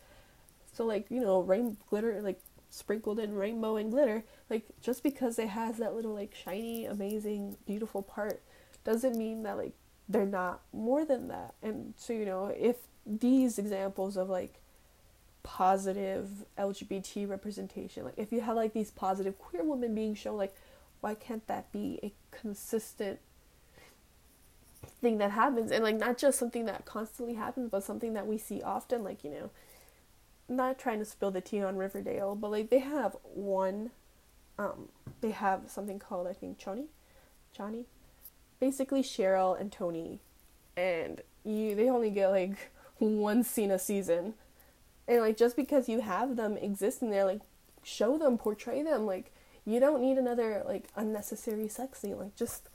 So 0.74 0.86
like, 0.86 1.08
you 1.10 1.22
know, 1.22 1.42
rain 1.42 1.78
glitter 1.90 2.22
like 2.22 2.40
sprinkled 2.70 3.18
in 3.18 3.34
rainbow 3.34 3.78
and 3.78 3.92
glitter, 3.92 4.24
like 4.50 4.66
just 4.80 5.02
because 5.02 5.40
it 5.40 5.50
has 5.50 5.78
that 5.78 5.96
little 5.96 6.14
like 6.14 6.36
shiny, 6.36 6.86
amazing, 6.86 7.58
beautiful 7.66 8.04
part 8.04 8.42
doesn't 8.84 9.18
mean 9.18 9.44
that 9.44 9.58
like 9.58 9.74
they're 10.10 10.26
not 10.26 10.62
more 10.72 11.06
than 11.06 11.28
that. 11.28 11.54
And 11.62 11.94
so, 11.98 12.14
you 12.14 12.26
know, 12.26 12.46
if 12.58 12.78
these 13.06 13.58
examples 13.58 14.18
of 14.18 14.30
like 14.30 14.62
positive 15.44 16.46
LGBT 16.58 17.28
representation, 17.30 18.06
like 18.06 18.18
if 18.18 18.32
you 18.32 18.42
have 18.42 18.56
like 18.56 18.74
these 18.74 18.92
positive 18.92 19.38
queer 19.38 19.64
women 19.64 19.94
being 19.94 20.16
shown, 20.16 20.38
like 20.38 20.56
why 21.02 21.14
can't 21.16 21.46
that 21.48 21.72
be 21.72 22.00
a 22.04 22.14
consistent 22.32 23.20
thing 25.02 25.18
that 25.18 25.32
happens? 25.32 25.72
And 25.72 25.84
like 25.84 25.98
not 25.98 26.18
just 26.18 26.40
something 26.40 26.66
that 26.66 26.86
constantly 26.86 27.36
happens 27.36 27.70
but 27.70 27.84
something 27.84 28.14
that 28.14 28.28
we 28.28 28.38
see 28.38 28.62
often 28.62 29.04
like 29.04 29.24
you 29.24 29.30
know 29.30 29.50
not 30.50 30.80
trying 30.80 31.00
to 31.00 31.06
spill 31.06 31.32
the 31.32 31.42
tea 31.42 31.62
on 31.62 31.76
Riverdale 31.76 32.36
but 32.36 32.50
like 32.52 32.70
they 32.70 32.80
have 32.80 33.18
one 33.24 33.92
um 34.58 34.88
they 35.20 35.32
have 35.32 35.64
something 35.68 36.00
called 36.00 36.28
I 36.28 36.34
think 36.34 36.58
Choni? 36.58 36.86
Johnny 37.56 37.86
basically 38.60 39.04
Cheryl 39.04 39.60
and 39.60 39.72
Toni 39.72 40.20
and 40.76 41.22
you 41.44 41.76
they 41.76 41.90
only 41.90 42.10
get 42.10 42.30
like 42.30 42.72
one 43.00 43.44
scene 43.44 43.72
a 43.72 43.80
season. 43.80 44.36
And 45.08 45.22
like 45.22 45.38
just 45.38 45.56
because 45.56 45.90
you 45.90 46.02
have 46.02 46.36
them 46.36 46.58
exist 46.58 46.98
existing 46.98 47.10
there 47.12 47.26
like 47.26 47.42
show 47.84 48.18
them 48.18 48.38
portray 48.38 48.84
them 48.84 49.06
like 49.06 49.32
you 49.66 49.80
don't 49.80 50.02
need 50.02 50.18
another 50.18 50.64
like 50.66 50.90
unnecessary 50.96 51.68
sex 51.68 52.00
scene. 52.00 52.18
Like 52.18 52.36
just 52.36 52.70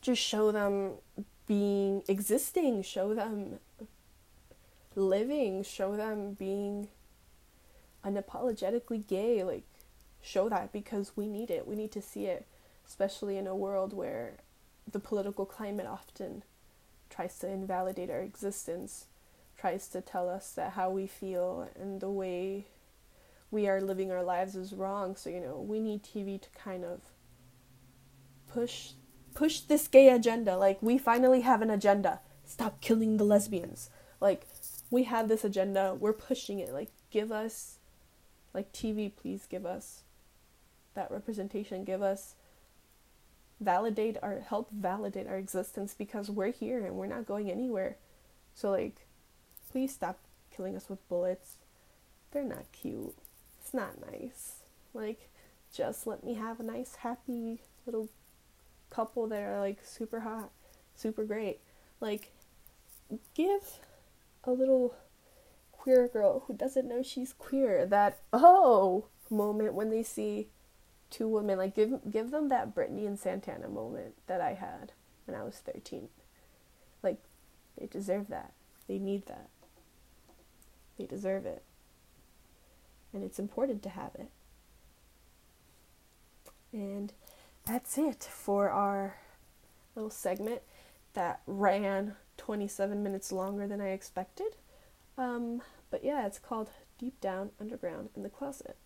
just 0.00 0.22
show 0.22 0.52
them 0.52 0.92
being 1.46 2.02
existing 2.06 2.82
show 2.82 3.12
them 3.12 3.58
living 4.94 5.64
show 5.64 5.96
them 5.96 6.34
being 6.34 6.88
unapologetically 8.04 9.06
gay 9.06 9.42
like 9.42 9.64
show 10.22 10.48
that 10.48 10.72
because 10.72 11.12
we 11.16 11.26
need 11.26 11.50
it. 11.50 11.66
We 11.66 11.74
need 11.74 11.92
to 11.92 12.02
see 12.02 12.26
it 12.26 12.46
especially 12.90 13.36
in 13.36 13.46
a 13.46 13.54
world 13.54 13.92
where 13.92 14.32
the 14.90 14.98
political 14.98 15.46
climate 15.46 15.86
often 15.86 16.42
tries 17.08 17.38
to 17.38 17.48
invalidate 17.48 18.10
our 18.10 18.20
existence, 18.20 19.06
tries 19.56 19.86
to 19.86 20.00
tell 20.00 20.28
us 20.28 20.50
that 20.50 20.72
how 20.72 20.90
we 20.90 21.06
feel 21.06 21.68
and 21.80 22.00
the 22.00 22.10
way 22.10 22.66
we 23.52 23.68
are 23.68 23.80
living 23.80 24.10
our 24.10 24.24
lives 24.24 24.56
is 24.56 24.72
wrong. 24.72 25.14
So, 25.14 25.30
you 25.30 25.38
know, 25.38 25.64
we 25.64 25.78
need 25.78 26.02
TV 26.02 26.40
to 26.40 26.48
kind 26.50 26.84
of 26.84 27.00
push 28.52 28.90
push 29.34 29.60
this 29.60 29.86
gay 29.86 30.08
agenda. 30.08 30.56
Like 30.56 30.82
we 30.82 30.98
finally 30.98 31.42
have 31.42 31.62
an 31.62 31.70
agenda. 31.70 32.18
Stop 32.44 32.80
killing 32.80 33.18
the 33.18 33.24
lesbians. 33.24 33.88
Like 34.20 34.48
we 34.90 35.04
have 35.04 35.28
this 35.28 35.44
agenda. 35.44 35.94
We're 35.94 36.12
pushing 36.12 36.58
it. 36.58 36.72
Like 36.72 36.90
give 37.12 37.30
us 37.30 37.76
like 38.52 38.72
TV 38.72 39.12
please 39.14 39.46
give 39.48 39.64
us 39.64 40.02
that 40.94 41.12
representation. 41.12 41.84
Give 41.84 42.02
us 42.02 42.34
validate 43.60 44.16
our 44.22 44.40
help 44.40 44.70
validate 44.72 45.26
our 45.26 45.36
existence 45.36 45.94
because 45.96 46.30
we're 46.30 46.50
here 46.50 46.84
and 46.84 46.96
we're 46.96 47.06
not 47.06 47.26
going 47.26 47.50
anywhere. 47.50 47.96
So 48.54 48.70
like 48.70 49.06
please 49.70 49.92
stop 49.92 50.18
killing 50.54 50.74
us 50.76 50.88
with 50.88 51.06
bullets. 51.08 51.56
They're 52.32 52.42
not 52.42 52.72
cute. 52.72 53.14
It's 53.60 53.74
not 53.74 54.00
nice. 54.10 54.62
Like 54.94 55.28
just 55.72 56.06
let 56.06 56.24
me 56.24 56.34
have 56.34 56.58
a 56.58 56.64
nice 56.64 56.96
happy 56.96 57.60
little 57.86 58.08
couple 58.88 59.26
that 59.28 59.42
are 59.42 59.60
like 59.60 59.78
super 59.84 60.20
hot, 60.20 60.50
super 60.94 61.24
great. 61.24 61.60
Like 62.00 62.32
give 63.34 63.78
a 64.44 64.50
little 64.52 64.94
queer 65.72 66.08
girl 66.08 66.44
who 66.46 66.54
doesn't 66.54 66.88
know 66.88 67.02
she's 67.02 67.32
queer 67.32 67.86
that 67.86 68.18
oh 68.32 69.06
moment 69.30 69.74
when 69.74 69.90
they 69.90 70.02
see 70.02 70.48
two 71.10 71.28
women 71.28 71.58
like 71.58 71.74
give 71.74 72.10
give 72.10 72.30
them 72.30 72.48
that 72.48 72.74
Brittany 72.74 73.06
and 73.06 73.18
Santana 73.18 73.68
moment 73.68 74.14
that 74.26 74.40
I 74.40 74.54
had 74.54 74.92
when 75.26 75.38
I 75.38 75.42
was 75.44 75.56
13. 75.56 76.08
Like 77.02 77.18
they 77.78 77.86
deserve 77.86 78.28
that. 78.28 78.52
They 78.86 78.98
need 78.98 79.26
that. 79.26 79.48
They 80.98 81.06
deserve 81.06 81.46
it. 81.46 81.62
And 83.12 83.24
it's 83.24 83.38
important 83.38 83.82
to 83.82 83.88
have 83.88 84.12
it. 84.14 84.30
And 86.72 87.12
that's 87.66 87.98
it 87.98 88.28
for 88.30 88.70
our 88.70 89.16
little 89.96 90.10
segment 90.10 90.62
that 91.14 91.40
ran 91.46 92.14
27 92.36 93.02
minutes 93.02 93.32
longer 93.32 93.66
than 93.66 93.80
I 93.80 93.88
expected. 93.88 94.56
Um, 95.18 95.62
but 95.90 96.04
yeah, 96.04 96.26
it's 96.26 96.38
called 96.38 96.70
Deep 96.98 97.20
Down 97.20 97.50
Underground 97.60 98.10
in 98.14 98.22
the 98.22 98.28
Closet 98.28 98.76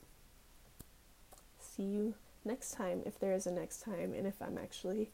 see 1.75 1.83
you 1.83 2.14
next 2.45 2.72
time 2.72 3.03
if 3.07 3.18
there 3.18 3.33
is 3.33 3.47
a 3.47 3.51
next 3.51 3.83
time 3.83 4.12
and 4.14 4.27
if 4.27 4.41
I'm 4.41 4.59
actually 4.59 5.11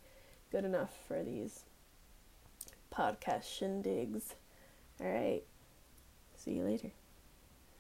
good 0.50 0.64
enough 0.64 0.92
for 1.06 1.22
these 1.22 1.64
podcast 2.94 3.44
shindigs. 3.44 4.34
All 5.00 5.10
right. 5.10 5.42
See 6.36 6.52
you 6.52 6.64
later. 6.64 6.90